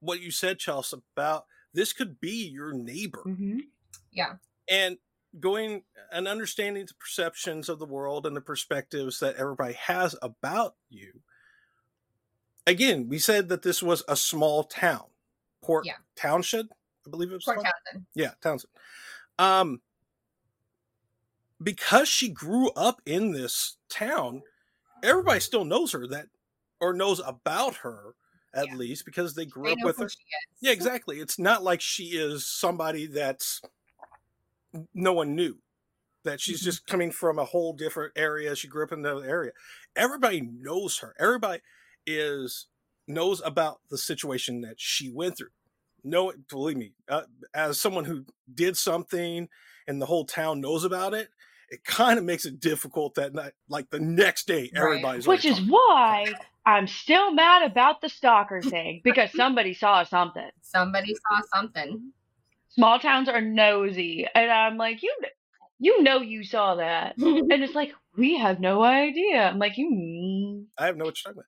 what 0.00 0.20
you 0.20 0.30
said 0.30 0.58
Chelse 0.58 0.94
about 0.94 1.44
this 1.74 1.92
could 1.92 2.18
be 2.18 2.48
your 2.48 2.72
neighbor. 2.72 3.22
Mhm. 3.26 3.60
and 4.70 4.96
going 5.40 5.82
and 6.12 6.26
understanding 6.26 6.86
the 6.86 6.94
perceptions 6.94 7.68
of 7.68 7.78
the 7.78 7.86
world 7.86 8.26
and 8.26 8.34
the 8.36 8.40
perspectives 8.40 9.20
that 9.20 9.36
everybody 9.36 9.74
has 9.74 10.16
about 10.22 10.74
you 10.88 11.12
again 12.66 13.08
we 13.08 13.18
said 13.18 13.48
that 13.48 13.62
this 13.62 13.82
was 13.82 14.02
a 14.08 14.16
small 14.16 14.64
town 14.64 15.04
port 15.62 15.84
Yeah. 15.86 15.96
township 16.16 16.66
i 17.06 17.10
believe 17.10 17.30
it 17.30 17.34
was 17.34 17.44
Port 17.44 17.56
called? 17.58 17.66
Townsend. 17.66 18.06
yeah 18.14 18.30
townsend 18.40 18.70
um 19.38 19.80
because 21.62 22.08
she 22.08 22.28
grew 22.28 22.70
up 22.70 23.02
in 23.04 23.32
this 23.32 23.78
town, 23.90 24.42
everybody 25.02 25.40
still 25.40 25.64
knows 25.64 25.92
her 25.92 26.06
that 26.06 26.26
or 26.80 26.92
knows 26.92 27.20
about 27.24 27.74
her 27.76 28.14
at 28.54 28.68
Yeah. 28.68 28.76
least 28.76 29.04
because 29.04 29.34
they 29.34 29.44
grew 29.44 29.64
They 29.64 29.72
up 29.72 29.78
with 29.82 29.98
her. 29.98 30.08
Yeah, 30.60 30.70
exactly. 30.70 31.18
It's 31.20 31.38
not 31.38 31.62
like 31.64 31.80
she 31.80 32.10
is 32.16 32.46
somebody 32.46 33.06
that's 33.06 33.60
no 34.94 35.12
one 35.12 35.34
knew. 35.34 35.58
That 36.24 36.40
she's 36.40 36.60
Mhm. 36.60 36.64
just 36.64 36.86
coming 36.86 37.10
from 37.12 37.38
a 37.38 37.44
whole 37.44 37.72
different 37.72 38.12
area. 38.16 38.54
She 38.56 38.68
grew 38.68 38.84
up 38.84 38.92
in 38.92 38.98
another 39.00 39.24
area. 39.24 39.52
Everybody 39.96 40.40
knows 40.42 40.98
her. 40.98 41.14
Everybody 41.18 41.62
is 42.06 42.66
knows 43.06 43.40
about 43.42 43.80
the 43.88 43.96
situation 43.96 44.60
that 44.62 44.78
she 44.80 45.10
went 45.10 45.38
through. 45.38 45.50
No, 46.04 46.32
believe 46.50 46.76
me, 46.76 46.92
uh, 47.08 47.22
as 47.54 47.80
someone 47.80 48.04
who 48.04 48.26
did 48.52 48.76
something 48.76 49.48
and 49.86 50.02
the 50.02 50.06
whole 50.06 50.26
town 50.26 50.60
knows 50.60 50.84
about 50.84 51.14
it, 51.14 51.30
it 51.70 51.84
kind 51.84 52.18
of 52.18 52.24
makes 52.24 52.44
it 52.44 52.60
difficult 52.60 53.14
that 53.14 53.32
night. 53.34 53.52
Like 53.68 53.88
the 53.90 54.00
next 54.00 54.46
day, 54.46 54.70
Right. 54.74 54.82
everybody's 54.82 55.26
Which 55.26 55.44
is 55.44 55.56
talking. 55.56 55.68
why 55.70 56.34
I'm 56.66 56.86
still 56.86 57.32
mad 57.32 57.62
about 57.62 58.00
the 58.02 58.08
stalker 58.10 58.60
thing 58.60 59.00
because 59.02 59.32
somebody 59.32 59.72
saw 59.72 60.02
something. 60.04 60.50
Somebody 60.62 61.14
saw 61.14 61.40
something. 61.54 62.12
Small 62.70 62.98
towns 62.98 63.28
are 63.28 63.40
nosy, 63.40 64.26
and 64.34 64.50
I'm 64.50 64.76
like, 64.76 65.02
you, 65.02 65.14
you 65.78 66.02
know, 66.02 66.20
you 66.20 66.44
saw 66.44 66.76
that, 66.76 67.16
and 67.18 67.50
it's 67.50 67.74
like 67.74 67.92
we 68.16 68.36
have 68.38 68.60
no 68.60 68.82
idea. 68.82 69.42
I'm 69.42 69.58
like, 69.58 69.78
you. 69.78 70.66
I 70.76 70.86
have 70.86 70.96
no 70.96 71.06
what 71.06 71.16
you're 71.18 71.32
talking 71.32 71.38
about. 71.38 71.46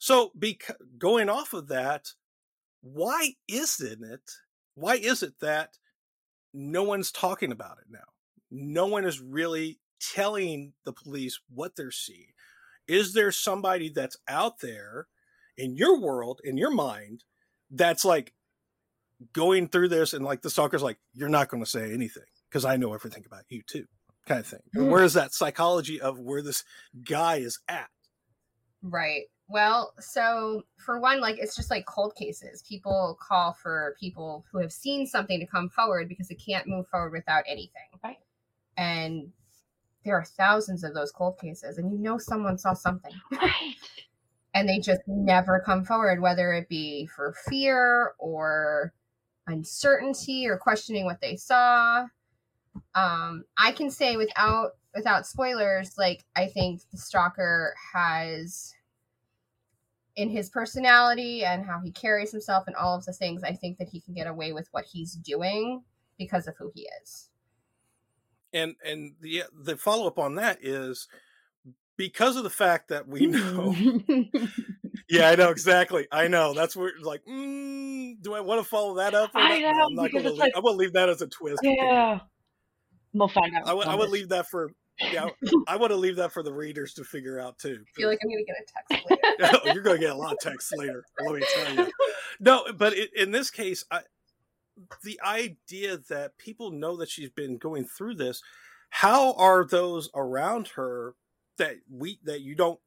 So, 0.00 0.30
bec- 0.34 0.76
going 0.96 1.28
off 1.28 1.52
of 1.52 1.68
that, 1.68 2.12
why 2.80 3.34
isn't 3.48 4.04
it? 4.04 4.30
Why 4.74 4.94
is 4.94 5.22
it 5.22 5.34
that 5.40 5.78
no 6.54 6.82
one's 6.84 7.10
talking 7.10 7.52
about 7.52 7.78
it 7.78 7.86
now? 7.90 7.98
No 8.50 8.86
one 8.86 9.04
is 9.04 9.20
really 9.20 9.80
telling 10.00 10.72
the 10.84 10.92
police 10.92 11.40
what 11.52 11.76
they're 11.76 11.90
seeing. 11.90 12.32
Is 12.86 13.12
there 13.12 13.32
somebody 13.32 13.90
that's 13.90 14.16
out 14.28 14.60
there 14.60 15.08
in 15.56 15.76
your 15.76 16.00
world, 16.00 16.40
in 16.44 16.56
your 16.56 16.70
mind, 16.70 17.24
that's 17.70 18.04
like 18.04 18.32
going 19.32 19.68
through 19.68 19.88
this 19.88 20.12
and 20.12 20.24
like 20.24 20.42
the 20.42 20.50
stalker's 20.50 20.82
like, 20.82 20.98
you're 21.14 21.28
not 21.28 21.48
going 21.48 21.62
to 21.62 21.68
say 21.68 21.92
anything 21.92 22.24
because 22.48 22.64
I 22.64 22.76
know 22.76 22.94
everything 22.94 23.24
about 23.26 23.44
you 23.48 23.62
too, 23.66 23.86
kind 24.26 24.40
of 24.40 24.46
thing. 24.46 24.60
And 24.74 24.84
mm. 24.86 24.90
where's 24.90 25.14
that 25.14 25.32
psychology 25.32 26.00
of 26.00 26.18
where 26.18 26.42
this 26.42 26.64
guy 27.04 27.36
is 27.36 27.58
at? 27.68 27.88
Right. 28.82 29.24
Well, 29.48 29.94
so 29.98 30.62
for 30.76 31.00
one, 31.00 31.20
like 31.20 31.38
it's 31.38 31.56
just 31.56 31.70
like 31.70 31.86
cold 31.86 32.14
cases. 32.14 32.62
People 32.68 33.18
call 33.20 33.54
for 33.54 33.96
people 33.98 34.44
who 34.52 34.60
have 34.60 34.72
seen 34.72 35.06
something 35.06 35.40
to 35.40 35.46
come 35.46 35.70
forward 35.70 36.08
because 36.08 36.30
it 36.30 36.40
can't 36.44 36.66
move 36.66 36.86
forward 36.88 37.12
without 37.12 37.44
anything. 37.48 37.88
Right. 38.04 38.18
And 38.76 39.32
there 40.04 40.16
are 40.16 40.24
thousands 40.24 40.84
of 40.84 40.94
those 40.94 41.10
cold 41.10 41.38
cases, 41.38 41.78
and 41.78 41.90
you 41.90 41.98
know 41.98 42.18
someone 42.18 42.58
saw 42.58 42.72
something, 42.72 43.12
Right. 43.32 43.74
and 44.54 44.68
they 44.68 44.78
just 44.78 45.00
never 45.06 45.60
come 45.64 45.84
forward, 45.84 46.20
whether 46.20 46.52
it 46.52 46.68
be 46.68 47.06
for 47.06 47.34
fear 47.48 48.14
or 48.18 48.92
uncertainty 49.48 50.46
or 50.48 50.56
questioning 50.58 51.04
what 51.04 51.20
they 51.20 51.36
saw. 51.36 52.06
Um, 52.94 53.44
I 53.58 53.72
can 53.72 53.90
say 53.90 54.16
without 54.16 54.72
without 54.94 55.26
spoilers, 55.26 55.96
like 55.98 56.24
I 56.36 56.46
think 56.46 56.82
the 56.92 56.98
stalker 56.98 57.74
has 57.94 58.74
in 60.16 60.28
his 60.30 60.50
personality 60.50 61.44
and 61.44 61.64
how 61.64 61.80
he 61.80 61.92
carries 61.92 62.32
himself 62.32 62.64
and 62.66 62.74
all 62.76 62.96
of 62.96 63.04
the 63.04 63.12
things, 63.12 63.42
I 63.44 63.52
think 63.52 63.78
that 63.78 63.88
he 63.88 64.00
can 64.00 64.14
get 64.14 64.26
away 64.26 64.52
with 64.52 64.68
what 64.72 64.84
he's 64.84 65.14
doing 65.14 65.82
because 66.18 66.48
of 66.48 66.56
who 66.58 66.70
he 66.74 66.88
is. 67.02 67.30
and 68.52 68.74
and 68.84 69.14
the 69.20 69.44
the 69.52 69.76
follow 69.76 70.06
up 70.06 70.18
on 70.18 70.36
that 70.36 70.58
is 70.62 71.08
because 71.96 72.36
of 72.36 72.44
the 72.44 72.50
fact 72.50 72.88
that 72.88 73.06
we 73.06 73.26
know 73.26 73.74
yeah 75.08 75.28
i 75.30 75.34
know 75.34 75.50
exactly 75.50 76.06
i 76.12 76.28
know 76.28 76.54
that's 76.54 76.76
where 76.76 76.92
like 77.02 77.22
mm, 77.24 78.14
do 78.22 78.34
i 78.34 78.40
want 78.40 78.60
to 78.62 78.68
follow 78.68 78.96
that 78.96 79.14
up 79.14 79.30
or 79.34 79.40
I 79.40 79.58
not? 79.58 79.60
No, 79.60 79.72
know, 79.72 79.84
i'm 79.84 79.94
not 79.94 80.12
gonna 80.12 80.28
leave, 80.30 80.38
like- 80.38 80.52
i'm 80.56 80.62
gonna 80.62 80.76
leave 80.76 80.92
that 80.94 81.08
as 81.08 81.22
a 81.22 81.26
twist 81.26 81.60
yeah. 81.62 82.20
We'll 83.14 83.28
find 83.28 83.54
out. 83.56 83.66
i 83.66 83.72
would 83.72 83.86
i 83.86 83.94
would 83.94 84.10
leave 84.10 84.28
that 84.30 84.48
for 84.48 84.70
yeah 85.00 85.28
i 85.68 85.76
want 85.76 85.90
to 85.92 85.96
leave 85.96 86.16
that 86.16 86.32
for 86.32 86.42
the 86.42 86.52
readers 86.52 86.94
to 86.94 87.04
figure 87.04 87.40
out 87.40 87.58
too 87.58 87.78
I 87.80 88.00
feel 88.00 88.08
like 88.08 88.18
I'm 88.22 88.30
gonna 88.30 88.44
get 88.44 88.56
a 88.56 88.94
text 88.94 89.10
later. 89.10 89.60
you're 89.74 89.82
gonna 89.82 89.98
get 89.98 90.10
a 90.10 90.14
lot 90.14 90.32
of 90.32 90.38
texts 90.40 90.72
later 90.76 91.04
let 91.20 91.34
me 91.34 91.46
tell 91.54 91.74
you 91.74 91.92
no 92.40 92.64
but 92.76 92.92
it, 92.94 93.10
in 93.16 93.30
this 93.30 93.50
case 93.50 93.84
i 93.90 94.02
the 95.02 95.20
idea 95.24 95.98
that 96.08 96.38
people 96.38 96.70
know 96.70 96.96
that 96.96 97.08
she's 97.08 97.30
been 97.30 97.56
going 97.58 97.84
through 97.84 98.14
this 98.14 98.42
how 98.90 99.32
are 99.34 99.64
those 99.64 100.08
around 100.14 100.68
her 100.76 101.14
that 101.58 101.76
we 101.90 102.18
that 102.24 102.40
you 102.40 102.54
don't 102.54 102.78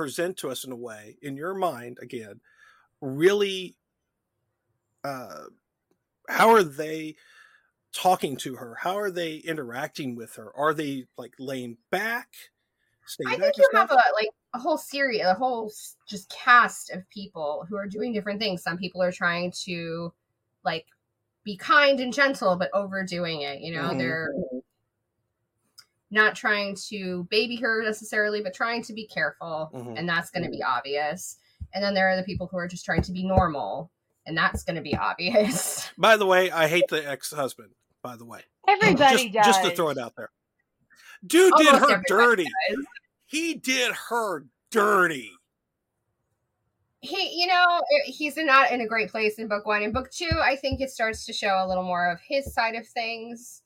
present 0.00 0.36
to 0.38 0.48
us 0.50 0.64
in 0.64 0.72
a 0.72 0.76
way 0.76 1.18
in 1.22 1.36
your 1.36 1.54
mind 1.54 1.98
again 2.00 2.40
really 3.02 3.76
uh 5.04 5.44
how 6.28 6.50
are 6.50 6.62
they 6.64 7.16
talking 7.94 8.36
to 8.36 8.56
her 8.56 8.76
how 8.76 8.96
are 8.98 9.10
they 9.10 9.36
interacting 9.38 10.16
with 10.16 10.36
her 10.36 10.56
are 10.56 10.74
they 10.74 11.06
like 11.18 11.34
laying 11.38 11.78
back 11.90 12.28
staying 13.06 13.30
I 13.32 13.36
back 13.36 13.52
think 13.52 13.56
you 13.58 13.68
have 13.74 13.90
a 13.90 13.94
like 14.14 14.30
a 14.54 14.58
whole 14.58 14.78
series, 14.78 15.22
a 15.22 15.34
whole 15.34 15.70
just 16.08 16.30
cast 16.30 16.90
of 16.90 17.08
people 17.10 17.66
who 17.68 17.76
are 17.76 17.86
doing 17.86 18.12
different 18.12 18.40
things. 18.40 18.62
Some 18.62 18.78
people 18.78 19.02
are 19.02 19.12
trying 19.12 19.52
to 19.64 20.12
like 20.64 20.86
be 21.44 21.56
kind 21.56 22.00
and 22.00 22.12
gentle, 22.12 22.56
but 22.56 22.70
overdoing 22.74 23.42
it. 23.42 23.60
You 23.60 23.74
know, 23.74 23.94
Mhm. 23.94 23.98
they're 23.98 24.28
not 26.10 26.34
trying 26.34 26.76
to 26.88 27.26
baby 27.30 27.56
her 27.56 27.82
necessarily, 27.84 28.40
but 28.42 28.52
trying 28.54 28.82
to 28.82 28.92
be 28.92 29.06
careful, 29.06 29.70
Mhm. 29.74 29.98
and 29.98 30.08
that's 30.08 30.30
going 30.30 30.42
to 30.44 30.50
be 30.50 30.62
obvious. 30.62 31.38
And 31.72 31.84
then 31.84 31.94
there 31.94 32.08
are 32.10 32.16
the 32.16 32.24
people 32.24 32.48
who 32.48 32.56
are 32.58 32.66
just 32.68 32.84
trying 32.84 33.02
to 33.02 33.12
be 33.12 33.22
normal, 33.24 33.90
and 34.26 34.36
that's 34.36 34.64
going 34.64 34.76
to 34.76 34.82
be 34.82 34.96
obvious. 34.96 35.88
by 35.98 36.16
the 36.16 36.26
way 36.26 36.50
i 36.50 36.66
hate 36.68 36.84
the 36.88 37.08
ex-husband 37.08 37.70
by 38.02 38.16
the 38.16 38.24
way 38.24 38.40
Everybody 38.68 39.24
just, 39.30 39.32
does. 39.32 39.46
just 39.46 39.62
to 39.64 39.70
throw 39.76 39.88
it 39.90 39.98
out 39.98 40.14
there 40.16 40.30
dude 41.26 41.52
did 41.58 41.74
her 41.74 42.02
dirty 42.06 42.44
does. 42.68 42.84
he 43.26 43.54
did 43.54 43.92
her 44.08 44.44
dirty 44.70 45.30
he 47.00 47.40
you 47.40 47.46
know 47.46 47.80
he's 48.04 48.36
not 48.36 48.70
in 48.70 48.80
a 48.82 48.86
great 48.86 49.10
place 49.10 49.38
in 49.38 49.48
book 49.48 49.64
one 49.66 49.82
in 49.82 49.92
book 49.92 50.10
two 50.10 50.30
i 50.42 50.54
think 50.56 50.80
it 50.80 50.90
starts 50.90 51.24
to 51.26 51.32
show 51.32 51.64
a 51.64 51.66
little 51.66 51.82
more 51.84 52.10
of 52.10 52.18
his 52.26 52.52
side 52.52 52.74
of 52.74 52.86
things 52.88 53.62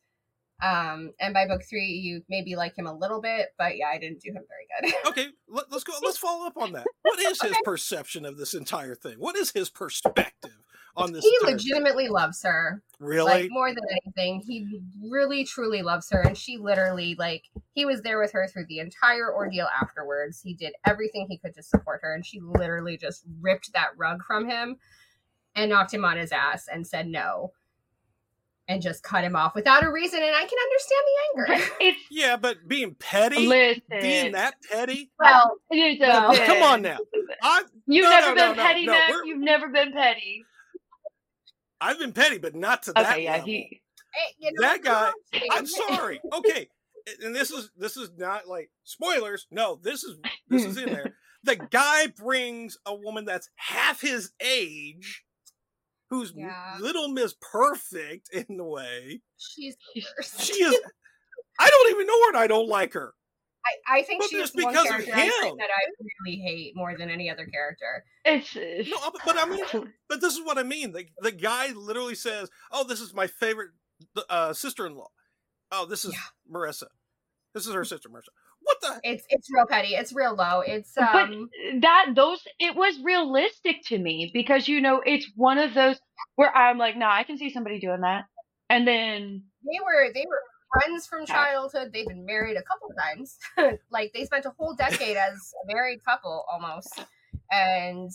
um 0.65 1.13
and 1.21 1.35
by 1.35 1.47
book 1.47 1.63
three 1.69 1.87
you 1.87 2.23
maybe 2.29 2.57
like 2.57 2.77
him 2.77 2.87
a 2.87 2.97
little 2.97 3.21
bit 3.21 3.49
but 3.59 3.77
yeah 3.77 3.89
i 3.89 3.99
didn't 3.99 4.21
do 4.21 4.31
him 4.31 4.43
very 4.49 4.93
good. 4.93 4.95
Okay 5.09 5.29
let, 5.55 5.73
us 5.73 5.85
go 5.85 5.93
let's 6.03 6.19
follow 6.19 6.47
up 6.47 6.57
on 6.57 6.73
that. 6.73 6.87
What 7.03 7.19
is 7.21 7.41
his 7.41 7.57
perception 7.65 8.25
of 8.25 8.37
this 8.37 8.55
entire 8.55 8.95
thing? 8.95 9.15
What 9.19 9.37
is 9.37 9.53
his 9.53 9.71
perspective 9.71 10.51
on 10.97 11.13
this 11.13 11.25
he 11.25 11.29
entire 11.41 11.57
thing? 11.57 11.57
legitimately 11.57 12.09
loves 12.09 12.43
her. 12.43 12.83
Really? 12.99 13.31
like 13.31 13.51
more 13.51 13.69
than 13.69 13.85
anything 14.05 14.43
he 14.47 14.81
really 15.11 15.45
truly 15.45 15.83
loves 15.83 16.09
her 16.11 16.21
and 16.21 16.37
she 16.37 16.57
literally 16.57 17.15
like 17.19 17.45
he 17.75 17.85
was 17.85 18.03
there 18.03 18.19
with 18.19 18.33
her 18.33 18.49
through 18.49 18.67
the 18.67 18.79
entire 18.79 19.33
ordeal 19.33 19.69
afterwards. 19.81 20.41
He 20.43 20.55
did 20.55 20.73
everything 20.87 21.27
he 21.29 21.39
could 21.39 21.55
to 21.55 21.63
support 21.63 22.01
her 22.03 22.15
and 22.15 22.25
she 22.25 22.41
literally 22.41 22.97
just 22.97 23.25
ripped 23.41 23.73
that 23.73 23.91
rug 23.97 24.23
from 24.25 24.49
him 24.49 24.77
and 25.55 25.71
knocked 25.71 25.95
him 25.95 26.05
on 26.05 26.17
his 26.17 26.33
ass 26.33 26.67
and 26.73 26.87
said 26.87 27.07
no 27.07 27.53
and 28.69 28.81
just 28.83 29.03
cut 29.03 29.23
him 29.25 29.37
off 29.37 29.55
without 29.55 29.85
a 29.85 29.91
reason 29.93 30.23
and 30.23 30.35
i 30.35 30.41
can 30.47 30.59
understand 30.65 31.03
the 31.07 31.55
anger 31.63 31.71
It's 31.81 32.01
yeah 32.11 32.37
but 32.37 32.67
being 32.69 32.95
petty 32.99 33.47
listen. 33.47 33.83
being 34.01 34.33
that 34.33 34.55
petty 34.71 35.11
well 35.19 35.57
it's 35.71 36.01
well, 36.01 36.33
a 36.33 36.47
come 36.47 36.63
on 36.63 36.83
now 36.83 36.99
I, 37.43 37.63
You've 37.87 38.05
No, 38.05 38.11
never 38.11 38.27
no, 38.29 38.35
been 38.35 38.45
no, 38.49 38.55
no, 38.55 38.63
petty, 38.63 38.87
no, 38.87 38.93
Mac. 38.93 39.11
You've 39.25 39.39
never 39.41 39.69
been 39.69 39.93
petty. 39.93 40.45
i've 41.81 41.99
been 41.99 42.13
petty 42.13 42.39
but 42.39 42.55
not 42.55 42.83
to 42.85 42.93
that 42.95 43.13
Okay, 43.13 43.25
yeah, 43.25 43.33
level. 43.33 43.47
he. 43.47 43.81
you 44.39 44.53
know, 44.53 44.63
that 44.63 44.83
guy 44.83 45.11
I'm 45.35 45.43
i'm 45.53 45.67
sorry 45.67 46.21
okay 46.33 46.69
and 47.23 47.35
this 47.35 47.51
is 47.51 47.71
this 47.77 47.97
is 47.97 48.11
not 48.17 48.49
like 48.49 48.71
spoilers 48.85 49.47
no 49.51 49.79
this 49.83 50.05
is 50.05 50.17
this 50.49 50.65
is 50.65 50.77
in 50.79 50.87
there 50.87 51.15
the 51.45 51.57
guy 51.57 52.07
brings 52.07 52.79
a 52.87 52.95
woman 52.95 53.25
that's 53.27 53.51
half 53.57 54.01
his 54.01 54.33
age 54.41 55.24
who's 56.11 56.33
Yeah. 56.37 56.77
little 56.81 57.09
miss 57.09 57.35
perfect 57.41 58.29
in 58.33 58.57
the 58.57 58.65
way 58.65 59.21
she's 59.39 59.77
the 59.95 60.03
worst. 60.19 60.41
she 60.43 60.55
is 60.63 60.79
i 61.59 61.69
don't 61.71 61.91
even 61.95 62.07
know 62.07 62.23
her 62.25 62.29
and 62.31 62.39
i 62.39 62.47
don't 62.47 62.69
like 62.69 62.93
her 62.95 63.15
I, 63.89 64.01
I 64.01 64.03
think 64.03 64.21
But 64.21 64.29
she's 64.29 64.41
just 64.41 64.57
the 64.57 64.65
one 64.65 64.75
because 64.75 64.85
of 64.87 64.91
character 65.07 65.15
I 65.15 65.21
him. 65.49 65.57
that 65.57 65.71
I 65.71 66.05
really 66.27 66.39
hate 66.39 66.73
more 66.77 66.95
than 66.99 67.09
any 67.09 67.31
other 67.31 67.47
character. 67.47 68.05
It's. 68.27 68.55
no 68.91 69.11
but- 69.11 69.23
but 69.25 69.39
i 69.39 69.47
mean 69.49 69.65
but 70.09 70.21
this 70.21 70.35
is 70.37 70.45
what 70.45 70.59
i 70.59 70.63
mean 70.63 70.93
the, 70.93 71.07
the 71.21 71.33
guy 71.33 71.73
literally 71.73 72.15
says 72.15 72.51
oh 72.71 72.85
this 72.85 73.01
is 73.01 73.15
my 73.15 73.27
favorite 73.27 73.71
uh, 74.29 74.53
sister-in-law 74.53 75.09
oh 75.73 75.87
this 75.87 76.05
is 76.05 76.15
marissa 76.53 76.89
this 77.55 77.67
is 77.67 77.73
her 77.73 77.85
sister 77.87 78.11
marissa 78.11 78.29
what 78.65 78.81
the 78.81 79.01
It's 79.03 79.25
it's 79.29 79.49
real 79.55 79.67
petty. 79.67 79.95
It's 79.95 80.13
real 80.13 80.35
low. 80.35 80.61
It's 80.61 80.93
but 80.95 81.15
um 81.15 81.49
that 81.81 82.13
those 82.15 82.43
it 82.59 82.75
was 82.75 82.99
realistic 83.03 83.85
to 83.87 83.99
me 83.99 84.31
because 84.33 84.69
you 84.69 84.81
know 84.81 85.03
it's 85.05 85.31
one 85.37 85.59
of 85.59 85.75
those 85.75 86.01
where 86.37 86.55
I'm 86.57 86.79
like, 86.79 86.97
nah, 86.97 87.13
I 87.15 87.25
can 87.25 87.39
see 87.39 87.51
somebody 87.51 87.79
doing 87.79 88.01
that, 88.01 88.25
and 88.69 88.87
then 88.87 89.45
they 89.65 89.79
were 89.85 90.13
they 90.13 90.27
were 90.29 90.41
friends 90.75 91.07
from 91.07 91.27
childhood. 91.27 91.91
They've 91.93 92.07
been 92.07 92.25
married 92.25 92.57
a 92.57 92.63
couple 92.63 92.89
times. 92.99 93.39
like 93.91 94.13
they 94.13 94.25
spent 94.25 94.45
a 94.45 94.53
whole 94.59 94.75
decade 94.75 95.17
as 95.17 95.53
a 95.63 95.73
married 95.73 96.05
couple 96.05 96.45
almost. 96.51 97.01
And 97.51 98.11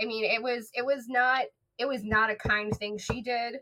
I 0.00 0.06
mean, 0.06 0.24
it 0.24 0.42
was 0.42 0.70
it 0.74 0.84
was 0.84 1.08
not 1.08 1.44
it 1.78 1.86
was 1.86 2.04
not 2.04 2.30
a 2.30 2.34
kind 2.34 2.76
thing 2.76 2.98
she 2.98 3.22
did. 3.22 3.56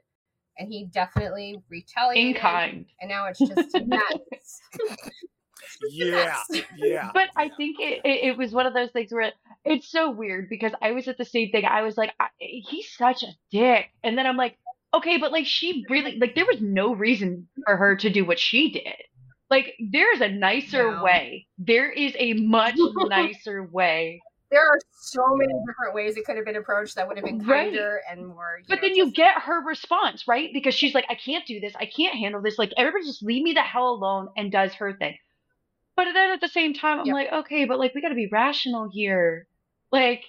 And 0.61 0.68
he 0.72 0.86
definitely 0.86 1.62
retaliated. 1.68 2.36
In 2.36 2.41
kind. 2.41 2.86
And 3.01 3.09
now 3.09 3.26
it's 3.26 3.39
just 3.39 3.74
nuts. 3.86 4.61
yeah, 5.91 6.37
yeah. 6.76 7.11
But 7.14 7.29
I 7.37 7.51
think 7.57 7.76
it, 7.81 8.01
it, 8.05 8.24
it 8.31 8.39
was 8.39 8.53
one 8.53 8.66
of 8.66 8.74
those 8.74 8.91
things 8.91 9.12
where 9.12 9.33
it's 9.64 9.89
so 9.91 10.11
weird 10.11 10.49
because 10.49 10.72
I 10.83 10.93
was 10.93 11.09
at 11.09 11.18
the 11.18 11.24
same 11.24 11.51
thing. 11.51 11.64
I 11.64 11.83
was 11.83 11.97
like, 11.97 12.12
I, 12.20 12.29
he's 12.41 12.91
such 12.97 13.22
a 13.22 13.29
dick. 13.51 13.87
And 14.03 14.16
then 14.16 14.26
I'm 14.26 14.37
like, 14.37 14.59
okay, 14.95 15.18
but 15.18 15.33
like 15.33 15.47
she 15.47 15.85
really, 15.89 16.18
like 16.18 16.35
there 16.35 16.47
was 16.47 16.61
no 16.61 16.95
reason 16.95 17.49
for 17.66 17.76
her 17.76 17.97
to 17.97 18.11
do 18.11 18.24
what 18.24 18.39
she 18.39 18.70
did. 18.70 18.95
Like 19.51 19.74
there's 19.81 20.20
a 20.20 20.29
nicer 20.29 20.91
No. 20.97 21.03
way. 21.03 21.47
There 21.59 21.91
is 21.91 22.12
a 22.18 22.35
much 22.35 22.76
nicer 23.09 23.62
way. 23.64 24.20
there 24.51 24.61
are 24.66 24.79
so 24.93 25.22
many 25.37 25.53
different 25.66 25.95
ways 25.95 26.16
it 26.16 26.24
could 26.24 26.37
have 26.37 26.45
been 26.45 26.57
approached 26.57 26.95
that 26.97 27.07
would 27.09 27.16
have 27.16 27.24
been 27.24 27.39
Right. 27.47 27.68
kinder 27.70 28.01
and 28.11 28.26
more. 28.29 28.61
But 28.68 28.76
know, 28.76 28.81
then 28.89 28.95
you 28.97 29.05
just- 29.07 29.16
get 29.16 29.35
her 29.43 29.62
response, 29.64 30.26
right? 30.29 30.51
Because 30.53 30.74
she's 30.74 30.95
like, 30.95 31.07
I 31.09 31.14
can't 31.14 31.47
do 31.47 31.61
this. 31.61 31.72
I 31.79 31.87
can't 31.87 32.14
handle 32.14 32.41
this. 32.43 32.59
Like, 32.59 32.72
everybody 32.76 33.05
just 33.07 33.22
leave 33.22 33.43
me 33.43 33.53
the 33.55 33.62
hell 33.62 33.91
alone 33.91 34.29
and 34.37 34.51
does 34.53 34.72
her 34.74 34.93
thing. 34.95 35.16
But 35.99 36.12
then 36.14 36.30
at 36.30 36.40
the 36.40 36.46
same 36.49 36.74
time, 36.74 37.01
I'm 37.01 37.07
Yep. 37.07 37.12
like, 37.14 37.32
okay, 37.44 37.64
but 37.64 37.80
like, 37.80 37.92
we 37.92 38.01
got 38.01 38.11
to 38.11 38.14
be 38.14 38.28
rational 38.30 38.88
here. 38.88 39.49
Like, 39.90 40.22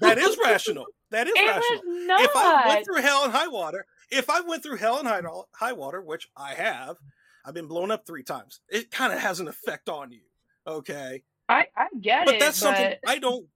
that 0.00 0.18
is 0.18 0.36
rational. 0.44 0.86
That 1.12 1.28
is 1.28 1.34
it 1.36 1.46
rational. 1.46 1.82
not. 2.06 2.20
If 2.20 2.30
I 2.34 2.64
went 2.66 2.84
through 2.84 3.00
hell 3.02 3.22
and 3.22 3.32
high 3.32 3.46
water, 3.46 3.86
if 4.10 4.28
I 4.28 4.40
went 4.40 4.64
through 4.64 4.78
hell 4.78 4.98
and 4.98 5.06
high, 5.06 5.22
high 5.54 5.72
water, 5.72 6.02
which 6.02 6.28
I 6.36 6.54
have, 6.54 6.96
I've 7.44 7.54
been 7.54 7.68
blown 7.68 7.92
up 7.92 8.06
three 8.08 8.24
times. 8.24 8.58
It 8.68 8.90
kind 8.90 9.12
of 9.12 9.20
has 9.20 9.38
an 9.38 9.46
effect 9.46 9.88
on 9.88 10.10
you. 10.10 10.22
Okay. 10.66 11.22
I, 11.48 11.66
I 11.76 11.86
get 12.00 12.24
but 12.26 12.34
it. 12.34 12.40
But 12.40 12.44
that's 12.44 12.58
something 12.58 12.94
but- 13.04 13.08
I 13.10 13.18
don't 13.20 13.46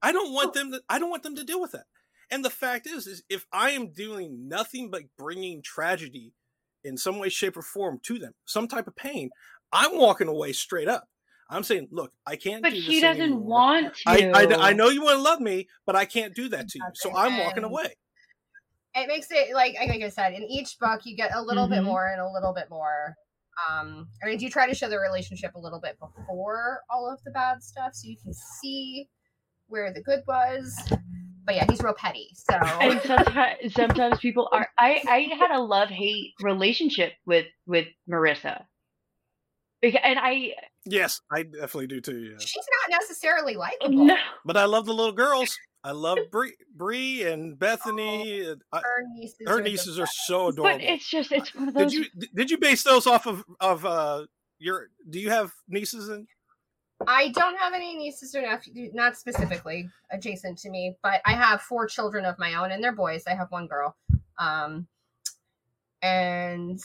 I 0.00 0.12
don't 0.12 0.32
want 0.32 0.54
them 0.54 0.72
to 0.72 0.80
I 0.88 0.98
don't 0.98 1.10
want 1.10 1.22
them 1.22 1.36
to 1.36 1.44
deal 1.44 1.60
with 1.60 1.72
that. 1.72 1.84
And 2.30 2.42
the 2.42 2.48
fact 2.48 2.86
is 2.86 3.06
is 3.06 3.22
if 3.28 3.46
I 3.52 3.72
am 3.72 3.88
doing 3.92 4.48
nothing 4.48 4.90
but 4.90 5.02
bringing 5.18 5.60
tragedy 5.60 6.32
in 6.82 6.96
some 6.96 7.18
way 7.18 7.28
shape 7.28 7.58
or 7.58 7.62
form 7.62 8.00
to 8.04 8.18
them, 8.18 8.32
some 8.46 8.66
type 8.68 8.86
of 8.86 8.96
pain, 8.96 9.28
I'm 9.72 9.96
walking 9.96 10.28
away 10.28 10.52
straight 10.52 10.88
up. 10.88 11.06
I'm 11.48 11.64
saying, 11.64 11.88
look, 11.90 12.12
I 12.26 12.36
can't 12.36 12.62
But 12.62 12.70
do 12.70 12.76
this 12.76 12.86
he 12.86 13.00
doesn't 13.00 13.22
anymore. 13.22 13.40
want 13.48 13.94
to. 13.94 14.00
I, 14.06 14.30
I 14.32 14.68
I 14.70 14.72
know 14.72 14.88
you 14.88 15.02
want 15.02 15.16
to 15.16 15.22
love 15.22 15.40
me, 15.40 15.68
but 15.84 15.96
I 15.96 16.04
can't 16.04 16.34
do 16.34 16.48
that 16.50 16.68
to 16.68 16.78
you. 16.78 16.84
So 16.94 17.12
I'm 17.16 17.36
walking 17.38 17.64
away. 17.64 17.94
it 18.94 19.08
makes 19.08 19.28
it 19.30 19.54
like 19.54 19.74
like 19.78 20.02
I 20.02 20.08
said, 20.08 20.32
in 20.34 20.42
each 20.44 20.76
book 20.80 21.00
you 21.04 21.16
get 21.16 21.34
a 21.34 21.42
little 21.42 21.68
bit 21.68 21.80
Mhm. 21.80 21.84
more 21.86 22.06
and 22.06 22.20
a 22.20 22.28
little 22.30 22.52
bit 22.54 22.68
more. 22.70 23.16
Um, 23.68 24.08
and 24.22 24.30
I 24.30 24.36
do 24.36 24.48
try 24.48 24.66
to 24.68 24.74
show 24.74 24.88
the 24.88 24.98
relationship 24.98 25.54
a 25.54 25.58
little 25.58 25.80
bit 25.80 25.98
before 25.98 26.80
all 26.88 27.12
of 27.12 27.20
the 27.24 27.30
bad 27.32 27.62
stuff, 27.62 27.94
so 27.94 28.08
you 28.08 28.16
can 28.22 28.32
see 28.32 29.08
where 29.66 29.92
the 29.92 30.02
good 30.02 30.22
was. 30.26 30.72
But 31.44 31.56
yeah, 31.56 31.66
he's 31.68 31.82
real 31.82 31.94
petty. 31.94 32.28
So 32.34 32.54
and 32.56 33.00
sometimes 33.02 33.74
sometimes 33.74 34.18
people 34.20 34.48
are 34.52 34.68
I 34.78 35.02
I 35.08 35.18
had 35.36 35.50
a 35.50 35.58
love 35.60 35.88
hate 35.88 36.32
relationship 36.40 37.12
with 37.26 37.46
with 37.66 37.88
Marissa. 38.08 38.66
Beca- 39.82 40.00
And 40.02 40.18
I 40.20 40.54
Yes, 40.86 41.20
I 41.30 41.42
definitely 41.44 41.86
do 41.88 42.00
too. 42.00 42.18
Yeah. 42.18 42.38
she's 42.38 42.64
not 42.88 42.98
necessarily 43.00 43.54
likable. 43.54 44.06
no 44.06 44.16
But 44.44 44.56
I 44.56 44.64
love 44.64 44.86
the 44.86 44.94
little 44.94 45.12
girls. 45.12 45.56
I 45.82 45.92
love 45.92 46.18
Bree, 46.30 46.54
Bree 46.74 47.22
and 47.24 47.58
Bethany. 47.58 48.40
and 48.46 48.62
I, 48.72 48.80
Her 48.80 49.04
nieces, 49.14 49.38
her 49.46 49.58
are 49.58 49.62
nieces 49.62 49.98
are 49.98 50.02
best. 50.02 50.26
so 50.26 50.48
adorable. 50.48 50.78
but 50.78 50.80
it's 50.82 51.08
just 51.08 51.32
it's 51.32 51.54
one 51.54 51.68
of 51.68 51.74
Did 51.74 51.84
those 51.84 51.94
you 51.94 52.04
did 52.34 52.50
you 52.50 52.58
base 52.58 52.82
those 52.82 53.06
off 53.06 53.26
of 53.26 53.44
of 53.60 53.84
uh 53.86 54.26
your? 54.58 54.88
Do 55.08 55.18
you 55.18 55.30
have 55.30 55.52
nieces 55.68 56.08
and? 56.10 56.26
I 57.06 57.28
don't 57.28 57.56
have 57.58 57.72
any 57.72 57.96
nieces 57.96 58.34
or 58.34 58.42
nephews, 58.42 58.90
not 58.92 59.16
specifically 59.16 59.88
adjacent 60.12 60.58
to 60.58 60.68
me, 60.70 60.96
but 61.02 61.22
I 61.24 61.32
have 61.32 61.62
four 61.62 61.86
children 61.86 62.26
of 62.26 62.38
my 62.38 62.52
own, 62.56 62.72
and 62.72 62.84
they're 62.84 62.92
boys. 62.92 63.22
I 63.26 63.34
have 63.34 63.50
one 63.50 63.66
girl. 63.66 63.96
Um, 64.38 64.86
and 66.02 66.78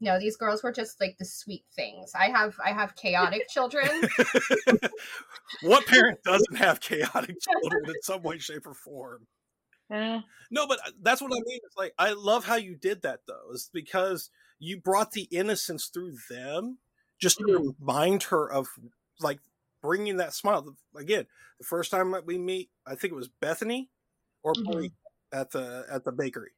no, 0.00 0.18
these 0.18 0.36
girls 0.36 0.62
were 0.62 0.72
just 0.72 1.00
like 1.00 1.16
the 1.18 1.24
sweet 1.24 1.64
things. 1.74 2.12
I 2.14 2.28
have 2.30 2.54
I 2.64 2.72
have 2.72 2.96
chaotic 2.96 3.48
children. 3.50 3.88
what 5.62 5.86
parent 5.86 6.22
doesn't 6.24 6.56
have 6.58 6.80
chaotic 6.80 7.36
children 7.40 7.88
in 7.88 8.00
some 8.02 8.22
way, 8.22 8.38
shape, 8.38 8.66
or 8.66 8.74
form? 8.74 9.26
Eh, 9.90 10.20
No, 10.50 10.66
but 10.66 10.80
uh, 10.86 10.90
that's 11.00 11.20
what 11.22 11.32
I 11.32 11.40
mean. 11.46 11.60
It's 11.64 11.76
like 11.76 11.94
I 11.98 12.12
love 12.12 12.44
how 12.44 12.56
you 12.56 12.74
did 12.76 13.02
that 13.02 13.20
though. 13.26 13.48
It's 13.52 13.68
because 13.72 14.30
you 14.58 14.80
brought 14.80 15.12
the 15.12 15.22
innocence 15.24 15.86
through 15.86 16.16
them, 16.30 16.78
just 17.18 17.38
to 17.38 17.44
Mhm. 17.44 17.74
remind 17.78 18.24
her 18.24 18.50
of 18.50 18.68
like 19.20 19.40
bringing 19.82 20.16
that 20.18 20.34
smile. 20.34 20.76
Again, 20.96 21.26
the 21.58 21.64
first 21.64 21.90
time 21.90 22.10
that 22.12 22.26
we 22.26 22.38
meet, 22.38 22.70
I 22.86 22.94
think 22.94 23.12
it 23.12 23.16
was 23.16 23.28
Bethany 23.28 23.90
or 24.42 24.54
Mhm. 24.54 24.92
At 25.32 25.50
the 25.50 25.84
at 25.90 26.04
the 26.04 26.12
bakery. 26.12 26.52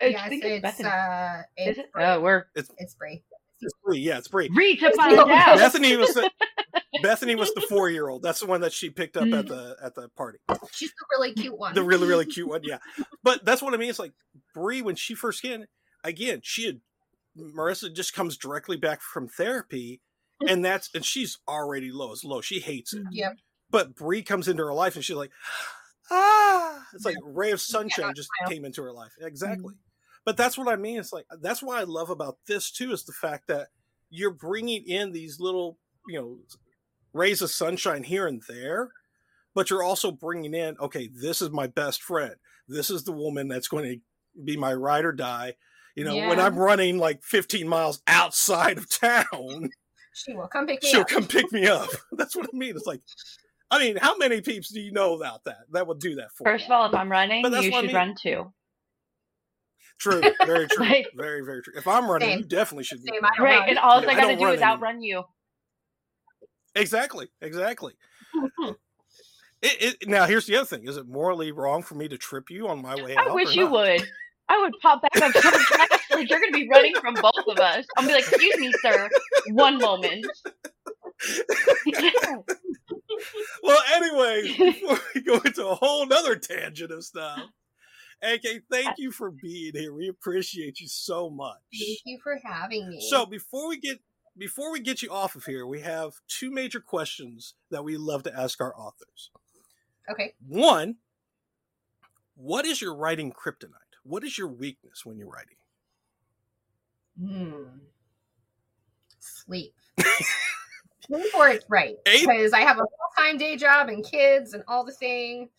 I 0.00 0.06
yes, 0.06 0.28
think 0.28 0.44
it's, 0.44 0.68
it's 0.80 0.80
uh, 0.86 1.42
it's 1.56 1.78
it? 1.78 1.86
Oh, 1.96 2.20
we're 2.20 2.46
It's 2.54 2.94
Brie. 2.94 3.22
It's 3.60 3.72
Brie, 3.84 3.98
yeah, 4.00 4.18
it's 4.18 4.28
Brie. 4.28 4.50
read 4.54 4.78
to 4.80 4.86
It's 4.86 4.96
find 4.96 5.16
not 5.16 5.30
out. 5.30 5.56
Bethany 5.56 5.96
was 5.96 6.12
the 6.14 6.30
Bethany 7.02 7.34
was 7.34 7.52
the 7.54 7.60
four 7.62 7.88
year 7.88 8.08
old. 8.08 8.22
That's 8.22 8.40
the 8.40 8.46
one 8.46 8.60
that 8.62 8.72
she 8.72 8.90
picked 8.90 9.16
up 9.16 9.24
Mm. 9.24 9.38
at 9.38 9.46
the 9.46 9.76
at 9.82 9.94
the 9.94 10.08
party. 10.10 10.38
She's 10.72 10.90
the 10.90 11.06
really 11.16 11.32
cute 11.34 11.56
one. 11.56 11.74
The 11.74 11.82
really 11.82 12.06
really 12.06 12.26
cute 12.26 12.48
one, 12.48 12.60
yeah. 12.64 12.78
But 13.22 13.44
that's 13.44 13.62
what 13.62 13.72
I 13.72 13.76
mean. 13.76 13.88
It's 13.90 13.98
like 13.98 14.12
Brie 14.54 14.82
when 14.82 14.96
she 14.96 15.14
first 15.14 15.40
came. 15.42 15.62
in, 15.62 15.66
Again, 16.02 16.40
she 16.42 16.66
had 16.66 16.80
Marissa 17.38 17.94
just 17.94 18.12
comes 18.12 18.36
directly 18.36 18.76
back 18.76 19.00
from 19.00 19.26
therapy, 19.28 20.02
and 20.46 20.62
that's 20.64 20.90
and 20.94 21.04
she's 21.04 21.38
already 21.48 21.90
low 21.90 22.12
as 22.12 22.24
low. 22.24 22.40
She 22.42 22.60
hates 22.60 22.92
it. 22.92 23.04
Yep. 23.12 23.36
But 23.70 23.94
Brie 23.94 24.22
comes 24.22 24.46
into 24.46 24.62
her 24.64 24.74
life 24.74 24.94
and 24.96 25.04
she's 25.04 25.16
like, 25.16 25.30
ah, 26.10 26.84
it's 26.94 27.04
like 27.04 27.16
a 27.16 27.28
ray 27.28 27.50
of 27.52 27.60
sunshine 27.60 28.06
not 28.06 28.16
just 28.16 28.28
came 28.48 28.64
into 28.64 28.82
her 28.82 28.92
life. 28.92 29.12
Exactly. 29.20 29.74
But 30.24 30.36
that's 30.36 30.56
what 30.56 30.68
I 30.68 30.76
mean. 30.76 30.98
It's 30.98 31.12
like 31.12 31.26
that's 31.40 31.62
why 31.62 31.80
I 31.80 31.84
love 31.84 32.10
about 32.10 32.38
this 32.46 32.70
too 32.70 32.92
is 32.92 33.04
the 33.04 33.12
fact 33.12 33.48
that 33.48 33.68
you're 34.10 34.30
bringing 34.32 34.84
in 34.86 35.12
these 35.12 35.40
little, 35.40 35.78
you 36.08 36.18
know, 36.20 36.38
rays 37.12 37.42
of 37.42 37.50
sunshine 37.50 38.02
here 38.04 38.26
and 38.26 38.42
there, 38.48 38.90
but 39.54 39.70
you're 39.70 39.82
also 39.82 40.10
bringing 40.10 40.54
in, 40.54 40.76
okay, 40.80 41.08
this 41.12 41.42
is 41.42 41.50
my 41.50 41.66
best 41.66 42.02
friend. 42.02 42.34
This 42.68 42.90
is 42.90 43.04
the 43.04 43.12
woman 43.12 43.48
that's 43.48 43.68
going 43.68 43.84
to 43.84 44.42
be 44.44 44.56
my 44.56 44.72
ride 44.72 45.04
or 45.04 45.12
die. 45.12 45.54
You 45.94 46.04
know, 46.04 46.14
when 46.16 46.40
I'm 46.40 46.56
running 46.56 46.98
like 46.98 47.22
15 47.22 47.68
miles 47.68 48.02
outside 48.08 48.78
of 48.78 48.88
town, 48.90 49.70
She 50.12 50.32
will 50.32 50.48
come 50.48 50.66
pick 50.66 50.82
me 50.82 50.88
up. 50.88 50.92
she'll 50.92 51.00
up. 51.02 51.08
come 51.08 51.26
pick 51.26 51.52
me 51.52 51.66
up. 51.68 51.88
That's 52.12 52.34
what 52.34 52.46
I 52.52 52.56
mean. 52.56 52.74
It's 52.76 52.86
like, 52.86 53.00
I 53.70 53.78
mean, 53.78 53.96
how 53.96 54.16
many 54.16 54.40
peeps 54.40 54.72
do 54.72 54.80
you 54.80 54.90
know 54.92 55.14
about 55.14 55.44
that 55.44 55.58
that 55.72 55.86
would 55.86 56.00
do 56.00 56.16
that 56.16 56.32
for? 56.32 56.44
First 56.44 56.68
you? 56.68 56.74
of 56.74 56.80
all, 56.80 56.86
if 56.88 56.94
I'm 56.94 57.10
running, 57.10 57.42
But 57.42 57.50
that's 57.50 57.64
you 57.66 57.70
what 57.72 57.78
I 57.78 57.80
should 57.82 57.86
mean. 57.88 57.96
run 57.96 58.14
too. 58.20 58.52
True, 59.98 60.20
very 60.46 60.66
true, 60.68 60.84
Like- 60.86 61.06
very 61.14 61.44
very 61.44 61.62
true. 61.62 61.72
If 61.76 61.86
I'm 61.88 62.10
running, 62.10 62.28
Same. 62.30 62.38
you 62.40 62.44
definitely 62.44 62.84
should. 62.84 63.02
be 63.02 63.10
Same, 63.12 63.20
don't 63.22 63.44
Right, 63.44 63.60
run. 63.60 63.68
and 63.70 63.78
all 63.78 64.02
Yeah, 64.02 64.08
I 64.10 64.14
gotta 64.14 64.36
don't 64.36 64.38
do 64.38 64.48
is 64.54 64.60
outrun 64.62 65.00
you. 65.02 65.22
Exactly, 66.74 67.28
exactly. 67.40 67.94
It, 69.62 69.96
it, 70.02 70.08
now 70.10 70.26
here's 70.26 70.44
the 70.44 70.56
other 70.56 70.66
thing: 70.66 70.86
is 70.86 70.98
it 70.98 71.06
morally 71.08 71.50
wrong 71.50 71.82
for 71.82 71.94
me 71.94 72.06
to 72.08 72.18
trip 72.18 72.50
you 72.50 72.68
on 72.68 72.82
my 72.82 72.96
way 72.96 73.16
out? 73.16 73.28
I 73.28 73.32
wish 73.32 73.56
you 73.56 73.62
not? 73.62 73.72
would. 73.72 74.02
I 74.50 74.60
would 74.60 74.74
pop 74.82 75.00
back 75.00 75.16
up 75.22 75.34
like 76.10 76.28
you're 76.28 76.38
gonna 76.38 76.52
be 76.52 76.68
running 76.68 76.92
from 77.00 77.14
both 77.14 77.32
of 77.48 77.58
us. 77.58 77.86
I'll 77.96 78.06
be 78.06 78.12
like, 78.12 78.28
"Excuse 78.28 78.56
me, 78.58 78.70
sir, 78.82 79.08
one 79.52 79.78
moment." 79.78 80.26
Well, 83.62 83.80
anyways, 83.94 84.56
before 84.58 84.98
we 85.14 85.22
go 85.22 85.34
into 85.44 85.66
a 85.66 85.74
whole 85.74 86.04
nother 86.06 86.36
tangent 86.36 86.90
of 86.90 87.04
stuff, 87.04 87.40
AK, 88.24 88.62
thank 88.70 88.98
you 88.98 89.10
for 89.10 89.30
being 89.30 89.72
here. 89.74 89.92
We 89.94 90.08
appreciate 90.08 90.80
you 90.80 90.88
so 90.88 91.30
much. 91.30 91.58
Thank 91.72 91.98
you 92.04 92.18
for 92.22 92.38
having 92.42 92.88
me. 92.88 93.00
So 93.08 93.26
before 93.26 93.68
we 93.68 93.78
get 93.78 93.98
before 94.36 94.72
we 94.72 94.80
get 94.80 95.02
you 95.02 95.10
off 95.10 95.36
of 95.36 95.44
here, 95.44 95.66
we 95.66 95.80
have 95.80 96.14
two 96.26 96.50
major 96.50 96.80
questions 96.80 97.54
that 97.70 97.84
we 97.84 97.96
love 97.96 98.24
to 98.24 98.36
ask 98.36 98.60
our 98.60 98.74
authors. 98.76 99.30
okay, 100.10 100.34
One, 100.46 100.96
what 102.34 102.66
is 102.66 102.80
your 102.80 102.96
writing 102.96 103.32
kryptonite? 103.32 103.70
What 104.02 104.24
is 104.24 104.36
your 104.36 104.48
weakness 104.48 105.04
when 105.04 105.18
you're 105.18 105.28
writing? 105.28 105.56
Hmm. 107.20 107.78
sleep. 109.20 109.74
Sleep 111.06 111.34
or 111.36 111.48
it's 111.50 111.66
right 111.68 111.96
because 112.04 112.54
I 112.54 112.60
have 112.60 112.78
a 112.78 112.80
full 112.80 112.88
time 113.16 113.36
day 113.36 113.56
job 113.56 113.88
and 113.88 114.02
kids 114.02 114.54
and 114.54 114.64
all 114.66 114.84
the 114.84 114.92
thing. 114.92 115.50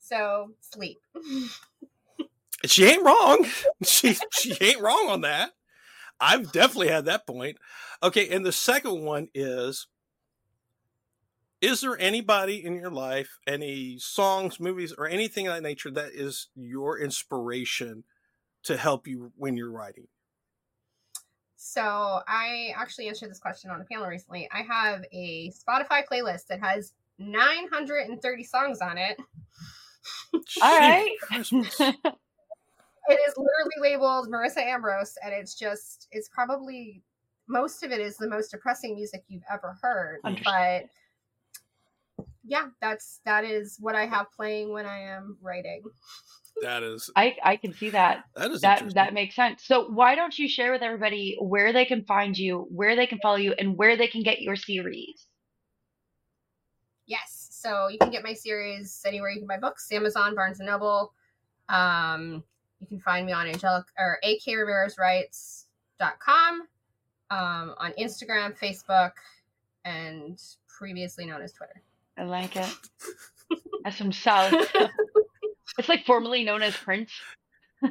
So 0.00 0.50
sleep. 0.60 0.98
She 2.66 2.84
ain't 2.84 3.04
wrong. 3.04 3.46
She 3.84 4.16
she 4.30 4.56
ain't 4.60 4.80
wrong 4.80 5.08
on 5.08 5.22
that. 5.22 5.52
I've 6.20 6.52
definitely 6.52 6.88
had 6.88 7.06
that 7.06 7.26
point. 7.26 7.58
Okay, 8.02 8.28
and 8.28 8.46
the 8.46 8.52
second 8.52 9.02
one 9.02 9.28
is 9.34 9.88
is 11.60 11.80
there 11.80 11.96
anybody 11.98 12.64
in 12.64 12.74
your 12.74 12.90
life, 12.90 13.38
any 13.46 13.96
songs, 13.98 14.58
movies, 14.58 14.92
or 14.96 15.08
anything 15.08 15.46
of 15.46 15.54
that 15.54 15.62
nature 15.62 15.90
that 15.92 16.10
is 16.12 16.48
your 16.56 16.98
inspiration 16.98 18.04
to 18.64 18.76
help 18.76 19.06
you 19.06 19.32
when 19.36 19.56
you're 19.56 19.70
writing? 19.70 20.08
So 21.56 22.20
I 22.26 22.72
actually 22.76 23.06
answered 23.06 23.30
this 23.30 23.38
question 23.38 23.70
on 23.70 23.80
a 23.80 23.84
panel 23.84 24.08
recently. 24.08 24.48
I 24.52 24.62
have 24.62 25.04
a 25.12 25.50
Spotify 25.50 26.02
playlist 26.10 26.48
that 26.48 26.58
has 26.60 26.92
930 27.18 28.44
songs 28.44 28.80
on 28.80 28.98
it. 28.98 29.16
All 30.60 30.78
right. 30.78 31.16
it 33.08 33.18
is 33.26 33.34
literally 33.36 33.92
labeled 33.92 34.28
Marissa 34.28 34.64
Ambrose, 34.64 35.16
and 35.24 35.34
it's 35.34 35.54
just 35.54 36.08
it's 36.12 36.28
probably 36.28 37.02
most 37.48 37.82
of 37.82 37.90
it 37.90 38.00
is 38.00 38.16
the 38.16 38.28
most 38.28 38.50
depressing 38.50 38.94
music 38.94 39.24
you've 39.28 39.42
ever 39.52 39.76
heard. 39.82 40.20
But 40.44 40.84
yeah, 42.44 42.68
that's 42.80 43.20
that 43.24 43.44
is 43.44 43.76
what 43.80 43.94
I 43.94 44.06
have 44.06 44.32
playing 44.32 44.72
when 44.72 44.86
I 44.86 45.00
am 45.00 45.36
writing. 45.40 45.82
That 46.60 46.82
is 46.82 47.10
I 47.16 47.34
I 47.42 47.56
can 47.56 47.72
see 47.72 47.88
that. 47.90 48.24
that 48.36 48.50
is 48.50 48.60
That 48.60 48.92
that 48.94 49.14
makes 49.14 49.34
sense. 49.34 49.64
So 49.64 49.88
why 49.88 50.14
don't 50.14 50.38
you 50.38 50.46
share 50.46 50.70
with 50.70 50.82
everybody 50.82 51.34
where 51.40 51.72
they 51.72 51.86
can 51.86 52.04
find 52.04 52.36
you, 52.36 52.68
where 52.70 52.94
they 52.94 53.06
can 53.06 53.18
follow 53.22 53.36
you, 53.36 53.54
and 53.58 53.78
where 53.78 53.96
they 53.96 54.06
can 54.06 54.22
get 54.22 54.42
your 54.42 54.54
series? 54.54 55.28
Yes. 57.06 57.48
So 57.50 57.88
you 57.88 57.96
can 57.98 58.10
get 58.10 58.22
my 58.22 58.34
series 58.34 59.00
anywhere 59.06 59.30
you 59.30 59.38
can 59.38 59.48
buy 59.48 59.58
books, 59.58 59.90
Amazon, 59.92 60.34
Barnes 60.34 60.60
and 60.60 60.66
Noble. 60.66 61.14
Um, 61.70 62.44
you 62.82 62.88
can 62.88 63.00
find 63.00 63.24
me 63.24 63.32
on 63.32 63.46
Angelic 63.46 63.86
or 63.96 64.18
akramirezwrites.com, 64.24 66.62
um, 67.30 67.74
on 67.78 67.92
Instagram, 67.98 68.58
Facebook, 68.58 69.12
and 69.84 70.42
previously 70.68 71.26
known 71.26 71.42
as 71.42 71.52
Twitter. 71.52 71.80
I 72.18 72.24
like 72.24 72.56
it. 72.56 72.68
That's 73.84 73.96
some 73.96 74.10
solid 74.12 74.68
stuff. 74.68 74.90
It's 75.78 75.88
like 75.88 76.04
formerly 76.04 76.44
known 76.44 76.60
as 76.60 76.76
Prince. 76.76 77.12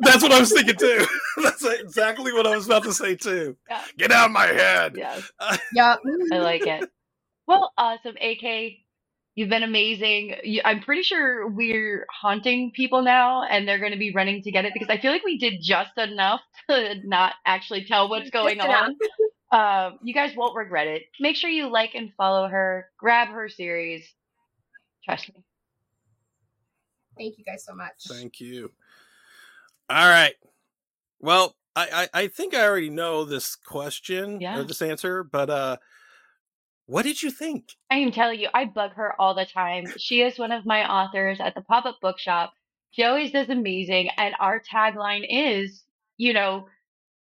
That's 0.00 0.22
what 0.22 0.30
I 0.30 0.38
was 0.38 0.52
thinking 0.52 0.76
too. 0.76 1.06
That's 1.42 1.64
exactly 1.64 2.34
what 2.34 2.46
I 2.46 2.54
was 2.54 2.66
about 2.66 2.82
to 2.82 2.92
say 2.92 3.16
too. 3.16 3.56
Yeah. 3.66 3.82
Get 3.96 4.12
out 4.12 4.26
of 4.26 4.32
my 4.32 4.44
head. 4.46 4.92
Yes. 4.94 5.32
Yep. 5.72 6.00
I 6.32 6.38
like 6.38 6.66
it. 6.66 6.90
Well, 7.46 7.72
awesome, 7.78 8.14
AK. 8.20 8.72
You've 9.36 9.50
been 9.50 9.64
amazing. 9.64 10.36
You, 10.44 10.62
I'm 10.64 10.82
pretty 10.82 11.02
sure 11.04 11.48
we're 11.48 12.06
haunting 12.12 12.72
people 12.76 13.02
now, 13.02 13.44
and 13.44 13.66
they're 13.68 13.78
going 13.80 13.92
to 13.92 13.98
be 13.98 14.12
running 14.14 14.42
to 14.42 14.52
get 14.52 14.66
it 14.66 14.74
because 14.74 14.90
I 14.90 14.98
feel 15.00 15.12
like 15.12 15.24
we 15.24 15.38
did 15.38 15.56
just 15.62 15.96
enough 15.98 16.42
to 16.70 16.96
not 17.04 17.34
actually 17.46 17.86
tell 17.86 18.10
what's 18.10 18.30
going 18.30 18.58
Just 18.58 18.68
on. 18.68 18.96
Um, 19.52 19.98
you 20.02 20.14
guys 20.14 20.36
won't 20.36 20.56
regret 20.56 20.88
it. 20.88 21.04
Make 21.20 21.36
sure 21.36 21.50
you 21.50 21.68
like 21.70 21.94
and 21.94 22.12
follow 22.16 22.48
her. 22.48 22.88
Grab 22.98 23.28
her 23.28 23.48
series. 23.48 24.06
Trust 25.04 25.28
me. 25.34 25.44
Thank 27.18 27.38
you 27.38 27.44
guys 27.44 27.64
so 27.64 27.74
much. 27.74 28.04
Thank 28.08 28.40
you. 28.40 28.72
All 29.90 30.08
right. 30.08 30.34
Well, 31.20 31.56
I, 31.76 32.08
I, 32.14 32.22
I 32.22 32.28
think 32.28 32.54
I 32.54 32.64
already 32.66 32.90
know 32.90 33.24
this 33.24 33.56
question 33.56 34.40
Yeah. 34.40 34.58
or 34.58 34.64
this 34.64 34.82
answer, 34.82 35.24
but 35.24 35.50
uh 35.50 35.76
what 36.90 37.04
did 37.04 37.22
you 37.22 37.30
think? 37.30 37.66
I 37.88 38.00
can 38.00 38.10
tell 38.10 38.34
you, 38.34 38.48
I 38.52 38.64
bug 38.64 38.94
her 38.94 39.14
all 39.20 39.36
the 39.36 39.46
time. 39.46 39.84
She 39.96 40.22
is 40.22 40.40
one 40.40 40.50
of 40.50 40.66
my 40.66 40.90
authors 40.90 41.38
at 41.38 41.54
the 41.54 41.60
pop 41.60 41.86
up 41.86 41.98
bookshop. 42.02 42.52
She 42.90 43.04
always 43.04 43.30
does 43.30 43.48
amazing. 43.48 44.10
And 44.16 44.34
our 44.40 44.60
tagline 44.60 45.24
is, 45.28 45.84
you 46.16 46.32
know, 46.32 46.66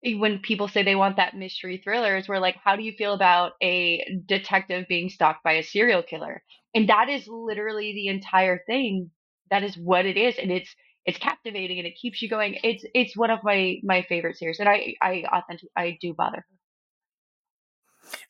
eh, 0.03 0.15
when 0.15 0.39
people 0.39 0.67
say 0.67 0.81
they 0.81 0.95
want 0.95 1.17
that 1.17 1.37
mystery 1.37 1.79
thrillers, 1.83 2.27
we're 2.27 2.39
like, 2.39 2.55
how 2.63 2.77
do 2.77 2.81
you 2.81 2.93
feel 2.97 3.13
about 3.13 3.51
a 3.61 4.03
detective 4.25 4.87
being 4.89 5.07
stalked 5.07 5.43
by 5.43 5.53
a 5.53 5.63
serial 5.63 6.01
killer? 6.01 6.41
And 6.73 6.89
that 6.89 7.07
is 7.07 7.27
literally 7.27 7.93
the 7.93 8.07
entire 8.07 8.63
thing. 8.65 9.11
That 9.51 9.61
is 9.61 9.77
what 9.77 10.07
it 10.07 10.17
is. 10.17 10.35
And 10.39 10.51
it's, 10.51 10.75
it's 11.05 11.19
captivating 11.19 11.77
and 11.77 11.87
it 11.87 11.93
keeps 12.01 12.23
you 12.23 12.27
going. 12.27 12.57
It's, 12.63 12.83
it's 12.95 13.15
one 13.15 13.29
of 13.29 13.43
my, 13.43 13.75
my 13.83 14.01
favorite 14.09 14.37
series. 14.37 14.59
And 14.59 14.67
I, 14.67 14.95
I 14.99 15.25
authentic, 15.31 15.69
I 15.77 15.99
do 16.01 16.15
bother 16.15 16.37
her. 16.37 16.58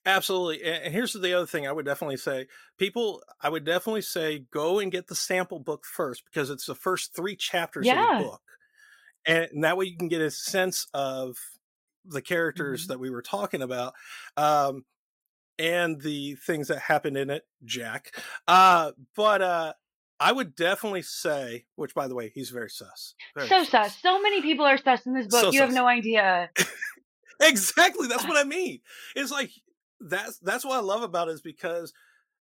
Absolutely. 0.06 0.64
And 0.64 0.94
here's 0.94 1.14
the 1.14 1.34
other 1.34 1.46
thing 1.46 1.68
I 1.68 1.72
would 1.72 1.86
definitely 1.86 2.18
say. 2.18 2.48
People, 2.78 3.24
I 3.42 3.50
would 3.50 3.64
definitely 3.66 4.02
say 4.02 4.46
go 4.52 4.80
and 4.80 4.92
get 4.92 5.08
the 5.08 5.16
sample 5.16 5.60
book 5.60 5.86
first 5.86 6.24
because 6.26 6.50
it's 6.50 6.66
the 6.66 6.76
first 6.76 7.16
three 7.16 7.36
chapters 7.36 7.86
Yeah. 7.86 8.12
of 8.14 8.18
the 8.20 8.24
book. 8.26 8.42
And, 9.26 9.64
that 9.64 9.78
way 9.78 9.86
you 9.86 9.98
can 9.98 10.08
get 10.08 10.22
a 10.22 10.32
sense 10.32 10.88
of 10.94 11.38
the 12.06 12.22
characters 12.22 12.86
Mhm. 12.86 12.88
that 12.88 13.00
we 13.00 13.10
were 13.10 13.22
talking 13.22 13.62
about. 13.62 13.94
Um, 14.38 14.86
and 15.58 16.02
the 16.02 16.36
things 16.36 16.70
that 16.70 16.80
happened 16.80 17.18
in 17.18 17.30
it, 17.30 17.46
Jack. 17.66 18.16
Uh, 18.48 18.94
but 19.16 19.42
uh, 19.42 19.74
I 20.20 20.32
would 20.32 20.56
definitely 20.56 21.02
say, 21.02 21.66
which 21.76 21.94
by 21.94 22.08
the 22.08 22.16
way, 22.16 22.30
he's 22.34 22.50
very 22.50 22.70
sus. 22.70 23.14
Very 23.36 23.48
So 23.50 23.64
sus. 23.66 23.98
So 24.02 24.22
many 24.22 24.42
people 24.42 24.66
are 24.66 24.78
sus 24.78 25.06
in 25.06 25.14
this 25.14 25.28
book. 25.28 25.42
So 25.42 25.52
you 25.52 25.60
have 25.62 25.74
no 25.74 25.86
idea. 25.88 26.50
exactly 27.42 28.06
that's 28.06 28.26
what 28.26 28.36
i 28.36 28.44
mean 28.44 28.82
it's 29.16 29.32
like 29.32 29.50
that's 30.02 30.40
that's 30.40 30.66
what 30.66 30.78
i 30.78 30.82
love 30.82 31.04
about 31.04 31.28
it 31.28 31.32
is 31.34 31.42
because 31.42 31.94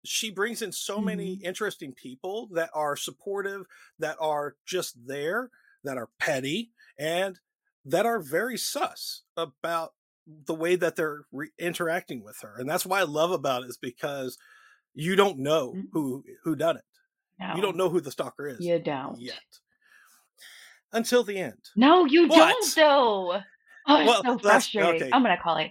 she 0.05 0.31
brings 0.31 0.63
in 0.63 0.73
so 0.73 1.01
many 1.01 1.35
interesting 1.45 1.93
people 1.93 2.49
that 2.53 2.71
are 2.75 2.97
supportive 2.97 3.67
that 3.99 4.17
are 4.21 4.57
just 4.67 4.97
there 5.07 5.51
that 5.85 5.97
are 5.97 6.09
petty 6.19 6.71
and 6.99 7.39
that 7.85 8.07
are 8.07 8.21
very 8.21 8.57
sus 8.57 9.23
about 9.37 9.93
the 10.27 10.55
way 10.55 10.77
that 10.77 10.97
they're 10.97 11.27
re- 11.33 11.51
interacting 11.59 12.23
with 12.25 12.39
her 12.43 12.57
and 12.59 12.69
that's 12.69 12.87
why 12.87 13.01
i 13.01 13.05
love 13.05 13.31
about 13.33 13.63
it 13.65 13.69
is 13.69 13.77
because 13.79 14.39
you 14.95 15.15
don't 15.17 15.39
know 15.39 15.73
Mhm. 15.75 15.85
who 15.93 16.25
who 16.45 16.55
done 16.57 16.77
it 16.77 16.85
No, 17.41 17.55
you 17.57 17.63
don't 17.63 17.77
know 17.77 17.89
who 17.89 18.01
the 18.01 18.11
stalker 18.13 18.47
is 18.49 18.61
You 18.61 18.79
don't. 18.79 19.21
yet 19.21 19.41
until 20.93 21.25
the 21.25 21.39
end 21.39 21.59
No, 21.77 22.05
you 22.05 22.29
What? 22.29 22.39
don't 22.39 22.75
though. 22.77 23.41
Oh, 23.89 23.97
it's 24.01 24.23
so 24.23 24.39
frustrating. 24.39 25.03
okay. 25.03 25.11
I'm 25.13 25.23
gonna 25.23 25.39
call 25.43 25.57
it. 25.57 25.71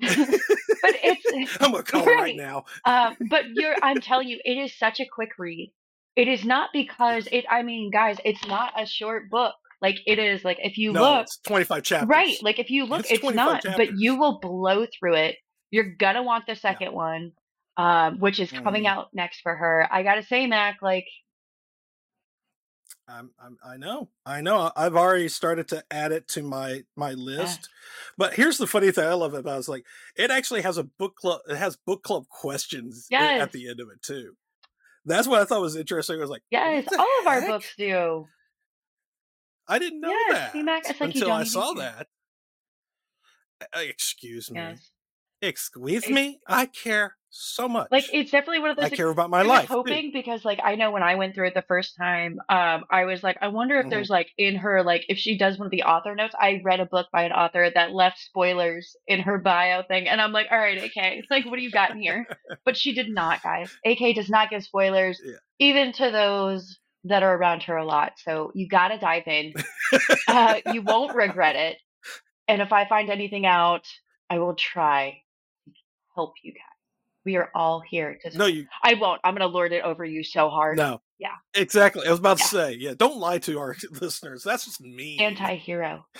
But 0.82 0.94
it's 1.02 1.56
i'm 1.60 1.72
gonna 1.72 1.82
call 1.82 2.04
right 2.04 2.16
Right. 2.20 2.36
now 2.36 2.64
um, 2.84 3.16
but 3.30 3.44
you're. 3.54 3.74
I'm 3.82 4.00
telling 4.00 4.28
you, 4.28 4.38
it 4.44 4.58
is 4.58 4.76
such 4.78 5.00
a 5.00 5.06
quick 5.06 5.30
read. 5.38 5.72
It 6.16 6.28
is 6.28 6.44
not 6.44 6.70
because 6.72 7.28
it. 7.30 7.44
I 7.50 7.62
mean, 7.62 7.90
guys, 7.90 8.18
it's 8.24 8.44
not 8.46 8.72
a 8.80 8.86
short 8.86 9.30
book. 9.30 9.54
Like 9.80 9.96
it 10.06 10.18
is. 10.18 10.44
Like 10.44 10.58
if 10.60 10.76
you 10.78 10.92
no 10.92 11.02
look 11.02 11.22
it's 11.22 11.38
25 11.46 11.82
chapters 11.84 12.08
right, 12.08 12.36
like 12.42 12.58
if 12.58 12.70
you 12.70 12.84
look, 12.86 13.00
It's 13.00 13.12
it's, 13.12 13.20
25 13.20 13.36
not. 13.64 13.76
But 13.76 13.90
you 13.96 14.18
will 14.18 14.40
blow 14.40 14.86
through 14.98 15.14
it. 15.14 15.36
You're 15.70 15.94
gonna 15.98 16.22
want 16.22 16.46
the 16.46 16.56
second 16.56 16.92
one, 16.92 17.32
um, 17.76 18.18
which 18.18 18.40
is 18.40 18.50
coming 18.50 18.84
Mhm. 18.84 18.88
out 18.88 19.08
next 19.14 19.40
for 19.42 19.54
her. 19.54 19.86
I 19.90 20.02
gotta 20.02 20.22
say, 20.24 20.46
Mac, 20.46 20.78
like 20.82 21.06
I'm, 23.08 23.30
I'm, 23.42 23.56
I 23.64 23.76
know, 23.78 24.10
I 24.26 24.42
know. 24.42 24.70
I've 24.76 24.94
already 24.94 25.28
started 25.28 25.66
to 25.68 25.82
add 25.90 26.12
it 26.12 26.28
to 26.28 26.42
my 26.42 26.82
my 26.94 27.12
list. 27.12 27.68
But 28.18 28.34
here's 28.34 28.58
the 28.58 28.66
funny 28.66 28.90
thing 28.90 29.04
I 29.08 29.14
love 29.14 29.32
about 29.34 29.56
it 29.56 29.60
is 29.60 29.68
like 29.68 29.86
it 30.14 30.30
actually 30.30 30.60
has 30.62 30.76
a 30.76 30.84
book 30.84 31.16
club. 31.16 31.40
It 31.48 31.56
has 31.56 31.76
book 31.76 32.02
club 32.02 32.28
questions 32.28 33.06
Yes. 33.10 33.40
at 33.40 33.52
the 33.52 33.68
end 33.68 33.80
of 33.80 33.88
it 33.90 34.02
too. 34.02 34.34
That's 35.06 35.26
what 35.26 35.40
I 35.40 35.46
thought 35.46 35.62
was 35.62 35.74
interesting. 35.76 36.16
I 36.16 36.20
was 36.20 36.28
like, 36.30 36.42
yes, 36.50 36.86
all 36.92 37.06
of 37.20 37.26
our 37.26 37.40
books 37.46 37.72
do. 37.78 38.26
I 39.66 39.78
didn't 39.78 40.00
know 40.00 40.10
Yes, 40.10 40.52
that 40.52 40.54
it's 40.90 41.00
like 41.00 41.14
until 41.14 41.32
I 41.32 41.44
saw 41.44 41.72
that. 41.74 42.08
Excuse 43.74 44.50
me. 44.50 44.60
Yes. 44.60 44.90
Excuse 45.40 46.08
me. 46.08 46.40
I 46.46 46.66
care 46.66 47.16
so 47.30 47.68
much. 47.68 47.88
Like 47.90 48.06
it's 48.12 48.30
definitely 48.30 48.60
one 48.60 48.70
of 48.70 48.76
those. 48.76 48.86
I 48.86 48.96
care 48.96 49.10
about 49.10 49.30
my 49.30 49.40
I 49.40 49.42
life. 49.42 49.68
hoping 49.68 50.10
because 50.12 50.44
like 50.44 50.60
I 50.64 50.74
know 50.76 50.90
when 50.90 51.02
I 51.02 51.16
went 51.16 51.34
through 51.34 51.48
it 51.48 51.54
the 51.54 51.62
first 51.68 51.96
time, 51.96 52.38
um, 52.48 52.84
I 52.90 53.04
was 53.04 53.22
like, 53.22 53.36
I 53.40 53.48
wonder 53.48 53.78
if 53.80 53.86
Mhm. 53.86 53.90
there's 53.90 54.10
like 54.10 54.30
in 54.38 54.56
her 54.56 54.82
like 54.82 55.04
if 55.08 55.18
she 55.18 55.36
does 55.36 55.58
one 55.58 55.66
of 55.66 55.70
the 55.70 55.82
author 55.82 56.14
notes. 56.14 56.34
I 56.38 56.60
read 56.64 56.80
a 56.80 56.86
book 56.86 57.06
by 57.12 57.24
an 57.24 57.32
author 57.32 57.70
that 57.74 57.92
left 57.92 58.18
spoilers 58.18 58.96
in 59.06 59.20
her 59.20 59.38
bio 59.38 59.82
thing, 59.82 60.08
and 60.08 60.20
I'm 60.20 60.32
like, 60.32 60.46
all 60.50 60.58
right, 60.58 60.82
AK, 60.82 61.24
like 61.30 61.44
what 61.46 61.56
do 61.56 61.62
you 61.62 61.70
got 61.70 61.90
in 61.90 62.00
here? 62.00 62.26
but 62.64 62.76
she 62.76 62.94
did 62.94 63.08
not, 63.10 63.42
guys. 63.42 63.76
AK 63.84 64.14
does 64.14 64.30
not 64.30 64.50
give 64.50 64.64
spoilers, 64.64 65.20
Yeah. 65.24 65.34
even 65.58 65.92
to 65.94 66.10
those 66.10 66.78
that 67.04 67.22
are 67.22 67.36
around 67.36 67.62
her 67.64 67.76
a 67.76 67.84
lot. 67.84 68.12
So 68.18 68.50
you 68.54 68.68
gotta 68.68 68.98
dive 68.98 69.24
in. 69.26 69.52
uh, 70.28 70.60
you 70.72 70.82
won't 70.82 71.14
regret 71.14 71.56
it. 71.56 71.78
And 72.48 72.60
if 72.62 72.72
I 72.72 72.88
find 72.88 73.10
anything 73.10 73.44
out, 73.46 73.86
I 74.30 74.38
will 74.38 74.54
try 74.54 75.22
help 76.14 76.34
you 76.42 76.52
guys. 76.52 76.62
We 77.28 77.36
are 77.36 77.50
all 77.54 77.80
here 77.80 78.18
to 78.24 78.38
no, 78.38 78.46
you 78.46 78.64
I 78.82 78.94
won't. 78.94 79.20
I'm 79.22 79.34
gonna 79.34 79.48
lord 79.48 79.72
it 79.74 79.82
over 79.84 80.02
you 80.02 80.24
so 80.24 80.48
hard. 80.48 80.78
no. 80.78 81.02
Yeah. 81.18 81.34
Exactly. 81.52 82.06
I 82.06 82.10
was 82.10 82.20
about 82.20 82.38
Yeah. 82.38 82.44
to 82.44 82.48
say, 82.50 82.72
yeah. 82.80 82.94
Don't 82.96 83.18
lie 83.18 83.36
to 83.40 83.58
our 83.58 83.76
listeners. 84.00 84.42
That's 84.42 84.64
just 84.64 84.80
mean. 84.80 85.20
Anti-hero. 85.20 86.06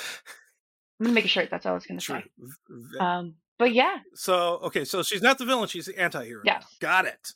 I'm 1.00 1.04
gonna 1.06 1.14
make 1.14 1.24
a 1.24 1.28
shirt. 1.28 1.48
That's 1.50 1.64
all 1.64 1.72
I 1.72 1.74
was 1.76 1.86
gonna 1.86 1.98
True. 2.00 2.20
say. 2.20 2.98
Um, 3.00 3.36
but 3.58 3.72
yeah, 3.72 4.00
So 4.14 4.58
okay, 4.64 4.84
so 4.84 5.02
she's 5.02 5.22
not 5.22 5.38
the 5.38 5.46
villain; 5.46 5.66
she's 5.68 5.86
the 5.86 5.98
anti-hero. 5.98 6.42
now. 6.44 6.52
Yes. 6.60 6.76
got 6.78 7.06
it. 7.06 7.32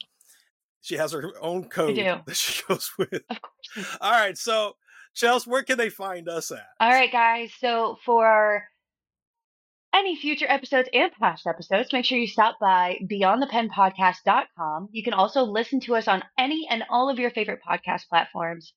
She 0.83 0.97
has 0.97 1.13
her 1.13 1.33
own 1.41 1.71
code 1.71 1.97
that 1.97 2.25
she 2.37 2.63
goes 2.69 2.91
with. 2.99 3.15
of 3.15 3.41
course. 3.41 3.97
All 4.03 4.11
right, 4.11 4.37
so 4.37 4.77
Chelse, 5.17 5.47
where 5.47 5.63
can 5.63 5.79
they 5.79 5.89
find 5.89 6.29
us 6.29 6.51
at? 6.51 6.67
All 6.79 6.91
right, 6.91 7.11
guys. 7.11 7.53
So 7.59 7.97
for 8.05 8.65
any 9.95 10.17
future 10.17 10.47
episodes 10.49 10.89
and 10.93 11.13
past 11.13 11.47
episodes, 11.47 11.93
make 11.93 12.05
sure 12.05 12.19
you 12.19 12.27
stop 12.27 12.59
by 12.61 12.99
beyondthepenpodcast.com. 13.11 14.89
You 14.93 15.03
can 15.03 15.13
also 15.13 15.43
listen 15.43 15.81
to 15.81 15.97
us 15.97 16.09
on 16.09 16.23
any 16.39 16.67
and 16.69 16.85
all 16.91 17.11
of 17.11 17.19
your 17.19 17.31
favorite 17.31 17.61
podcast 17.67 18.09
platforms. 18.09 18.73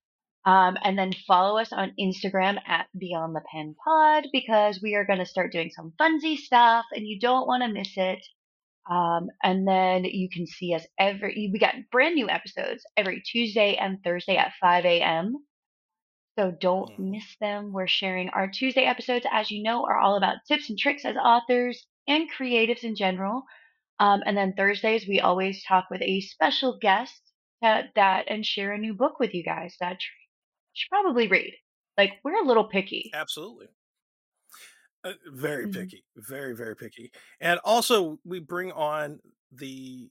Um, 0.46 0.78
and 0.84 0.98
then 0.98 1.12
follow 1.28 1.58
us 1.58 1.74
on 1.74 1.94
Instagram 2.00 2.60
at 2.68 2.86
Beyond 2.96 3.36
the 3.36 3.74
Pod 3.84 4.28
because 4.32 4.80
we 4.82 4.94
are 4.94 5.06
going 5.06 5.18
to 5.18 5.26
start 5.26 5.52
doing 5.52 5.72
some 5.72 5.94
funsy 6.00 6.38
stuff 6.38 6.86
and 6.94 7.08
you 7.08 7.20
don't 7.20 7.48
want 7.48 7.64
to 7.64 7.70
miss 7.70 7.94
it. 7.96 8.24
Um, 8.90 9.30
and 9.42 9.68
then 9.68 10.04
you 10.04 10.30
can 10.30 10.46
see 10.46 10.76
us 10.76 10.86
every, 11.00 11.50
we 11.52 11.58
got 11.58 11.74
brand 11.92 12.14
new 12.14 12.30
episodes 12.30 12.86
every 12.96 13.22
Tuesday 13.22 13.76
and 13.76 14.04
Thursday 14.04 14.38
at 14.38 14.54
5 14.62 14.86
a.m. 14.86 15.38
So 16.38 16.52
don't 16.52 16.90
Mm. 16.90 17.12
miss 17.12 17.38
them. 17.40 17.72
We're 17.72 17.88
sharing 17.88 18.30
our 18.30 18.50
Tuesday 18.50 18.84
episodes, 18.86 19.26
as 19.32 19.52
you 19.52 19.64
know, 19.64 19.86
are 19.86 19.98
all 20.00 20.18
about 20.18 20.38
tips 20.48 20.70
and 20.70 20.78
tricks 20.78 21.06
as 21.06 21.16
authors 21.18 21.88
and 22.08 22.30
creatives 22.32 22.84
in 22.84 22.96
general. 22.96 23.44
Um, 24.00 24.24
and 24.26 24.38
then 24.38 24.54
Thursdays, 24.54 25.08
we 25.08 25.20
always 25.22 25.64
talk 25.64 25.86
with 25.90 26.02
a 26.02 26.22
special 26.22 26.78
guest 26.80 27.22
that, 27.62 27.94
that 27.96 28.26
and 28.30 28.46
share 28.46 28.74
a 28.74 28.78
new 28.78 28.94
book 28.94 29.20
with 29.20 29.34
you 29.34 29.44
guys 29.44 29.76
that 29.80 29.94
you 30.02 30.08
should 30.74 30.90
probably 30.90 31.28
read. 31.28 31.54
Like, 31.98 32.20
we're 32.24 32.42
a 32.44 32.48
little 32.48 32.68
picky. 32.70 33.12
Absolutely. 33.14 33.68
Uh, 35.04 35.14
very 35.28 35.68
Mhm. 35.68 35.70
picky, 35.70 36.04
very, 36.16 36.56
very 36.56 36.76
picky. 36.76 37.12
And 37.40 37.60
also, 37.64 38.20
we 38.26 38.40
bring 38.40 38.72
on 38.72 39.20
the 39.52 40.10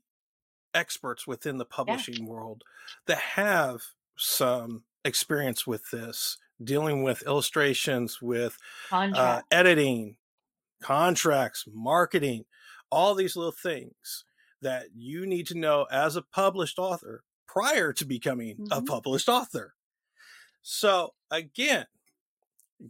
experts 0.74 1.26
within 1.26 1.58
the 1.58 1.64
publishing 1.66 2.26
world 2.26 2.64
that 3.06 3.18
have 3.18 3.82
some 4.16 4.84
experience 5.04 5.66
with 5.66 5.90
this, 5.90 6.38
dealing 6.62 7.02
with 7.02 7.22
illustrations, 7.26 8.20
with 8.22 8.56
uh, 9.16 9.40
editing, 9.50 10.16
contracts, 10.82 11.64
marketing, 11.72 12.44
all 12.90 13.14
these 13.14 13.36
little 13.36 13.52
things 13.52 14.24
that 14.62 14.86
you 14.94 15.26
need 15.26 15.46
to 15.48 15.58
know 15.58 15.86
as 15.90 16.16
a 16.16 16.22
published 16.22 16.78
author 16.78 17.22
prior 17.46 17.92
to 17.92 18.04
becoming 18.04 18.66
a 18.70 18.80
Mhm. 18.80 18.86
published 18.86 19.28
author. 19.28 19.74
So, 20.62 21.14
again, 21.30 21.86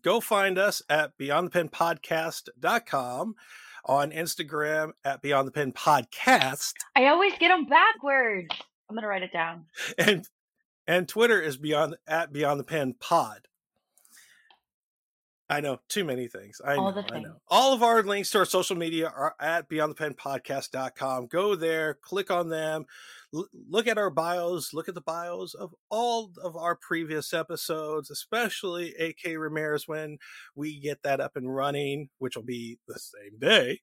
go 0.03 0.21
find 0.21 0.59
us 0.59 0.83
at 0.89 1.17
beyondthepenpodcast.com 1.19 3.35
on 3.87 4.11
Instagram 4.12 4.93
at 5.05 5.21
Beyond 5.23 5.49
the 5.49 5.53
Pen 5.53 5.73
Podcast 5.73 6.73
I 6.97 7.07
always 7.09 7.35
get 7.39 7.49
them 7.49 7.67
backwards. 7.67 8.55
I'm 8.89 8.95
going 8.97 9.03
to 9.03 9.09
write 9.09 9.23
it 9.23 9.33
down. 9.33 9.67
and 9.99 10.27
and 10.87 11.09
Twitter 11.09 11.41
is 11.41 11.57
beyond 11.57 11.97
at 12.07 12.32
Beyond 12.32 12.61
the 12.61 12.64
Pen 12.64 12.95
Pod. 12.99 13.49
I 15.49 15.61
know 15.61 15.78
too 15.91 16.05
many 16.05 16.26
things. 16.26 16.61
I 16.64 16.74
All 16.76 16.91
know. 16.91 17.03
the 17.03 17.14
I 17.14 17.20
know. 17.20 17.37
All 17.49 17.74
of 17.74 17.82
our 17.82 18.03
links 18.03 18.30
to 18.30 18.39
our 18.39 18.45
social 18.47 18.76
media 18.76 19.09
are 19.14 19.35
at 19.39 19.68
beyondthepenpodcast.com. 19.68 21.26
Go 21.26 21.55
there, 21.55 21.99
click 22.01 22.30
on 22.30 22.49
them, 22.49 22.87
l- 23.35 23.49
look 23.68 23.87
at 23.87 23.99
our 23.99 24.09
bios, 24.09 24.72
look 24.72 24.89
at 24.89 24.95
the 24.95 25.03
bios 25.03 25.53
of 25.53 25.74
all 25.91 26.32
of 26.43 26.57
our 26.57 26.74
previous 26.74 27.35
episodes, 27.35 28.11
especially 28.11 28.95
AK 28.95 29.37
Ramirez 29.37 29.87
when 29.87 30.16
we 30.55 30.80
get 30.80 31.03
that 31.03 31.20
up 31.20 31.37
and 31.37 31.55
running, 31.55 32.09
which 32.18 32.37
will 32.37 32.43
be 32.43 32.78
the 32.89 32.99
same 32.99 33.39
day. 33.39 33.80